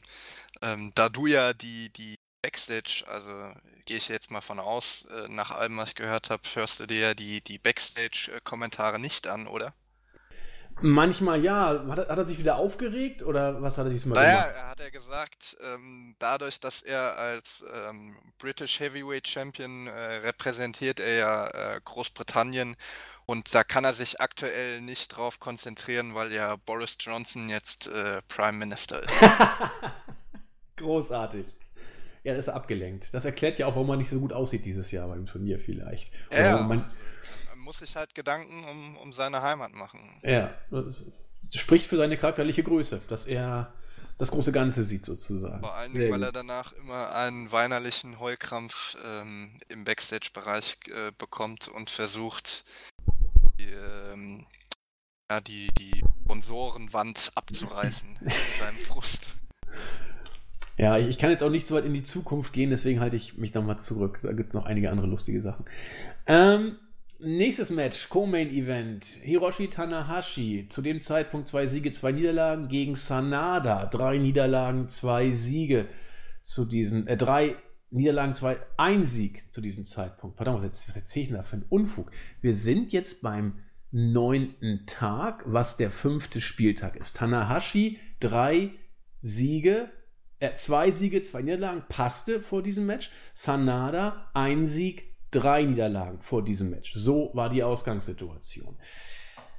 [0.62, 2.18] Ähm, da du ja die, die
[2.48, 3.52] Backstage, also
[3.84, 6.86] gehe ich jetzt mal von aus, äh, nach allem, was ich gehört habe, hörst du
[6.86, 9.74] dir ja die, die Backstage-Kommentare nicht an, oder?
[10.80, 11.84] Manchmal ja.
[11.90, 14.56] Hat er, hat er, sich wieder aufgeregt oder was hat er diesmal naja, gemacht?
[14.56, 21.02] Naja, hat er gesagt, ähm, dadurch, dass er als ähm, British Heavyweight Champion äh, repräsentiert
[21.02, 22.78] er ja äh, Großbritannien
[23.26, 28.22] und da kann er sich aktuell nicht drauf konzentrieren, weil ja Boris Johnson jetzt äh,
[28.30, 29.22] Prime Minister ist.
[30.78, 31.57] Großartig.
[32.28, 33.14] Ja, ist abgelenkt.
[33.14, 36.12] Das erklärt ja auch, warum man nicht so gut aussieht dieses Jahr beim Turnier vielleicht.
[36.30, 36.84] ja, man,
[37.56, 40.02] muss sich halt Gedanken um, um seine Heimat machen.
[40.24, 41.06] Ja, das
[41.56, 43.74] spricht für seine charakterliche Größe, dass er
[44.18, 45.62] das große Ganze sieht sozusagen.
[45.62, 51.70] Vor allen Dingen, weil er danach immer einen weinerlichen Heulkrampf ähm, im Backstage-Bereich äh, bekommt
[51.70, 52.66] und versucht,
[53.58, 54.46] die, ähm,
[55.32, 59.38] ja, die, die Sponsorenwand abzureißen in seinem Frust.
[60.78, 63.38] Ja, ich kann jetzt auch nicht so weit in die Zukunft gehen, deswegen halte ich
[63.38, 64.20] mich nochmal zurück.
[64.22, 65.66] Da gibt es noch einige andere lustige Sachen.
[66.28, 66.78] Ähm,
[67.20, 69.04] Nächstes Match, Co-Main Event.
[69.04, 73.88] Hiroshi Tanahashi, zu dem Zeitpunkt zwei Siege, zwei Niederlagen gegen Sanada.
[73.88, 75.88] Drei Niederlagen, zwei Siege
[76.44, 77.56] zu diesen, äh, drei
[77.90, 80.36] Niederlagen, zwei, ein Sieg zu diesem Zeitpunkt.
[80.36, 82.12] Pardon, was, was erzähle ich denn da für einen Unfug?
[82.42, 87.16] Wir sind jetzt beim neunten Tag, was der fünfte Spieltag ist.
[87.18, 88.74] Tanahashi, drei
[89.24, 89.90] Siege,
[90.56, 93.12] zwei Siege, zwei Niederlagen, passte vor diesem Match.
[93.34, 96.94] Sanada, ein Sieg, drei Niederlagen vor diesem Match.
[96.94, 98.78] So war die Ausgangssituation.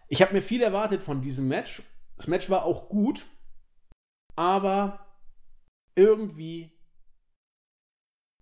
[0.09, 1.83] Ich habe mir viel erwartet von diesem Match.
[2.17, 3.27] Das Match war auch gut,
[4.37, 5.07] aber
[5.95, 6.73] irgendwie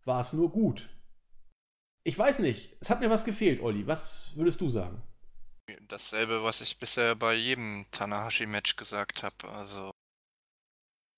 [0.04, 0.88] war es nur gut.
[2.04, 2.76] Ich weiß nicht.
[2.80, 3.86] Es hat mir was gefehlt, Olli.
[3.86, 5.02] Was würdest du sagen?
[5.88, 9.48] Dasselbe, was ich bisher bei jedem Tanahashi-Match gesagt habe.
[9.48, 9.90] Also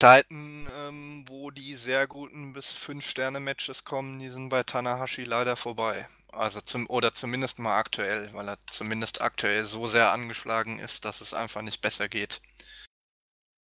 [0.01, 6.07] Zeiten, ähm, wo die sehr guten bis 5-Sterne-Matches kommen, die sind bei Tanahashi leider vorbei.
[6.31, 11.19] Also zum, oder zumindest mal aktuell, weil er zumindest aktuell so sehr angeschlagen ist, dass
[11.19, 12.41] es einfach nicht besser geht.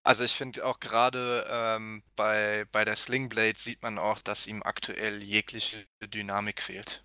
[0.03, 4.61] Also ich finde auch gerade ähm, bei, bei der Slingblade sieht man auch, dass ihm
[4.61, 7.04] aktuell jegliche Dynamik fehlt.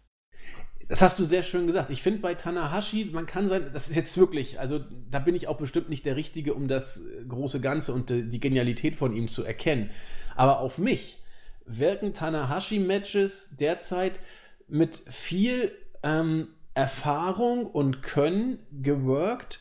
[0.91, 1.89] Das hast du sehr schön gesagt.
[1.91, 5.47] Ich finde bei Tanahashi, man kann sein, das ist jetzt wirklich, also da bin ich
[5.47, 9.45] auch bestimmt nicht der Richtige, um das große Ganze und die Genialität von ihm zu
[9.45, 9.91] erkennen.
[10.35, 11.23] Aber auf mich
[11.65, 14.19] wirken Tanahashi-Matches derzeit
[14.67, 15.73] mit viel
[16.03, 19.61] ähm, Erfahrung und Können geworkt,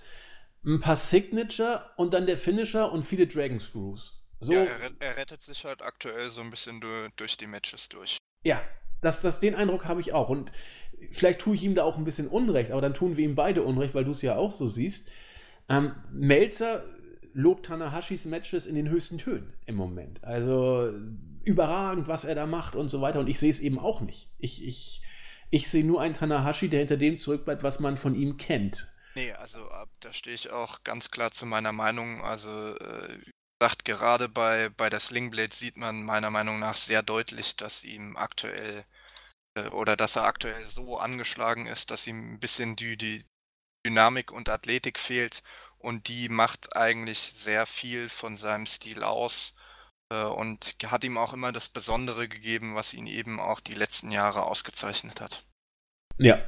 [0.65, 4.19] ein paar Signature und dann der Finisher und viele Dragon Screws.
[4.39, 6.84] So, ja, er, er rettet sich halt aktuell so ein bisschen
[7.18, 8.18] durch die Matches durch.
[8.43, 8.64] Ja,
[9.01, 10.30] das, das, den Eindruck habe ich auch.
[10.30, 10.51] Und
[11.11, 13.63] vielleicht tue ich ihm da auch ein bisschen Unrecht, aber dann tun wir ihm beide
[13.63, 15.11] Unrecht, weil du es ja auch so siehst.
[15.67, 16.84] Ähm, Melzer
[17.34, 20.23] lobt Tanahashis Matches in den höchsten Tönen im Moment.
[20.23, 20.91] Also
[21.43, 23.19] überragend, was er da macht und so weiter.
[23.19, 24.30] Und ich sehe es eben auch nicht.
[24.39, 25.01] Ich, ich,
[25.49, 28.91] ich sehe nur einen Tanahashi, der hinter dem zurückbleibt, was man von ihm kennt.
[29.15, 29.59] Nee, also
[29.99, 32.21] da stehe ich auch ganz klar zu meiner Meinung.
[32.21, 33.17] Also, äh,
[33.59, 38.15] gesagt, gerade bei, bei der Slingblade sieht man meiner Meinung nach sehr deutlich, dass ihm
[38.15, 38.85] aktuell
[39.71, 43.26] oder dass er aktuell so angeschlagen ist, dass ihm ein bisschen die, die
[43.85, 45.43] Dynamik und Athletik fehlt
[45.77, 49.53] und die macht eigentlich sehr viel von seinem Stil aus
[50.11, 54.11] äh, und hat ihm auch immer das Besondere gegeben, was ihn eben auch die letzten
[54.11, 55.43] Jahre ausgezeichnet hat.
[56.17, 56.39] Ja,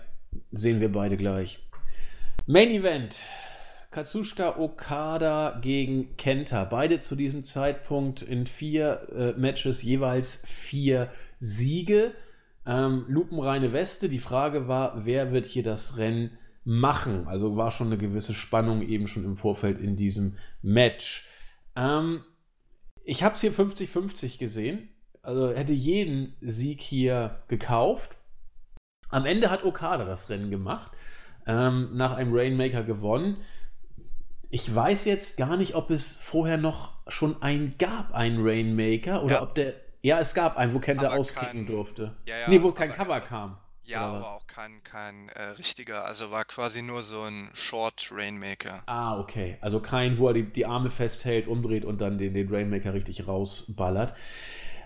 [0.51, 1.59] sehen wir beide gleich.
[2.45, 3.19] Main Event.
[3.91, 6.63] Katsushika Okada gegen Kenta.
[6.63, 12.13] Beide zu diesem Zeitpunkt in vier äh, Matches jeweils vier Siege.
[12.65, 14.09] Ähm, lupenreine Weste.
[14.09, 17.27] Die Frage war, wer wird hier das Rennen machen?
[17.27, 21.27] Also war schon eine gewisse Spannung eben schon im Vorfeld in diesem Match.
[21.75, 22.23] Ähm,
[23.03, 24.89] ich habe es hier 50-50 gesehen.
[25.23, 28.15] Also hätte jeden Sieg hier gekauft.
[29.09, 30.91] Am Ende hat Okada das Rennen gemacht.
[31.45, 33.37] Ähm, nach einem Rainmaker gewonnen.
[34.49, 39.35] Ich weiß jetzt gar nicht, ob es vorher noch schon einen gab, einen Rainmaker, oder
[39.35, 39.41] ja.
[39.41, 42.15] ob der ja, es gab einen, wo Kenta auskicken kein, durfte.
[42.25, 43.57] Ja, ja, nee, wo kein Cover kam.
[43.83, 48.83] Ja, aber auch kein, kein äh, richtiger, also war quasi nur so ein Short Rainmaker.
[48.85, 49.57] Ah, okay.
[49.59, 53.27] Also kein, wo er die, die Arme festhält, umdreht und dann den, den Rainmaker richtig
[53.27, 54.15] rausballert.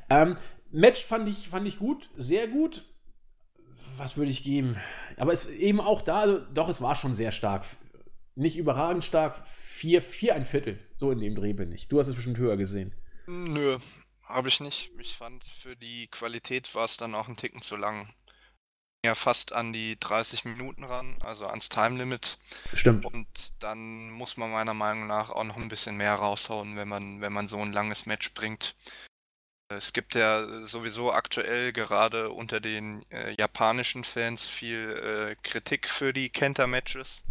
[0.09, 0.37] Ähm,
[0.71, 2.83] Match fand ich, fand ich gut, sehr gut.
[3.97, 4.77] Was würde ich geben?
[5.17, 7.65] Aber es eben auch da, also, doch, es war schon sehr stark.
[8.35, 10.79] Nicht überragend stark, vier, vier ein Viertel.
[10.97, 11.87] So in dem Dreh bin ich.
[11.87, 12.93] Du hast es bestimmt höher gesehen.
[13.27, 13.77] Nö,
[14.27, 14.91] habe ich nicht.
[14.99, 18.09] Ich fand, für die Qualität war es dann auch ein Ticken zu lang.
[19.05, 22.39] Ja, fast an die 30 Minuten ran, also ans Time Limit.
[22.73, 23.05] Stimmt.
[23.05, 27.21] Und dann muss man meiner Meinung nach auch noch ein bisschen mehr raushauen, wenn man,
[27.21, 28.75] wenn man so ein langes Match bringt.
[29.67, 36.13] Es gibt ja sowieso aktuell gerade unter den äh, japanischen Fans viel äh, Kritik für
[36.13, 37.23] die Kenta-Matches.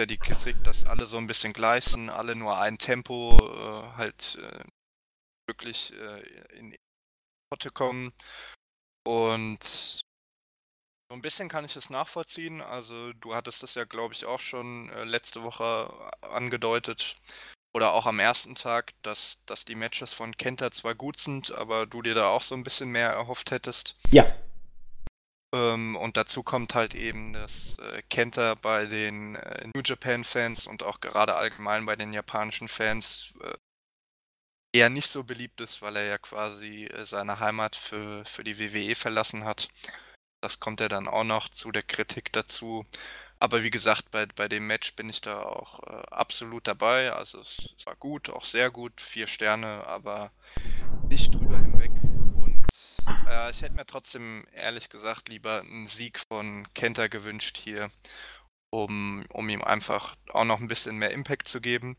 [0.00, 3.96] Ja, die Kritik, dass alle so ein bisschen gleich sind, alle nur ein Tempo äh,
[3.96, 4.64] halt äh,
[5.46, 6.76] wirklich äh, in
[7.50, 8.12] Potte kommen.
[9.06, 12.60] Und so ein bisschen kann ich es nachvollziehen.
[12.60, 17.16] Also du hattest das ja, glaube ich, auch schon äh, letzte Woche angedeutet.
[17.74, 21.86] Oder auch am ersten Tag, dass, dass die Matches von Kenta zwar gut sind, aber
[21.86, 23.96] du dir da auch so ein bisschen mehr erhofft hättest.
[24.10, 24.24] Ja.
[25.54, 30.82] Ähm, und dazu kommt halt eben, dass äh, Kenta bei den äh, New Japan-Fans und
[30.82, 33.54] auch gerade allgemein bei den japanischen Fans äh,
[34.76, 38.58] eher nicht so beliebt ist, weil er ja quasi äh, seine Heimat für, für die
[38.58, 39.68] WWE verlassen hat.
[40.42, 42.84] Das kommt ja dann auch noch zu der Kritik dazu.
[43.38, 47.12] Aber wie gesagt, bei, bei dem Match bin ich da auch äh, absolut dabei.
[47.12, 50.30] Also es, war gut, auch sehr gut, vier Sterne, aber
[51.08, 51.92] nicht drüber hinweg.
[52.36, 52.66] Und
[53.28, 57.90] äh, ich hätte mir trotzdem ehrlich gesagt lieber einen Sieg von Kenta gewünscht hier,
[58.70, 61.96] um, um ihm einfach auch noch ein bisschen mehr Impact zu geben.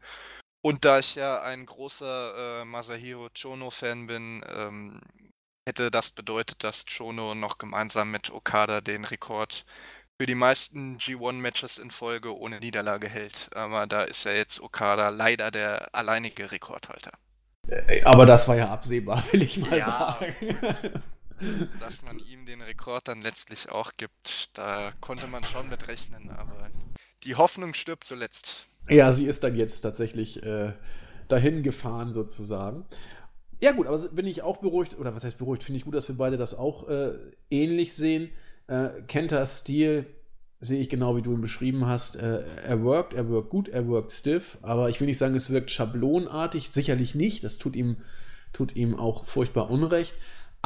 [0.68, 4.99] Und da ich ja ein großer äh, Masahiro Chono-Fan bin, ähm,
[5.65, 9.64] hätte das bedeutet, dass Chono noch gemeinsam mit Okada den Rekord
[10.19, 13.49] für die meisten G1-Matches in Folge ohne Niederlage hält.
[13.56, 17.14] Aber da ist ja jetzt Okada leider der alleinige Rekordhalter.
[17.69, 21.02] Äh, aber das war ja absehbar, will ich mal ja, sagen.
[21.80, 26.30] Dass man ihm den Rekord dann letztlich auch gibt, da konnte man schon mit rechnen,
[26.30, 26.70] aber
[27.24, 28.68] die Hoffnung stirbt zuletzt.
[28.90, 30.74] Ja, sie ist dann jetzt tatsächlich äh,
[31.28, 32.86] dahin gefahren sozusagen.
[33.60, 36.08] Ja gut, aber bin ich auch beruhigt, oder was heißt beruhigt, finde ich gut, dass
[36.08, 37.14] wir beide das auch äh,
[37.50, 38.30] ähnlich sehen.
[38.68, 40.06] Äh, Kenters Stil
[40.60, 42.16] sehe ich genau, wie du ihn beschrieben hast.
[42.16, 45.50] Äh, er workt, er workt gut, er workt stiff, aber ich will nicht sagen, es
[45.50, 47.98] wirkt schablonartig, sicherlich nicht, das tut ihm,
[48.54, 50.14] tut ihm auch furchtbar Unrecht,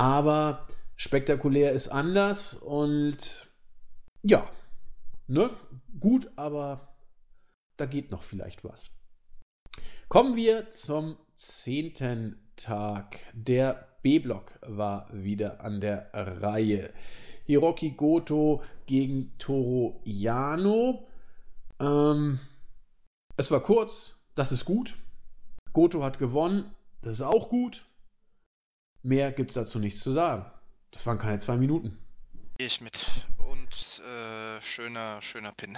[0.01, 0.65] aber
[0.95, 3.51] spektakulär ist anders und
[4.23, 4.49] ja,
[5.27, 5.51] ne,
[5.99, 6.95] gut, aber
[7.77, 9.05] da geht noch vielleicht was.
[10.09, 13.19] Kommen wir zum zehnten Tag.
[13.33, 16.91] Der B-Block war wieder an der Reihe.
[17.45, 21.07] Hiroki Goto gegen Toro Yano.
[21.79, 22.39] Ähm,
[23.37, 24.95] es war kurz, das ist gut.
[25.73, 26.73] Goto hat gewonnen,
[27.03, 27.85] das ist auch gut.
[29.03, 30.45] Mehr gibt es dazu nichts zu sagen.
[30.91, 31.97] Das waren keine zwei Minuten.
[32.57, 33.07] Gehe ich mit.
[33.37, 35.77] Und äh, schöner, schöner Pin.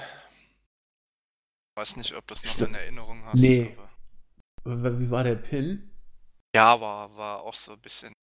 [1.76, 3.40] Weiß nicht, ob das noch in Erinnerung hast.
[3.40, 3.78] Nee.
[4.66, 5.92] Wie war der Pin?
[6.56, 8.14] Ja, war, war auch so ein bisschen.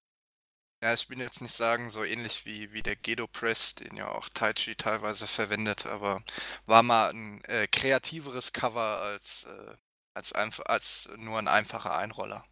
[0.83, 4.09] Ja, ich will jetzt nicht sagen, so ähnlich wie, wie der Gedo Press, den ja
[4.09, 6.23] auch Taichi teilweise verwendet, aber
[6.65, 9.75] war mal ein äh, kreativeres Cover als, äh,
[10.15, 12.47] als, als nur ein einfacher Einroller.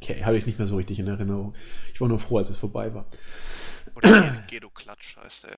[0.00, 1.54] Okay, habe ich nicht mehr so richtig in Erinnerung.
[1.92, 3.06] Ich war nur froh, als es vorbei war.
[3.94, 5.56] Oder Gedo Klatsch heißt er.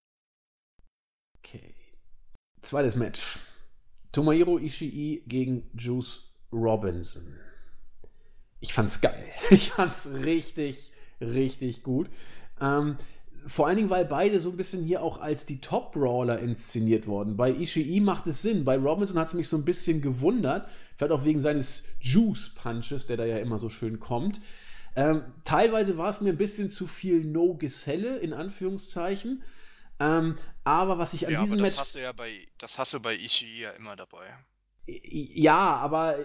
[1.39, 1.75] Okay.
[2.63, 3.39] Zweites Match.
[4.13, 7.39] Tomohiro Ishii gegen Juice Robinson.
[8.61, 9.31] Ich fand's geil.
[9.51, 12.11] Ich fand's richtig, richtig gut.
[12.61, 12.97] Ähm,
[13.47, 17.37] vor allen Dingen, weil beide so ein bisschen hier auch als die Top-Brawler inszeniert wurden.
[17.37, 18.65] Bei Ishii macht es Sinn.
[18.65, 20.69] Bei Robinson hat es mich so ein bisschen gewundert.
[20.97, 24.41] Vielleicht auch wegen seines Juice-Punches, der da ja immer so schön kommt.
[24.97, 29.43] Ähm, teilweise war es mir ein bisschen zu viel No-Geselle, in Anführungszeichen.
[30.01, 31.81] Ähm, aber was ich an ja, diesem aber das Match.
[31.81, 34.27] Hast du ja bei, das hast du bei Ishii ja immer dabei.
[34.87, 36.17] Ja, aber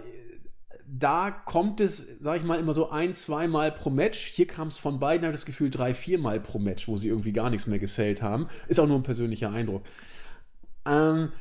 [0.96, 4.20] da kommt es, sag ich mal, immer so ein, zweimal pro Match.
[4.28, 7.08] Hier kam es von beiden, habe ich das Gefühl, drei, viermal pro Match, wo sie
[7.08, 8.48] irgendwie gar nichts mehr gesellt haben.
[8.68, 9.84] Ist auch nur ein persönlicher Eindruck.
[10.86, 11.32] Ähm,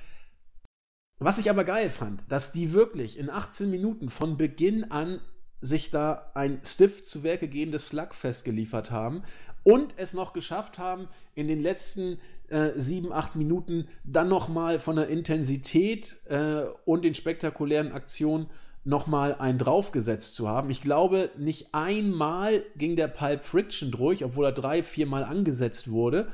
[1.18, 5.20] was ich aber geil fand, dass die wirklich in 18 Minuten von Beginn an
[5.60, 9.22] sich da ein stiff zu Werke gehendes Slugfest geliefert haben
[9.64, 12.18] und es noch geschafft haben, in den letzten
[12.48, 18.48] äh, sieben, acht Minuten dann nochmal von der Intensität äh, und den spektakulären Aktionen
[18.84, 20.70] nochmal einen draufgesetzt zu haben.
[20.70, 26.28] Ich glaube, nicht einmal ging der Pulp Friction durch, obwohl er drei, viermal angesetzt wurde.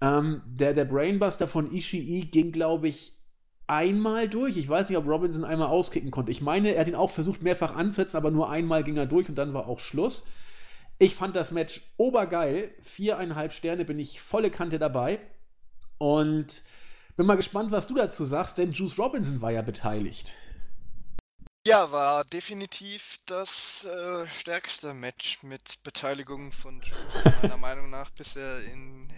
[0.00, 3.14] Ähm, der, der Brainbuster von Ishii ging, glaube ich,
[3.66, 4.56] einmal durch.
[4.56, 6.30] Ich weiß nicht, ob Robinson einmal auskicken konnte.
[6.30, 9.28] Ich meine, er hat ihn auch versucht, mehrfach anzusetzen, aber nur einmal ging er durch
[9.28, 10.26] und dann war auch Schluss.
[10.98, 12.70] Ich fand das Match obergeil.
[12.82, 15.20] Viereinhalb Sterne bin ich volle Kante dabei.
[15.98, 16.62] Und
[17.16, 20.34] bin mal gespannt, was du dazu sagst, denn Juice Robinson war ja beteiligt.
[21.66, 28.60] Ja, war definitiv das äh, stärkste Match mit Beteiligung von Juice, meiner Meinung nach, bisher
[28.60, 29.10] in,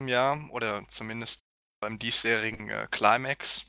[0.00, 1.42] im Jahr oder zumindest
[1.80, 3.66] beim diesjährigen äh, Climax.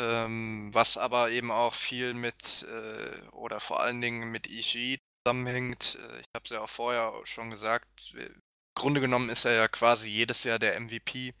[0.00, 5.98] Ähm, was aber eben auch viel mit äh, oder vor allen Dingen mit Ishii zusammenhängt.
[6.00, 8.14] Äh, ich habe es ja auch vorher schon gesagt.
[8.14, 8.40] Im
[8.76, 11.34] Grunde genommen ist er ja quasi jedes Jahr der MVP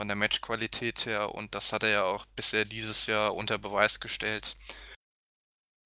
[0.00, 4.00] von der Matchqualität her und das hat er ja auch bisher dieses Jahr unter Beweis
[4.00, 4.56] gestellt.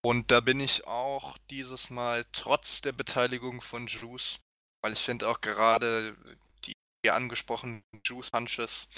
[0.02, 4.40] Und da bin ich auch dieses Mal trotz der Beteiligung von Juice,
[4.82, 6.16] weil ich finde auch gerade
[6.64, 6.72] die
[7.04, 8.88] hier angesprochenen Juice Hunches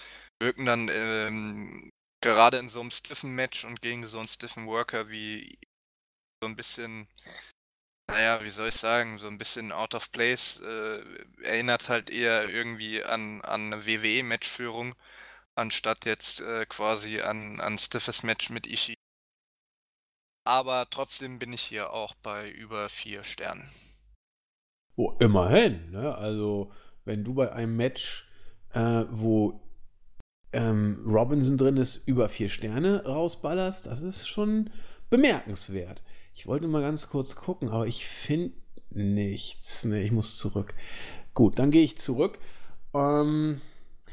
[0.41, 1.91] wirken dann ähm,
[2.23, 5.59] gerade in so einem stiffen Match und gegen so einen stiffen Worker wie
[6.43, 7.09] so ein bisschen,
[8.13, 11.01] naja, wie soll ich sagen, so ein bisschen out of place, äh,
[11.43, 14.95] erinnert halt eher irgendwie an, an eine WWE-Matchführung,
[15.55, 18.95] anstatt jetzt äh, quasi an ein stiffes Match mit Ishii.
[20.45, 23.69] Aber trotzdem bin ich hier auch bei über vier Sternen.
[24.97, 26.15] Oh, immerhin, ne?
[26.15, 26.73] Also,
[27.05, 28.29] wenn du bei einem Match,
[28.75, 29.63] äh, wo
[30.53, 34.71] ähm, Robinson drin ist, über vier Sterne rausballerst, das ist schon
[35.09, 36.03] bemerkenswert.
[36.35, 38.55] Ich wollte mal ganz kurz gucken, aber ich finde
[38.91, 39.85] nichts.
[39.85, 40.75] Ne, ich muss zurück.
[41.35, 42.39] Gut, dann gehe ich zurück.
[42.95, 43.61] Ähm,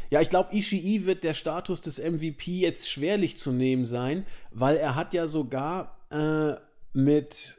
[0.09, 4.77] ja, ich glaube, Ishii wird der Status des MVP jetzt schwerlich zu nehmen sein, weil
[4.77, 6.55] er hat ja sogar äh,
[6.93, 7.57] mit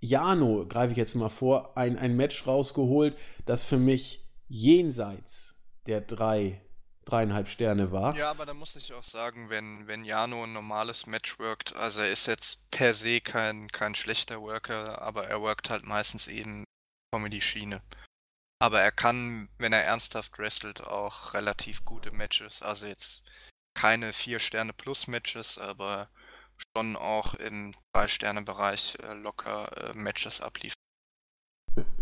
[0.00, 3.16] Jano, greife ich jetzt mal vor, ein, ein Match rausgeholt,
[3.46, 5.56] das für mich jenseits
[5.86, 6.60] der drei
[7.04, 8.16] dreieinhalb Sterne war.
[8.16, 12.00] Ja, aber da muss ich auch sagen, wenn, wenn Jano ein normales Match workt, also
[12.00, 16.64] er ist jetzt per se kein, kein schlechter Worker, aber er workt halt meistens eben
[17.12, 17.82] Comedy-Schiene.
[18.60, 22.62] Aber er kann, wenn er ernsthaft wrestelt, auch relativ gute Matches.
[22.62, 23.22] Also jetzt
[23.74, 26.08] keine 4-Sterne-Plus-Matches, aber
[26.76, 30.74] schon auch im 3-Sterne-Bereich äh, locker äh, Matches abliefern.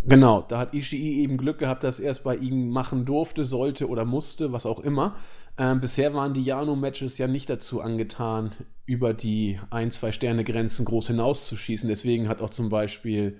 [0.05, 3.89] Genau, da hat Ishii eben Glück gehabt, dass er es bei ihm machen durfte, sollte
[3.89, 5.17] oder musste, was auch immer.
[5.57, 8.51] Ähm, bisher waren die Jano-Matches ja nicht dazu angetan,
[8.85, 11.89] über die 1-2-Sterne-Grenzen groß hinauszuschießen.
[11.89, 13.39] Deswegen hat auch zum Beispiel,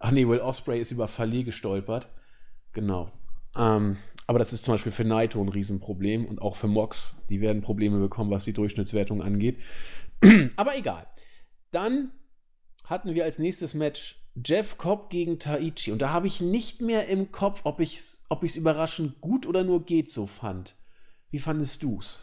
[0.00, 2.08] ach nee, Will Osprey ist über Fale gestolpert.
[2.72, 3.10] Genau.
[3.56, 3.96] Ähm,
[4.26, 7.24] aber das ist zum Beispiel für Naito ein Riesenproblem und auch für Mox.
[7.28, 9.58] Die werden Probleme bekommen, was die Durchschnittswertung angeht.
[10.56, 11.06] aber egal.
[11.70, 12.12] Dann
[12.84, 15.92] hatten wir als nächstes Match Jeff Cobb gegen Taichi.
[15.92, 19.62] Und da habe ich nicht mehr im Kopf, ob ich es ob überraschend gut oder
[19.62, 20.74] nur geht so fand.
[21.30, 22.20] Wie fandest du's?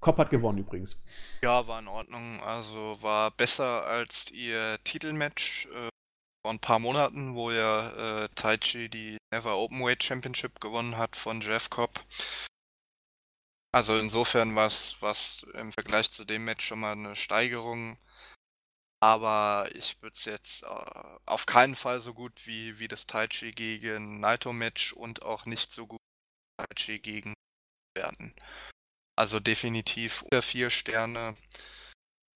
[0.00, 1.02] Cobb hat gewonnen übrigens.
[1.42, 2.40] Ja, war in Ordnung.
[2.40, 5.88] Also war besser als ihr Titelmatch äh,
[6.42, 11.40] vor ein paar Monaten, wo ja äh, Taichi die Never Openweight Championship gewonnen hat von
[11.40, 12.00] Jeff Cobb.
[13.72, 17.98] Also insofern war es im Vergleich zu dem Match schon mal eine Steigerung.
[19.02, 23.52] Aber ich würde es jetzt äh, auf keinen Fall so gut wie, wie das Taichi
[23.52, 27.34] gegen Naito-Match und auch nicht so gut wie Taichi gegen
[27.96, 28.34] werden.
[29.16, 31.34] Also definitiv unter vier Sterne,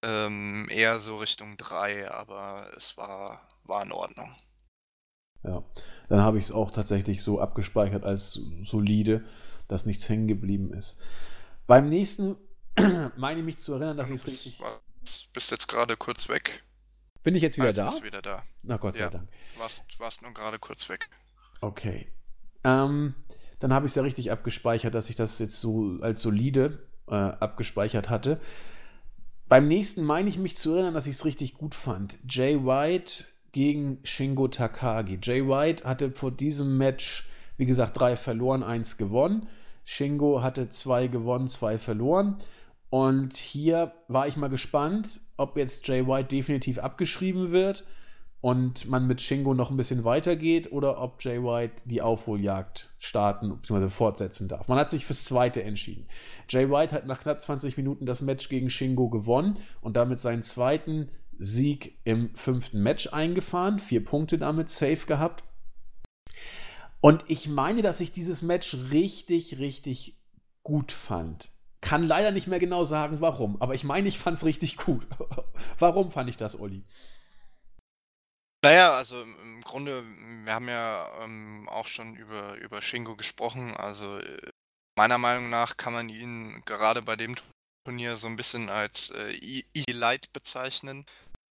[0.05, 4.35] ähm, eher so Richtung drei, aber es war, war in Ordnung.
[5.43, 5.63] Ja,
[6.09, 9.25] dann habe ich es auch tatsächlich so abgespeichert als solide,
[9.69, 10.99] dass nichts hängen geblieben ist.
[11.67, 12.37] Beim nächsten
[13.17, 14.63] meine ich mich zu erinnern, dass ich es richtig.
[15.33, 16.65] Bist jetzt gerade kurz weg.
[17.23, 17.89] Bin ich jetzt wieder also da?
[17.89, 18.43] Bist wieder da.
[18.63, 19.29] Na Gott sei ja, Dank.
[19.59, 21.09] Warst, warst nur gerade kurz weg.
[21.61, 22.09] Okay.
[22.65, 23.15] Ähm,
[23.59, 27.15] dann habe ich es ja richtig abgespeichert, dass ich das jetzt so als solide äh,
[27.15, 28.41] abgespeichert hatte.
[29.49, 32.19] Beim nächsten meine ich mich zu erinnern, dass ich es richtig gut fand.
[32.29, 35.19] Jay White gegen Shingo Takagi.
[35.23, 39.49] Jay White hatte vor diesem Match, wie gesagt, drei verloren, eins gewonnen.
[39.85, 42.39] Shingo hatte zwei gewonnen, zwei verloren.
[42.91, 47.85] Und hier war ich mal gespannt, ob jetzt Jay White definitiv abgeschrieben wird
[48.45, 53.57] und man mit Shingo noch ein bisschen weitergeht oder ob Jay White die Aufholjagd starten
[53.57, 53.89] bzw.
[53.89, 54.69] fortsetzen darf.
[54.69, 56.07] Man hat sich fürs Zweite entschieden.
[56.51, 60.43] Jay White hat nach knapp 20 Minuten das Match gegen Shingo gewonnen und damit seinen
[60.43, 61.09] zweiten
[61.39, 63.79] Sieg im fünften Match eingefahren.
[63.79, 65.43] Vier Punkte damit safe gehabt.
[67.01, 70.21] Und ich meine, dass ich dieses Match richtig, richtig
[70.63, 71.51] gut fand.
[71.85, 73.61] Kann leider nicht mehr genau sagen, warum.
[73.61, 75.07] Aber ich meine, ich fand es richtig gut.
[75.79, 76.83] warum fand ich das, Olli?
[78.65, 80.03] Naja, also im Grunde,
[80.45, 83.77] wir haben ja ähm, auch schon über, über Shingo gesprochen.
[83.77, 84.49] Also äh,
[84.97, 87.35] meiner Meinung nach kann man ihn gerade bei dem
[87.85, 91.05] Turnier so ein bisschen als äh, E-Light bezeichnen.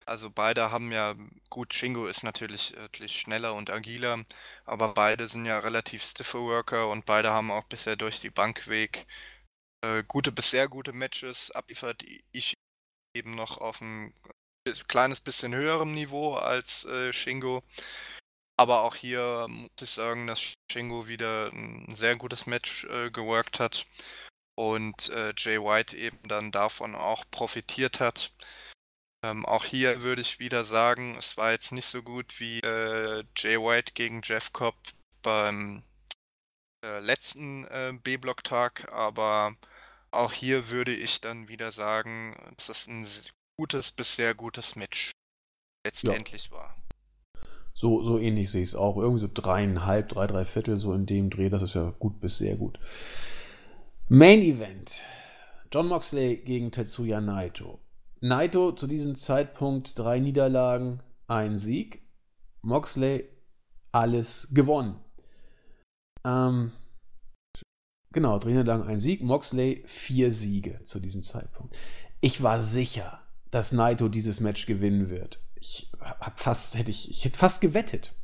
[0.07, 1.17] Also beide haben ja,
[1.51, 4.23] gut, Shingo ist natürlich, natürlich schneller und agiler,
[4.65, 8.69] aber beide sind ja relativ stiffe Worker und beide haben auch bisher durch die Bank
[8.69, 9.09] weg
[9.83, 12.05] äh, gute bis sehr gute Matches abliefert.
[12.33, 12.55] Ich
[13.15, 14.13] eben noch auf einem
[14.89, 17.63] kleines bisschen höherem Niveau als äh, Shingo.
[18.57, 23.59] Aber auch hier muss ich sagen, dass Shingo wieder ein sehr gutes Match äh, geworkt
[23.59, 23.87] hat
[24.55, 28.33] und äh, Jay White eben dann davon auch profitiert hat.
[29.25, 33.25] Ähm, auch hier würde ich wieder sagen, es war jetzt nicht so gut wie äh,
[33.37, 34.77] Jay White gegen Jeff Cobb
[35.23, 35.83] beim
[36.83, 39.55] äh, letzten äh, B-Block-Tag, aber
[40.11, 43.07] auch hier würde ich dann wieder sagen, dass es ein
[43.57, 45.13] gutes bis sehr gutes Match
[45.85, 46.53] letztendlich ja.
[46.53, 46.77] war.
[47.75, 48.97] So, so ähnlich sehe ich es auch.
[48.97, 51.49] Irgendwie so dreieinhalb, drei, drei Viertel so in dem Dreh.
[51.49, 52.79] Das ist ja gut bis sehr gut.
[54.09, 55.01] Main Event.
[55.73, 57.79] John Moxley gegen Tetsuya Naito.
[58.21, 62.03] Naito zu diesem Zeitpunkt drei Niederlagen, ein Sieg.
[62.61, 63.29] Moxley
[63.93, 64.97] alles gewonnen.
[66.25, 66.73] Ähm,
[68.13, 71.77] Genau, lang ein Sieg, Moxley vier Siege zu diesem Zeitpunkt.
[72.21, 73.21] Ich war sicher,
[73.53, 75.39] dass Naito dieses Match gewinnen wird.
[75.61, 78.15] Ich hab fast, hätte ich, ich hätte fast gewettet.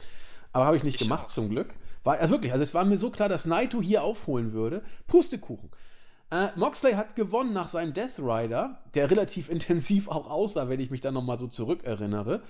[0.52, 1.30] Aber habe ich nicht ich gemacht, auch.
[1.30, 1.74] zum Glück.
[2.02, 4.82] War, also wirklich, also es war mir so klar, dass Naito hier aufholen würde.
[5.06, 5.70] Pustekuchen.
[6.30, 10.90] Äh, Moxley hat gewonnen nach seinem Death Rider, der relativ intensiv auch aussah, wenn ich
[10.90, 12.42] mich da nochmal so zurückerinnere.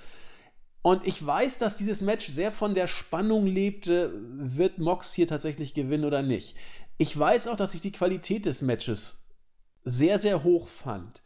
[0.86, 5.74] Und ich weiß, dass dieses Match sehr von der Spannung lebte, wird Mox hier tatsächlich
[5.74, 6.56] gewinnen oder nicht.
[6.96, 9.26] Ich weiß auch, dass ich die Qualität des Matches
[9.82, 11.24] sehr, sehr hoch fand.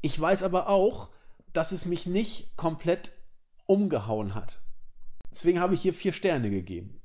[0.00, 1.10] Ich weiß aber auch,
[1.52, 3.12] dass es mich nicht komplett
[3.66, 4.58] umgehauen hat.
[5.30, 7.02] Deswegen habe ich hier vier Sterne gegeben.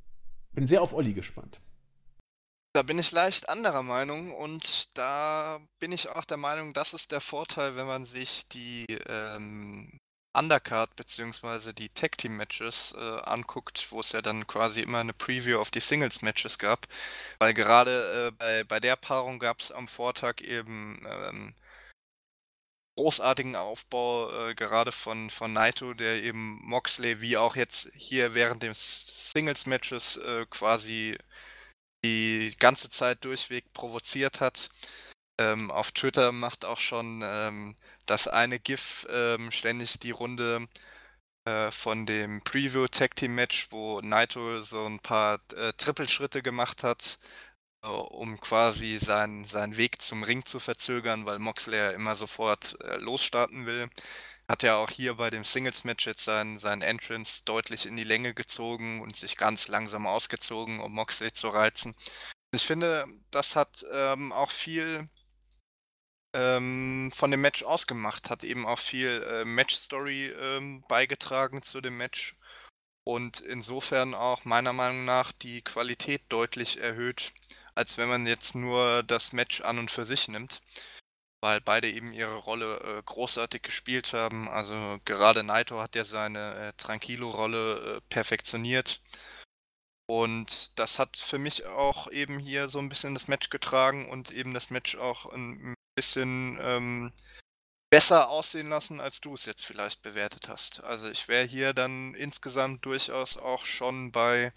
[0.54, 1.60] Bin sehr auf Olli gespannt.
[2.72, 7.12] Da bin ich leicht anderer Meinung und da bin ich auch der Meinung, das ist
[7.12, 10.00] der Vorteil, wenn man sich die ähm,
[10.40, 15.14] Undercard beziehungsweise die Tag Team Matches äh, anguckt, wo es ja dann quasi immer eine
[15.14, 16.88] Preview auf die Singles Matches gab,
[17.40, 21.56] weil gerade äh, bei, bei der Paarung gab es am Vortag eben ähm,
[22.96, 28.64] großartigen Aufbau, äh, gerade von, von Naito, der eben Moxley wie auch jetzt hier während
[28.64, 31.18] des Singles Matches äh, quasi
[32.04, 34.70] die ganze Zeit durchweg provoziert hat.
[35.40, 37.76] Ähm, auf Twitter macht auch schon ähm,
[38.06, 40.68] das eine GIF ähm, ständig die Runde
[41.46, 46.84] äh, von dem Preview Tag Team Match, wo Naito so ein paar äh, Trippelschritte gemacht
[46.84, 47.20] hat,
[47.84, 52.78] äh, um quasi seinen, seinen Weg zum Ring zu verzögern, weil Moxley ja immer sofort
[52.84, 53.90] äh, losstarten will.
[54.50, 58.34] Hat ja auch hier bei dem Singles-Match jetzt seinen, seinen Entrance deutlich in die Länge
[58.34, 61.96] gezogen und sich ganz langsam ausgezogen, um Moxley zu reizen.
[62.52, 65.08] Ich finde, das hat ähm, auch viel
[66.34, 71.98] ähm, von dem Match ausgemacht, hat eben auch viel äh, Match-Story ähm, beigetragen zu dem
[71.98, 72.36] Match
[73.04, 77.34] und insofern auch meiner Meinung nach die Qualität deutlich erhöht,
[77.76, 80.62] als wenn man jetzt nur das Match an und für sich nimmt
[81.42, 84.50] weil beide eben ihre Rolle äh, großartig gespielt haben.
[84.50, 89.02] Also gerade Naito hat ja seine äh, Tranquilo-Rolle äh, perfektioniert.
[90.08, 94.32] Und das hat für mich auch eben hier so ein bisschen das Match getragen und
[94.32, 97.12] eben das Match auch ein bisschen ähm,
[97.90, 100.82] besser aussehen lassen, als du es jetzt vielleicht bewertet hast.
[100.84, 104.54] Also ich wäre hier dann insgesamt durchaus auch schon bei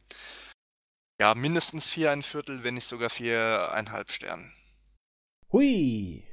[1.20, 4.52] ja mindestens viereinviertel, wenn nicht sogar viereinhalb Sternen.
[5.50, 6.24] Hui,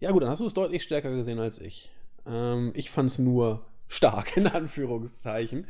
[0.00, 1.90] ja, gut, dann hast du es deutlich stärker gesehen als ich.
[2.26, 5.66] Ähm, ich fand es nur stark, in Anführungszeichen.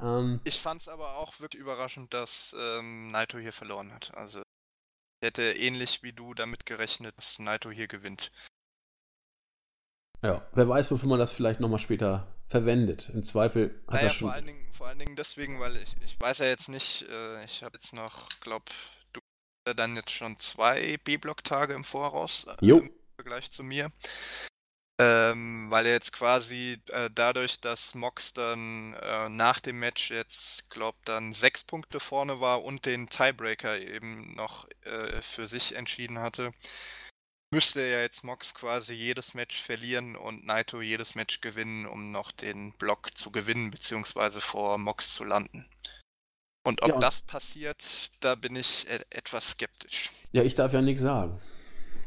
[0.00, 4.12] Ähm, ich fand es aber auch wirklich überraschend, dass ähm, Naito hier verloren hat.
[4.16, 4.42] Also,
[5.24, 8.30] hätte ähnlich wie du damit gerechnet, dass Naito hier gewinnt.
[10.22, 13.10] Ja, wer weiß, wofür man das vielleicht nochmal später verwendet.
[13.12, 14.28] Im Zweifel hat naja, er schon.
[14.28, 17.44] Vor allen, Dingen, vor allen Dingen deswegen, weil ich, ich weiß ja jetzt nicht, äh,
[17.44, 18.62] ich habe jetzt noch, glaub,
[19.12, 19.20] du
[19.74, 22.44] dann jetzt schon zwei B-Block-Tage im Voraus.
[22.44, 22.82] Äh, jo.
[23.16, 23.92] Vergleich zu mir.
[25.00, 30.70] Ähm, weil er jetzt quasi äh, dadurch, dass Mox dann äh, nach dem Match jetzt,
[30.70, 36.20] glaubt dann sechs Punkte vorne war und den Tiebreaker eben noch äh, für sich entschieden
[36.20, 36.52] hatte,
[37.52, 42.30] müsste er jetzt Mox quasi jedes Match verlieren und Naito jedes Match gewinnen, um noch
[42.30, 45.68] den Block zu gewinnen, beziehungsweise vor Mox zu landen.
[46.66, 46.98] Und ob ja.
[46.98, 47.84] das passiert,
[48.20, 50.10] da bin ich e etwas skeptisch.
[50.32, 51.40] Ja, ich darf ja nichts sagen.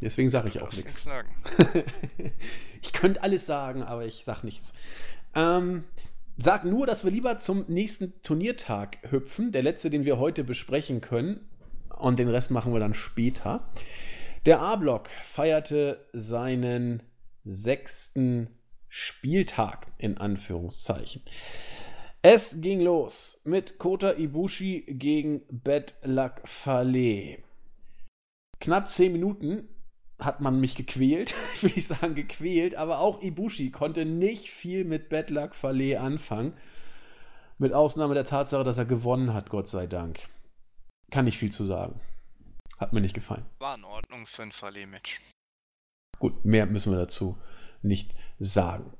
[0.02, 1.04] Deswegen sage ich auch nichts.
[1.04, 1.30] sagen.
[2.82, 4.74] ich könnte alles sagen, aber ich sage nichts.
[5.36, 5.84] Ähm,
[6.38, 9.52] sag nur, dass wir lieber zum nächsten Turniertag hüpfen.
[9.52, 11.48] Der letzte, den wir heute besprechen können.
[11.98, 13.68] Und den Rest machen wir dann später.
[14.46, 17.04] Der A-Block feierte seinen
[17.44, 18.50] sechsten
[18.88, 21.24] Spieltag in Anführungszeichen.
[22.22, 27.38] Es ging los mit Kota Ibushi gegen Bad Luck Fale.
[28.60, 29.70] Knapp zehn Minuten
[30.20, 35.10] hat man mich gequält, will ich sagen, gequält, aber auch Ibushi konnte nicht viel mit
[35.10, 36.54] Bad Luck Fale anfangen.
[37.60, 40.20] Mit Ausnahme der Tatsache, dass er gewonnen hat, Gott sei Dank.
[41.10, 42.00] Kann nicht viel zu sagen.
[42.78, 43.46] Hat mir nicht gefallen.
[43.60, 45.20] War in Ordnung für ein Fale-Match.
[46.20, 47.38] Gut, mehr müssen wir dazu
[47.82, 48.94] nicht sagen.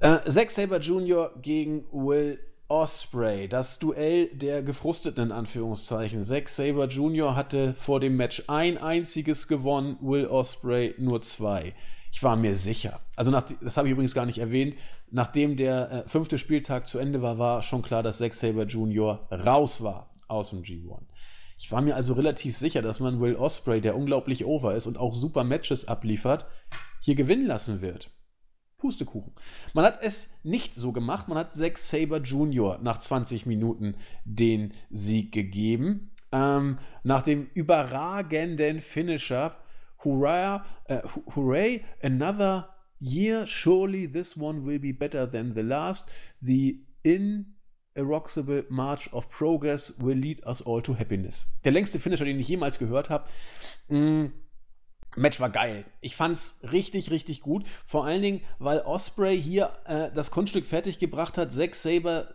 [0.00, 1.32] Äh, Zack Saber Jr.
[1.40, 2.38] gegen Will
[2.70, 6.22] Osprey, das Duell der Gefrusteten in Anführungszeichen.
[6.22, 7.34] Zack Saber Jr.
[7.34, 11.74] hatte vor dem Match ein einziges gewonnen, Will Osprey nur zwei.
[12.12, 13.00] Ich war mir sicher.
[13.16, 14.76] Also, nach, das habe ich übrigens gar nicht erwähnt.
[15.10, 19.26] Nachdem der äh, fünfte Spieltag zu Ende war, war schon klar, dass Zack Saber Jr.
[19.32, 21.00] raus war aus dem G1.
[21.58, 24.96] Ich war mir also relativ sicher, dass man Will Osprey, der unglaublich over ist und
[24.96, 26.46] auch super Matches abliefert,
[27.00, 28.10] hier gewinnen lassen wird.
[28.80, 29.32] Pustekuchen.
[29.74, 31.28] Man hat es nicht so gemacht.
[31.28, 32.78] Man hat Zack Saber Jr.
[32.82, 33.94] nach 20 Minuten
[34.24, 36.10] den Sieg gegeben.
[36.32, 39.56] Ähm, nach dem überragenden Finisher.
[40.02, 41.00] Hurrah, äh,
[41.34, 43.46] hooray, another year.
[43.46, 46.10] Surely this one will be better than the last.
[46.40, 51.58] The ineroxable march of progress will lead us all to happiness.
[51.64, 53.28] Der längste Finisher, den ich jemals gehört habe.
[53.88, 54.32] Mm
[55.16, 55.84] Match war geil.
[56.00, 57.66] Ich fand's richtig, richtig gut.
[57.86, 62.26] Vor allen Dingen, weil Osprey hier äh, das Kunststück fertiggebracht hat, Zack Sabers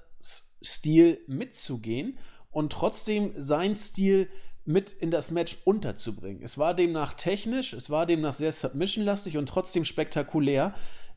[0.64, 2.18] Stil mitzugehen
[2.50, 4.30] und trotzdem sein Stil
[4.66, 6.42] mit in das Match unterzubringen.
[6.42, 10.74] Es war demnach technisch, es war demnach sehr submission-lastig und trotzdem spektakulär.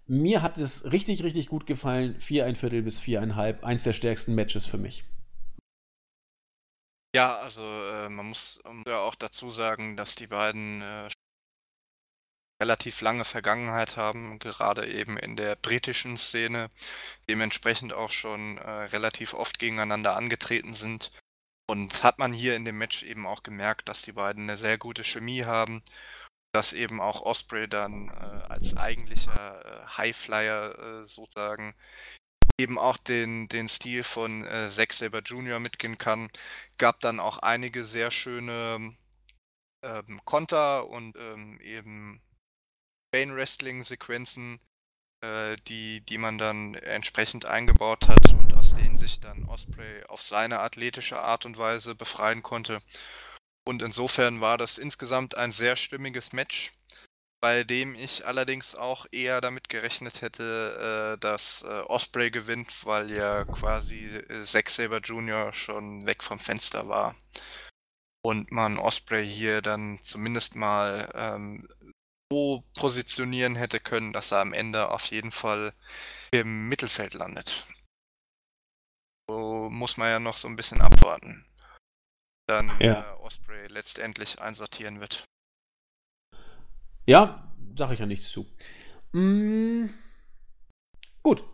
[0.06, 2.20] Mir hat es richtig, richtig gut gefallen.
[2.20, 3.64] Vier ein Viertel bis viereinhalb.
[3.64, 5.04] Eins der stärksten Matches für mich.
[7.14, 11.08] Ja, also äh, man muss ja auch dazu sagen, dass die beiden äh,
[12.60, 16.68] relativ lange Vergangenheit haben, gerade eben in der britischen Szene,
[17.28, 21.12] dementsprechend auch schon äh, relativ oft gegeneinander angetreten sind.
[21.70, 24.78] Und hat man hier in dem Match eben auch gemerkt, dass die beiden eine sehr
[24.78, 25.82] gute Chemie haben,
[26.52, 28.12] dass eben auch Osprey dann äh,
[28.48, 31.74] als eigentlicher äh, Highflyer äh, sozusagen
[32.58, 35.60] eben auch den, den Stil von äh, Zack Saber Jr.
[35.60, 36.30] mitgehen kann.
[36.78, 38.94] Gab dann auch einige sehr schöne
[39.84, 42.20] ähm, Konter und ähm, eben
[43.14, 44.60] Chain Wrestling Sequenzen,
[45.22, 50.22] äh, die, die man dann entsprechend eingebaut hat und aus denen sich dann Osprey auf
[50.22, 52.80] seine athletische Art und Weise befreien konnte.
[53.66, 56.72] Und insofern war das insgesamt ein sehr stimmiges Match
[57.40, 63.10] bei dem ich allerdings auch eher damit gerechnet hätte, äh, dass äh, Osprey gewinnt, weil
[63.12, 65.52] ja quasi äh, Zack Saber Jr.
[65.52, 67.14] schon weg vom Fenster war.
[68.22, 71.68] Und man Osprey hier dann zumindest mal ähm,
[72.30, 75.72] so positionieren hätte können, dass er am Ende auf jeden Fall
[76.30, 77.64] im Mittelfeld landet.
[79.28, 81.44] So muss man ja noch so ein bisschen abwarten.
[82.48, 83.14] Dann ja.
[83.14, 85.24] äh, Osprey letztendlich einsortieren wird.
[87.06, 88.46] Ja, sage ich ja nichts zu.
[89.12, 89.86] Mm,
[91.22, 91.44] gut.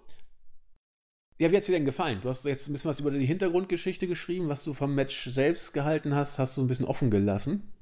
[1.39, 2.21] Ja, wie hat es dir denn gefallen?
[2.21, 5.73] Du hast jetzt ein bisschen was über die Hintergrundgeschichte geschrieben, was du vom Match selbst
[5.73, 7.73] gehalten hast, hast du ein bisschen offen gelassen.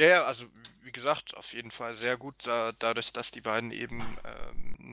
[0.00, 0.46] Ja, ja, also
[0.82, 4.92] wie gesagt, auf jeden Fall sehr gut, da, dadurch, dass die beiden eben ähm,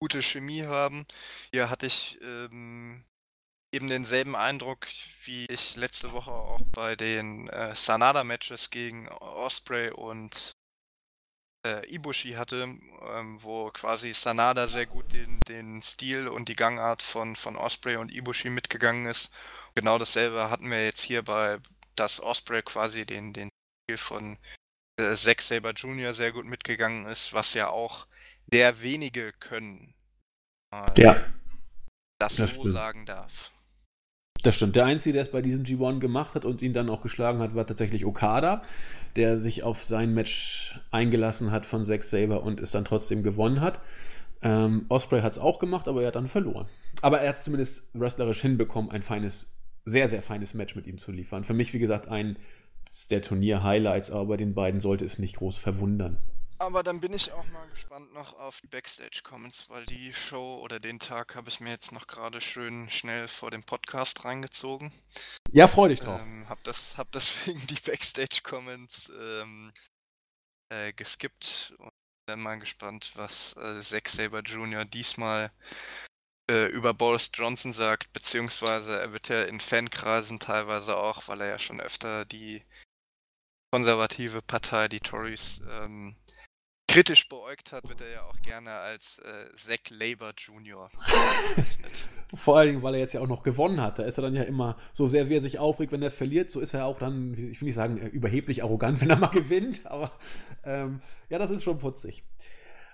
[0.00, 1.06] gute Chemie haben.
[1.52, 3.04] Hier hatte ich ähm,
[3.72, 4.86] eben denselben Eindruck,
[5.24, 10.52] wie ich letzte Woche auch bei den äh, Sanada-Matches gegen Osprey und
[11.66, 17.02] äh, Ibushi hatte, ähm, wo quasi Sanada sehr gut den, den Stil und die Gangart
[17.02, 19.32] von, von Osprey und Ibushi mitgegangen ist.
[19.74, 21.58] Genau dasselbe hatten wir jetzt hier bei,
[21.96, 23.50] dass Osprey quasi den, den
[23.84, 24.38] Stil von
[24.98, 26.14] äh, Zack Saber Jr.
[26.14, 28.06] sehr gut mitgegangen ist, was ja auch
[28.50, 29.94] sehr wenige können.
[30.72, 31.24] Äh, ja.
[32.18, 32.72] Das, das so stimmt.
[32.72, 33.52] sagen darf.
[34.42, 34.76] Das stimmt.
[34.76, 37.54] Der Einzige, der es bei diesem G1 gemacht hat und ihn dann auch geschlagen hat,
[37.54, 38.62] war tatsächlich Okada,
[39.16, 43.60] der sich auf sein Match eingelassen hat von Zack Saber und es dann trotzdem gewonnen
[43.60, 43.80] hat.
[44.40, 46.68] Ähm, Osprey hat es auch gemacht, aber er hat dann verloren.
[47.02, 50.98] Aber er hat es zumindest wrestlerisch hinbekommen, ein feines, sehr, sehr feines Match mit ihm
[50.98, 51.42] zu liefern.
[51.42, 52.38] Für mich, wie gesagt, ein
[53.10, 56.18] der Turnier-Highlights, aber bei den beiden sollte es nicht groß verwundern.
[56.60, 60.80] Aber dann bin ich auch mal gespannt noch auf die Backstage-Comments, weil die Show oder
[60.80, 64.90] den Tag habe ich mir jetzt noch gerade schön schnell vor dem Podcast reingezogen.
[65.52, 66.20] Ja, freu dich drauf.
[66.20, 69.72] Ähm, hab, das, hab deswegen die Backstage-Comments ähm,
[70.70, 71.92] äh, geskippt und
[72.26, 74.84] bin mal gespannt, was äh, Zack Saber Jr.
[74.84, 75.52] diesmal
[76.50, 81.48] äh, über Boris Johnson sagt, beziehungsweise er wird ja in Fankreisen teilweise auch, weil er
[81.48, 82.64] ja schon öfter die
[83.70, 86.14] konservative Partei, die Tories, ähm,
[86.88, 90.90] kritisch beäugt hat, wird er ja auch gerne als äh, Zack Jr.
[90.96, 92.08] bezeichnet.
[92.34, 93.98] Vor allen Dingen, weil er jetzt ja auch noch gewonnen hat.
[93.98, 96.50] Da ist er dann ja immer so sehr, wie er sich aufregt, wenn er verliert,
[96.50, 99.86] so ist er auch dann, ich will nicht sagen, überheblich arrogant, wenn er mal gewinnt,
[99.86, 100.12] aber
[100.64, 102.24] ähm, ja, das ist schon putzig.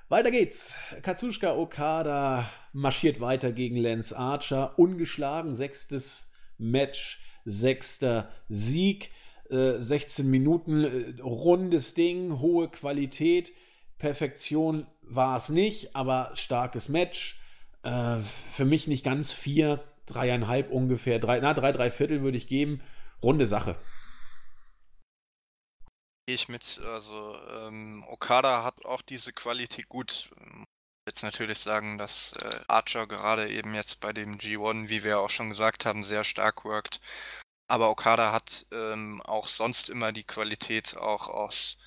[0.08, 0.78] Weiter geht's.
[1.02, 4.78] Katsushika Okada marschiert weiter gegen Lance Archer.
[4.78, 9.10] Ungeschlagen, sechstes Match, sechster Sieg.
[9.54, 13.52] Äh, 16 Minuten, äh, rundes Ding, hohe Qualität.
[13.98, 17.40] Perfektion war es nicht, aber starkes Match.
[17.84, 18.18] Äh,
[18.52, 22.80] für mich nicht ganz vier, dreieinhalb ungefähr, drei, na, drei, drei Viertel würde ich geben.
[23.22, 23.76] Runde Sache.
[26.26, 30.30] Ich mit, also ähm, Okada hat auch diese Qualität gut.
[31.06, 35.30] Jetzt natürlich sagen, dass äh, Archer gerade eben jetzt bei dem G1, wie wir auch
[35.30, 37.00] schon gesagt haben, sehr stark workt.
[37.66, 41.78] Aber Okada hat ähm, auch sonst immer die Qualität, auch aus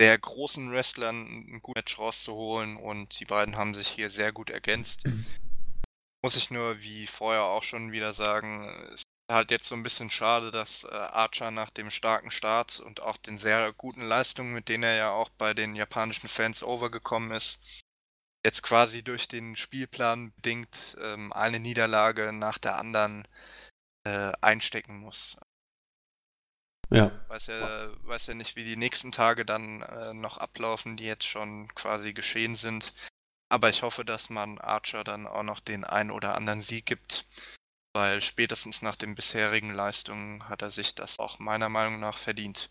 [0.00, 4.50] sehr großen Wrestlern ein gutes Match rauszuholen und die beiden haben sich hier sehr gut
[4.50, 5.04] ergänzt.
[6.22, 9.82] Muss ich nur, wie vorher auch schon wieder sagen, es ist halt jetzt so ein
[9.82, 14.52] bisschen schade, dass äh, Archer nach dem starken Start und auch den sehr guten Leistungen,
[14.52, 17.80] mit denen er ja auch bei den japanischen Fans overgekommen ist,
[18.44, 23.28] jetzt quasi durch den Spielplan bedingt ähm, eine Niederlage nach der anderen äh,
[24.40, 25.36] einstecken muss.
[26.90, 27.10] Ja.
[27.28, 31.26] Weiß ja, weiß ja nicht, wie die nächsten Tage dann äh, noch ablaufen, die jetzt
[31.26, 32.94] schon quasi geschehen sind.
[33.48, 37.26] Aber ich hoffe, dass man Archer dann auch noch den einen oder anderen Sieg gibt,
[37.94, 42.70] weil spätestens nach den bisherigen Leistungen hat er sich das auch meiner Meinung nach verdient.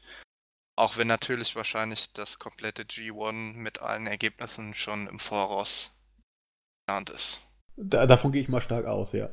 [0.78, 5.92] Auch wenn natürlich wahrscheinlich das komplette G1 mit allen Ergebnissen schon im Voraus
[6.86, 7.42] geplant ist.
[7.78, 9.30] Da, davon gehe ich mal stark aus, ja.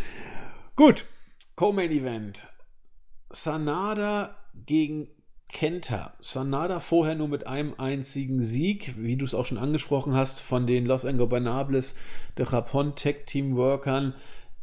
[0.76, 1.06] Gut,
[1.62, 2.44] Co-Main Event.
[3.30, 4.34] Sanada
[4.66, 5.06] gegen
[5.48, 6.12] Kenta.
[6.18, 10.66] Sanada vorher nur mit einem einzigen Sieg, wie du es auch schon angesprochen hast, von
[10.66, 11.94] den Los Ingobernables
[12.36, 14.12] de Japón Tech Team Workern.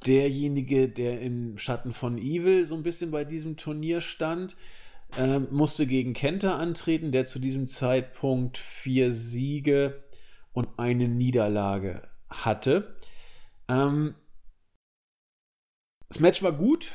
[0.06, 4.58] Derjenige, der im Schatten von Evil so ein bisschen bei diesem Turnier stand,
[5.18, 10.04] äh, musste gegen Kenta antreten, der zu diesem Zeitpunkt vier Siege
[10.52, 12.94] und eine Niederlage hatte.
[13.70, 14.16] Ähm,
[16.10, 16.91] das Match war gut.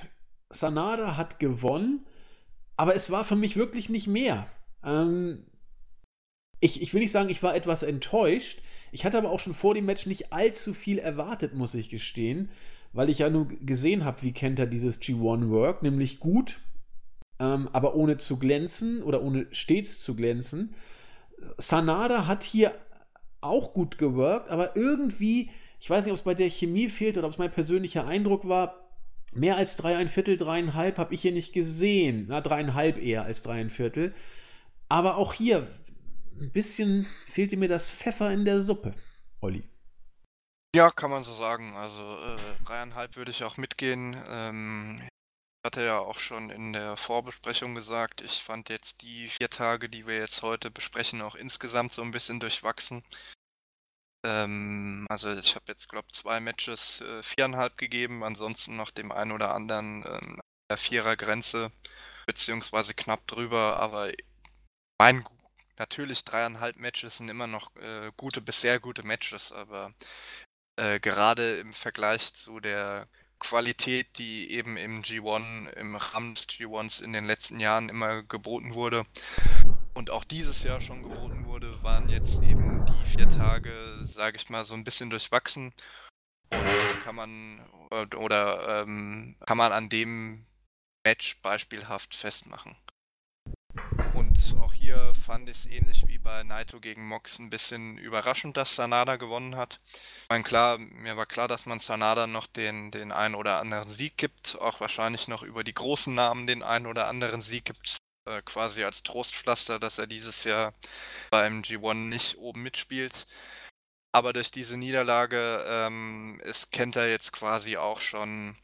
[0.50, 2.04] Sanada hat gewonnen
[2.76, 4.46] aber es war für mich wirklich nicht mehr.
[4.84, 5.44] Ähm,
[6.60, 8.60] ich, ich will nicht sagen, ich war etwas enttäuscht.
[8.92, 12.50] Ich hatte aber auch schon vor dem Match nicht allzu viel erwartet, muss ich gestehen,
[12.92, 16.58] weil ich ja nur gesehen habe, wie Kenta dieses G1 work, nämlich gut,
[17.40, 20.74] ähm, aber ohne zu glänzen oder ohne stets zu glänzen.
[21.58, 22.72] Sanada hat hier
[23.40, 25.50] auch gut geworkt, aber irgendwie,
[25.80, 28.48] ich weiß nicht, ob es bei der Chemie fehlt oder ob es mein persönlicher Eindruck
[28.48, 28.83] war,
[29.34, 32.26] Mehr als drei, ein Viertel, dreieinhalb habe ich hier nicht gesehen.
[32.28, 34.14] Na, dreieinhalb eher als drei, ein Viertel.
[34.88, 35.68] Aber auch hier,
[36.40, 38.94] ein bisschen fehlte mir das Pfeffer in der Suppe,
[39.40, 39.64] Olli.
[40.74, 41.74] Ja, kann man so sagen.
[41.76, 44.16] Also äh, dreieinhalb würde ich auch mitgehen.
[44.28, 49.50] Ähm, ich hatte ja auch schon in der Vorbesprechung gesagt, ich fand jetzt die vier
[49.50, 53.02] Tage, die wir jetzt heute besprechen, auch insgesamt so ein bisschen durchwachsen.
[54.24, 59.32] Ähm, also ich habe jetzt, glaube zwei Matches äh, viereinhalb gegeben, ansonsten noch dem einen
[59.32, 60.40] oder anderen ähm,
[60.70, 61.70] der Vierer-Grenze,
[62.26, 64.10] beziehungsweise knapp drüber, aber
[64.98, 65.24] mein
[65.76, 69.92] natürlich dreieinhalb Matches sind immer noch äh, gute bis sehr gute Matches, aber
[70.76, 73.08] äh, gerade im Vergleich zu der
[73.38, 78.74] Qualität, die eben im G1, im Rahmen des G1s in den letzten Jahren immer geboten
[78.74, 79.04] wurde,
[79.94, 83.72] und auch dieses Jahr schon geboten wurde, waren jetzt eben die vier Tage,
[84.06, 85.72] sage ich mal, so ein bisschen durchwachsen.
[86.50, 87.64] Und das kann man
[88.16, 90.46] oder ähm, kann man an dem
[91.06, 92.74] Match beispielhaft festmachen.
[94.34, 98.56] Und auch hier fand ich es ähnlich wie bei Naito gegen Mox ein bisschen überraschend,
[98.56, 99.78] dass Sanada gewonnen hat.
[99.84, 103.88] Ich meine, klar, mir war klar, dass man Sanada noch den, den einen oder anderen
[103.88, 107.98] Sieg gibt, auch wahrscheinlich noch über die großen Namen den einen oder anderen Sieg gibt
[108.26, 110.74] äh, quasi als Trostpflaster, dass er dieses Jahr
[111.30, 113.26] beim G1 nicht oben mitspielt.
[114.12, 118.56] Aber durch diese Niederlage ähm, ist Kenta jetzt quasi auch schon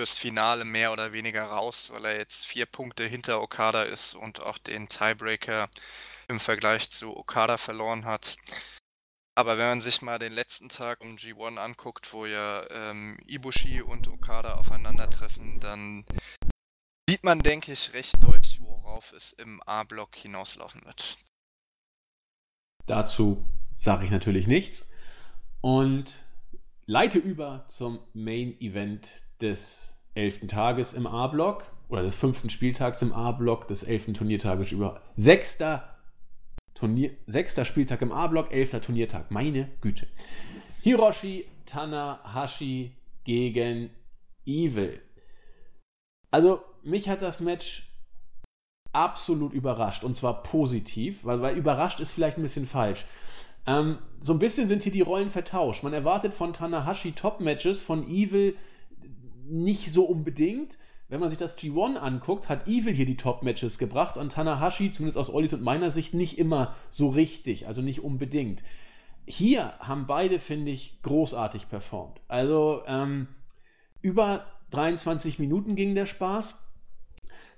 [0.00, 4.40] fürs Finale mehr oder weniger raus, weil er jetzt vier Punkte hinter Okada ist und
[4.40, 5.68] auch den Tiebreaker
[6.26, 8.38] im Vergleich zu Okada verloren hat.
[9.34, 13.82] Aber wenn man sich mal den letzten Tag um G1 anguckt, wo ja ähm, Ibushi
[13.82, 16.06] und Okada aufeinandertreffen, dann
[17.06, 21.18] sieht man, denke ich, recht deutlich, worauf es im A-Block hinauslaufen wird.
[22.86, 23.46] Dazu
[23.76, 24.88] sage ich natürlich nichts
[25.60, 26.14] und
[26.86, 29.10] leite über zum Main Event
[29.40, 30.46] des 11.
[30.46, 34.12] Tages im A-Block oder des fünften Spieltags im A-Block des 11.
[34.14, 35.02] Turniertages über.
[35.16, 35.96] Sechster,
[36.74, 39.30] Turnier, sechster Spieltag im A-Block, elfter Turniertag.
[39.30, 40.06] Meine Güte.
[40.82, 43.90] Hiroshi Tanahashi gegen
[44.46, 45.00] Evil.
[46.30, 47.90] Also, mich hat das Match
[48.92, 53.04] absolut überrascht und zwar positiv, weil, weil überrascht ist vielleicht ein bisschen falsch.
[53.66, 55.82] Ähm, so ein bisschen sind hier die Rollen vertauscht.
[55.84, 58.56] Man erwartet von Tanahashi Top-Matches, von Evil
[59.50, 60.78] nicht so unbedingt.
[61.08, 65.18] Wenn man sich das G1 anguckt, hat Evil hier die Top-Matches gebracht und Tanahashi, zumindest
[65.18, 68.62] aus Ollis und meiner Sicht, nicht immer so richtig, also nicht unbedingt.
[69.26, 72.20] Hier haben beide, finde ich, großartig performt.
[72.28, 73.26] Also ähm,
[74.02, 76.70] über 23 Minuten ging der Spaß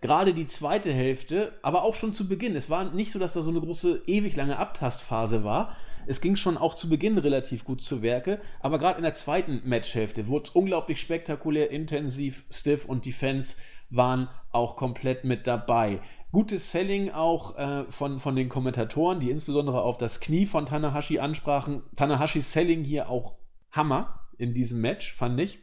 [0.03, 2.55] gerade die zweite Hälfte, aber auch schon zu Beginn.
[2.57, 5.75] Es war nicht so, dass da so eine große, ewig lange Abtastphase war.
[6.07, 9.63] Es ging schon auch zu Beginn relativ gut zu Werke, aber gerade in der zweiten
[9.65, 13.59] Matchhälfte wurde es unglaublich spektakulär, intensiv, stiff und die Fans
[13.91, 16.01] waren auch komplett mit dabei.
[16.33, 21.19] Gutes Selling auch äh, von, von den Kommentatoren, die insbesondere auf das Knie von Tanahashi
[21.19, 21.83] ansprachen.
[21.95, 23.37] Tanahashis Selling hier auch
[23.71, 25.59] Hammer in diesem Match, fand ich.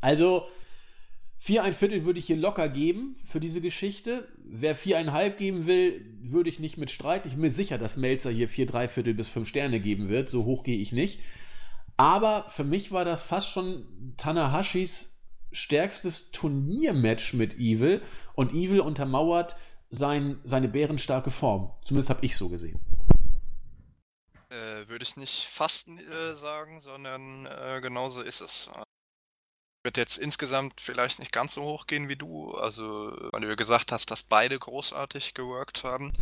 [0.00, 0.44] Also,
[1.44, 4.26] Vier ein Viertel würde ich hier locker geben für diese Geschichte.
[4.38, 7.28] Wer viereinhalb geben will, würde ich nicht mit streiten.
[7.28, 10.30] Ich bin mir sicher, dass Melzer hier vier, drei Viertel bis fünf Sterne geben wird.
[10.30, 11.20] So hoch gehe ich nicht.
[11.98, 15.22] Aber für mich war das fast schon Tanahashis
[15.52, 18.00] stärkstes Turniermatch mit Evil.
[18.34, 19.54] Und Evil untermauert
[19.90, 21.74] sein, seine bärenstarke Form.
[21.82, 22.80] Zumindest habe ich so gesehen.
[24.48, 28.70] Äh, würde ich nicht fast äh, sagen, sondern äh, genauso ist es
[29.84, 32.54] wird jetzt insgesamt vielleicht nicht ganz so hoch gehen wie du.
[32.54, 36.12] Also, weil du gesagt hast, dass beide großartig geworkt haben.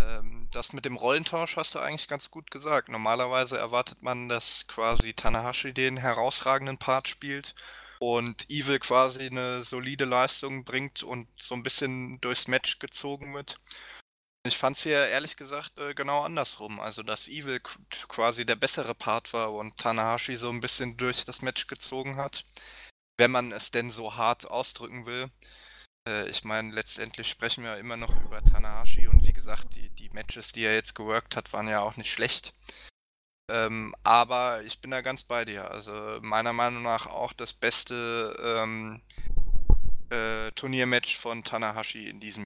[0.00, 2.88] Ähm, das mit dem Rollentausch hast du eigentlich ganz gut gesagt.
[2.88, 7.54] Normalerweise erwartet man, dass quasi Tanahashi den herausragenden Part spielt
[7.98, 13.58] und Evil quasi eine solide Leistung bringt und so ein bisschen durchs Match gezogen wird.
[14.46, 16.80] Ich fand es hier ehrlich gesagt äh, genau andersrum.
[16.80, 17.60] Also, dass Evil
[18.08, 22.44] quasi der bessere Part war und Tanahashi so ein bisschen durch das Match gezogen hat.
[23.18, 25.30] Wenn man es denn so hart ausdrücken will.
[26.08, 30.08] Äh, ich meine, letztendlich sprechen wir immer noch über Tanahashi und wie gesagt, die, die
[30.10, 32.54] Matches, die er jetzt geworkt hat, waren ja auch nicht schlecht.
[33.50, 35.70] Ähm, aber ich bin da ganz bei dir.
[35.70, 35.92] Also
[36.22, 39.02] meiner Meinung nach auch das beste ähm,
[40.10, 42.44] äh, Turniermatch von Tanahashi in diesem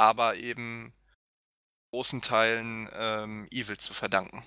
[0.00, 0.94] aber eben
[1.92, 4.42] großen Teilen ähm, Evil zu verdanken.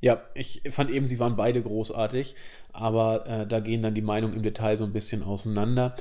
[0.00, 2.34] Ja, ich fand eben, sie waren beide großartig,
[2.72, 5.94] aber äh, da gehen dann die Meinungen im Detail so ein bisschen auseinander.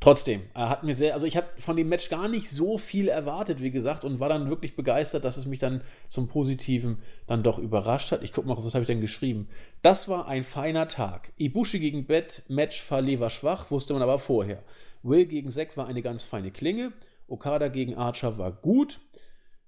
[0.00, 3.08] Trotzdem, er hat mir sehr, also ich habe von dem Match gar nicht so viel
[3.08, 7.42] erwartet, wie gesagt, und war dann wirklich begeistert, dass es mich dann zum Positiven dann
[7.42, 8.22] doch überrascht hat.
[8.22, 9.48] Ich gucke mal, was habe ich denn geschrieben.
[9.80, 11.32] Das war ein feiner Tag.
[11.38, 14.62] Ibushi gegen Bett, Match Fale war schwach, wusste man aber vorher.
[15.02, 16.92] Will gegen Zack war eine ganz feine Klinge.
[17.26, 19.00] Okada gegen Archer war gut.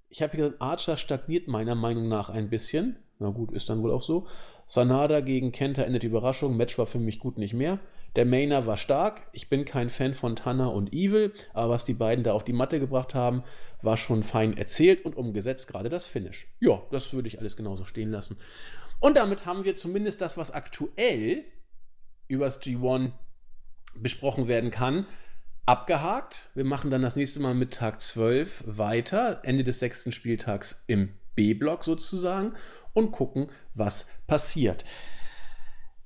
[0.08, 2.96] Ich habe gesagt, Archer stagniert meiner Meinung nach ein bisschen.
[3.18, 4.26] Na gut, ist dann wohl auch so.
[4.66, 6.56] Sanada gegen Kenta endet die Überraschung.
[6.56, 7.78] Match war für mich gut nicht mehr.
[8.16, 9.28] Der Mainer war stark.
[9.32, 12.54] Ich bin kein Fan von Tanner und Evil, aber was die beiden da auf die
[12.54, 13.42] Matte gebracht haben,
[13.82, 16.48] war schon fein erzählt und umgesetzt, gerade das Finish.
[16.58, 18.38] Ja, das würde ich alles genauso stehen lassen.
[19.00, 21.44] Und damit haben wir zumindest das, was aktuell
[22.28, 23.12] übers G1
[23.94, 25.06] besprochen werden kann,
[25.66, 26.48] abgehakt.
[26.54, 31.18] Wir machen dann das nächste Mal mit Tag 12 weiter, Ende des sechsten Spieltags im
[31.34, 32.54] B-Block sozusagen
[32.94, 34.84] und gucken, was passiert.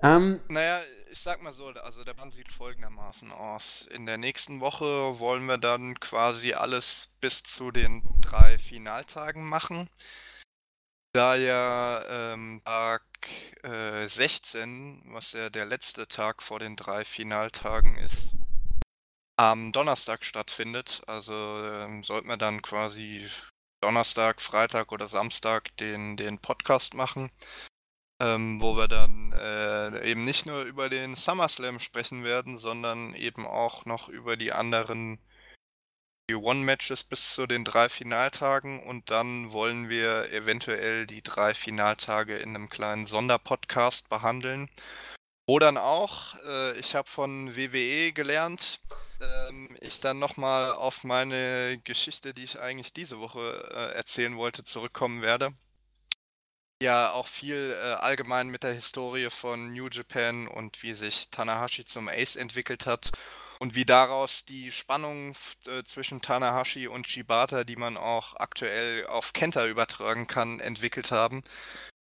[0.03, 0.81] Ähm, naja,
[1.13, 3.87] ich sag mal so, also der Plan sieht folgendermaßen aus.
[3.95, 9.89] In der nächsten Woche wollen wir dann quasi alles bis zu den drei Finaltagen machen.
[11.13, 13.03] Da ja ähm, Tag
[13.63, 18.37] äh, 16, was ja der letzte Tag vor den drei Finaltagen ist,
[19.41, 21.03] am Donnerstag stattfindet.
[21.07, 23.27] Also ähm, sollten wir dann quasi
[23.83, 27.31] Donnerstag, Freitag oder Samstag den, den Podcast machen,
[28.21, 33.47] ähm, wo wir dann äh, eben nicht nur über den SummerSlam sprechen werden, sondern eben
[33.47, 35.19] auch noch über die anderen
[36.31, 42.51] One-Matches bis zu den drei Finaltagen und dann wollen wir eventuell die drei Finaltage in
[42.51, 44.69] einem kleinen Sonderpodcast behandeln.
[45.49, 48.81] Wo dann auch, äh, ich habe von WWE gelernt,
[49.21, 54.65] ähm, ich dann nochmal auf meine Geschichte, die ich eigentlich diese Woche äh, erzählen wollte,
[54.65, 55.53] zurückkommen werde.
[56.83, 61.85] Ja, auch viel äh, allgemein mit der Historie von New Japan und wie sich Tanahashi
[61.85, 63.11] zum Ace entwickelt hat
[63.59, 65.35] und wie daraus die Spannung
[65.67, 71.43] äh, zwischen Tanahashi und Shibata, die man auch aktuell auf Kenta übertragen kann, entwickelt haben.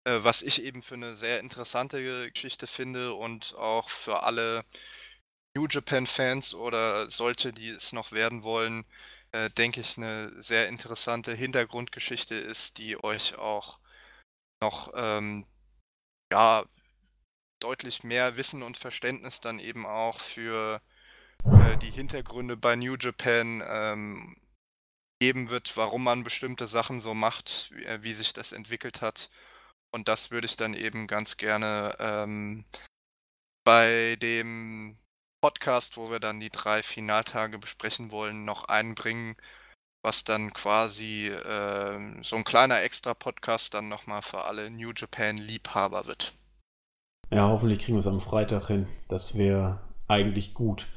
[0.04, 4.64] Äh, was ich eben für eine sehr interessante Geschichte finde und auch für alle
[5.56, 8.84] New Japan-Fans oder solche, die es noch werden wollen,
[9.32, 13.78] äh, denke ich, eine sehr interessante Hintergrundgeschichte ist, die euch auch
[14.62, 15.44] noch ähm,
[16.32, 16.64] ja,
[17.60, 20.80] deutlich mehr Wissen und Verständnis dann eben auch für
[21.44, 24.36] äh, die Hintergründe bei New Japan ähm,
[25.20, 29.30] geben wird, warum man bestimmte Sachen so macht, wie, äh, wie, sich das entwickelt hat.
[29.92, 32.64] Und das würde ich dann eben ganz gerne ähm,
[33.64, 34.99] bei dem
[35.40, 39.36] Podcast, wo wir dann die drei Finaltage besprechen wollen, noch einbringen,
[40.02, 46.32] was dann quasi äh, so ein kleiner Extra-Podcast dann nochmal für alle New Japan-Liebhaber wird.
[47.30, 48.86] Ja, hoffentlich kriegen wir es am Freitag hin.
[49.08, 50.88] Das wäre eigentlich gut,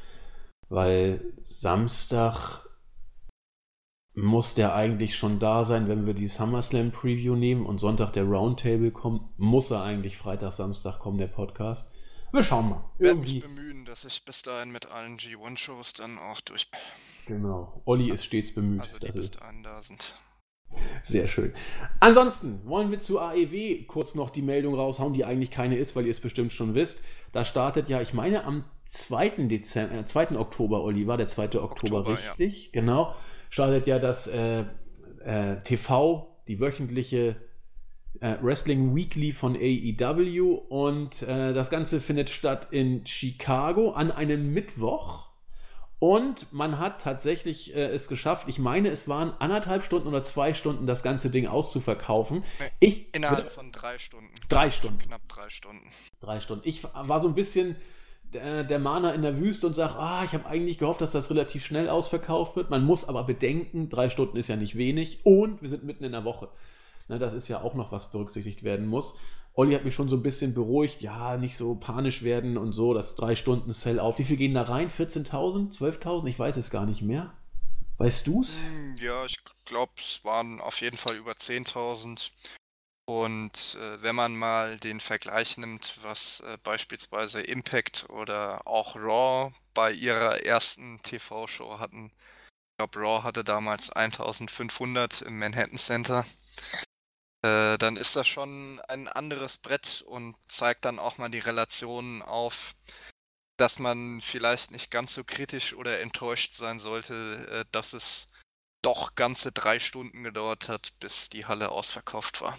[0.70, 2.64] weil Samstag
[4.16, 8.26] muss der eigentlich schon da sein, wenn wir die SummerSlam Preview nehmen und Sonntag der
[8.26, 11.93] Roundtable kommt, muss er eigentlich Freitag, Samstag kommen, der Podcast.
[12.34, 12.84] Wir schauen mal.
[12.96, 16.68] Ich werde mich bemühen, dass ich bis dahin mit allen G1-Shows dann auch durch.
[17.28, 17.84] Genau.
[17.86, 18.82] Olli ist stets bemüht.
[18.82, 20.16] Also die bis dahin da sind.
[21.04, 21.54] Sehr schön.
[22.00, 26.06] Ansonsten wollen wir zu AEW kurz noch die Meldung raushauen, die eigentlich keine ist, weil
[26.06, 27.06] ihr es bestimmt schon wisst.
[27.34, 29.46] Da startet ja, ich meine, am 2.
[29.48, 30.32] Dezember, äh, 2.
[30.40, 31.44] Oktober, Olli, war der 2.
[31.44, 32.66] Oktober, Oktober richtig?
[32.66, 32.82] Ja.
[32.82, 33.14] Genau.
[33.52, 34.66] Startet ja das äh,
[35.24, 37.36] äh, TV, die wöchentliche
[38.24, 44.54] äh, Wrestling Weekly von AEW und äh, das Ganze findet statt in Chicago an einem
[44.54, 45.28] Mittwoch.
[46.00, 50.54] Und man hat tatsächlich äh, es geschafft, ich meine, es waren anderthalb Stunden oder zwei
[50.54, 52.44] Stunden, das ganze Ding auszuverkaufen.
[52.80, 54.30] Ich, Innerhalb von drei Stunden.
[54.48, 55.00] Drei Stunden.
[55.00, 55.86] Knapp drei Stunden.
[56.22, 56.68] Drei Stunden.
[56.68, 57.76] Ich war so ein bisschen
[58.34, 61.30] der, der Mana in der Wüste und sage, ah, ich habe eigentlich gehofft, dass das
[61.30, 62.70] relativ schnell ausverkauft wird.
[62.70, 66.14] Man muss aber bedenken, drei Stunden ist ja nicht wenig und wir sind mitten in
[66.14, 66.50] der Woche.
[67.08, 69.16] Ne, das ist ja auch noch was berücksichtigt werden muss.
[69.56, 72.94] Olli hat mich schon so ein bisschen beruhigt, ja, nicht so panisch werden und so,
[72.94, 74.18] das drei Stunden Sell auf.
[74.18, 74.90] Wie viel gehen da rein?
[74.90, 75.78] 14.000?
[75.78, 76.28] 12.000?
[76.28, 77.34] Ich weiß es gar nicht mehr.
[77.98, 78.64] Weißt du's?
[78.64, 82.32] Hm, ja, ich glaube, es waren auf jeden Fall über 10.000.
[83.06, 89.54] Und äh, wenn man mal den Vergleich nimmt, was äh, beispielsweise Impact oder auch Raw
[89.74, 92.12] bei ihrer ersten TV-Show hatten,
[92.72, 96.26] ich glaube, Raw hatte damals 1500 im Manhattan Center,
[97.44, 102.22] äh, dann ist das schon ein anderes Brett und zeigt dann auch mal die Relationen
[102.22, 102.76] auf,
[103.58, 108.30] dass man vielleicht nicht ganz so kritisch oder enttäuscht sein sollte, äh, dass es
[108.82, 112.58] doch ganze drei Stunden gedauert hat, bis die Halle ausverkauft war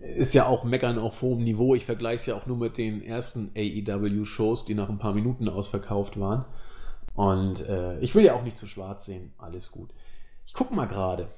[0.00, 1.74] ist ja auch Meckern auf hohem Niveau.
[1.74, 5.48] Ich vergleiche es ja auch nur mit den ersten AEW-Shows, die nach ein paar Minuten
[5.48, 6.44] ausverkauft waren.
[7.14, 9.32] Und äh, ich will ja auch nicht zu schwarz sehen.
[9.38, 9.90] Alles gut.
[10.46, 11.28] Ich gucke mal gerade.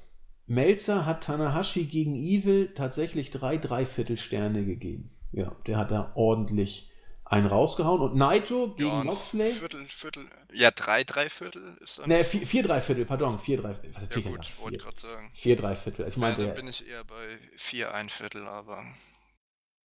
[0.49, 5.11] Melzer hat Tanahashi gegen Evil tatsächlich drei Dreiviertelsterne gegeben.
[5.31, 6.91] Ja, der hat da ordentlich
[7.23, 9.51] einen rausgehauen und Naito gegen ja, Moxley.
[9.51, 13.75] Viertel, Viertel, ja, drei, drei Viertel ist Ne, vier, vier, drei Viertel, pardon, vier, drei
[13.93, 15.29] Was ja, gut, wollte gerade sagen.
[15.35, 16.07] Vier, drei Viertel.
[16.07, 18.83] Ich meine, ja, dann bin ich eher bei vier, ein Viertel, aber.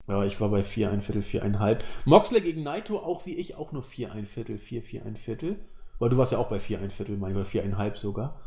[0.09, 1.85] Ja, ich war bei vier, ein Viertel, vier, ein halb.
[2.07, 5.62] Moxley gegen Naito, auch wie ich, auch nur vier, ein Viertel, vier, vier, ein Viertel.
[5.99, 8.41] Weil du warst ja auch bei vier, ein Viertel, meine oder vier, ein halb sogar.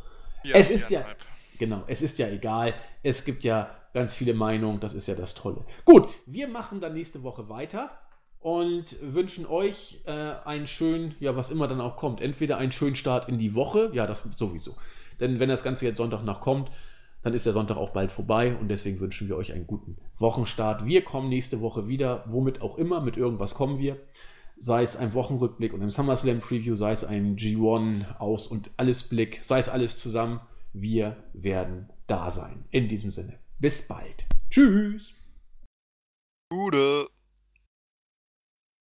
[0.44, 1.06] Ja, es ist ja,
[1.58, 2.74] genau, es ist ja egal.
[3.04, 5.66] Es gibt ja ganz viele Meinungen, das ist ja das Tolle.
[5.86, 7.92] Gut, wir machen dann nächste Woche weiter
[8.40, 10.12] und wünschen euch äh,
[10.46, 12.22] einen schönen, ja, was immer dann auch kommt.
[12.22, 14.76] Entweder einen schönen Start in die Woche, ja, das sowieso.
[15.20, 16.70] Denn wenn das Ganze jetzt Sonntag noch kommt,
[17.24, 20.86] dann ist der Sonntag auch bald vorbei und deswegen wünschen wir euch einen guten Wochenstart.
[20.86, 23.98] Wir kommen nächste Woche wieder, womit auch immer, mit irgendwas kommen wir.
[24.58, 29.04] Sei es ein Wochenrückblick und ein SummerSlam Preview, sei es ein G1 Aus- und Alles
[29.04, 30.40] Blick, sei es alles zusammen.
[30.82, 32.66] Wir werden da sein.
[32.70, 34.26] In diesem Sinne, bis bald.
[34.50, 35.14] Tschüss.
[36.50, 37.08] Gute.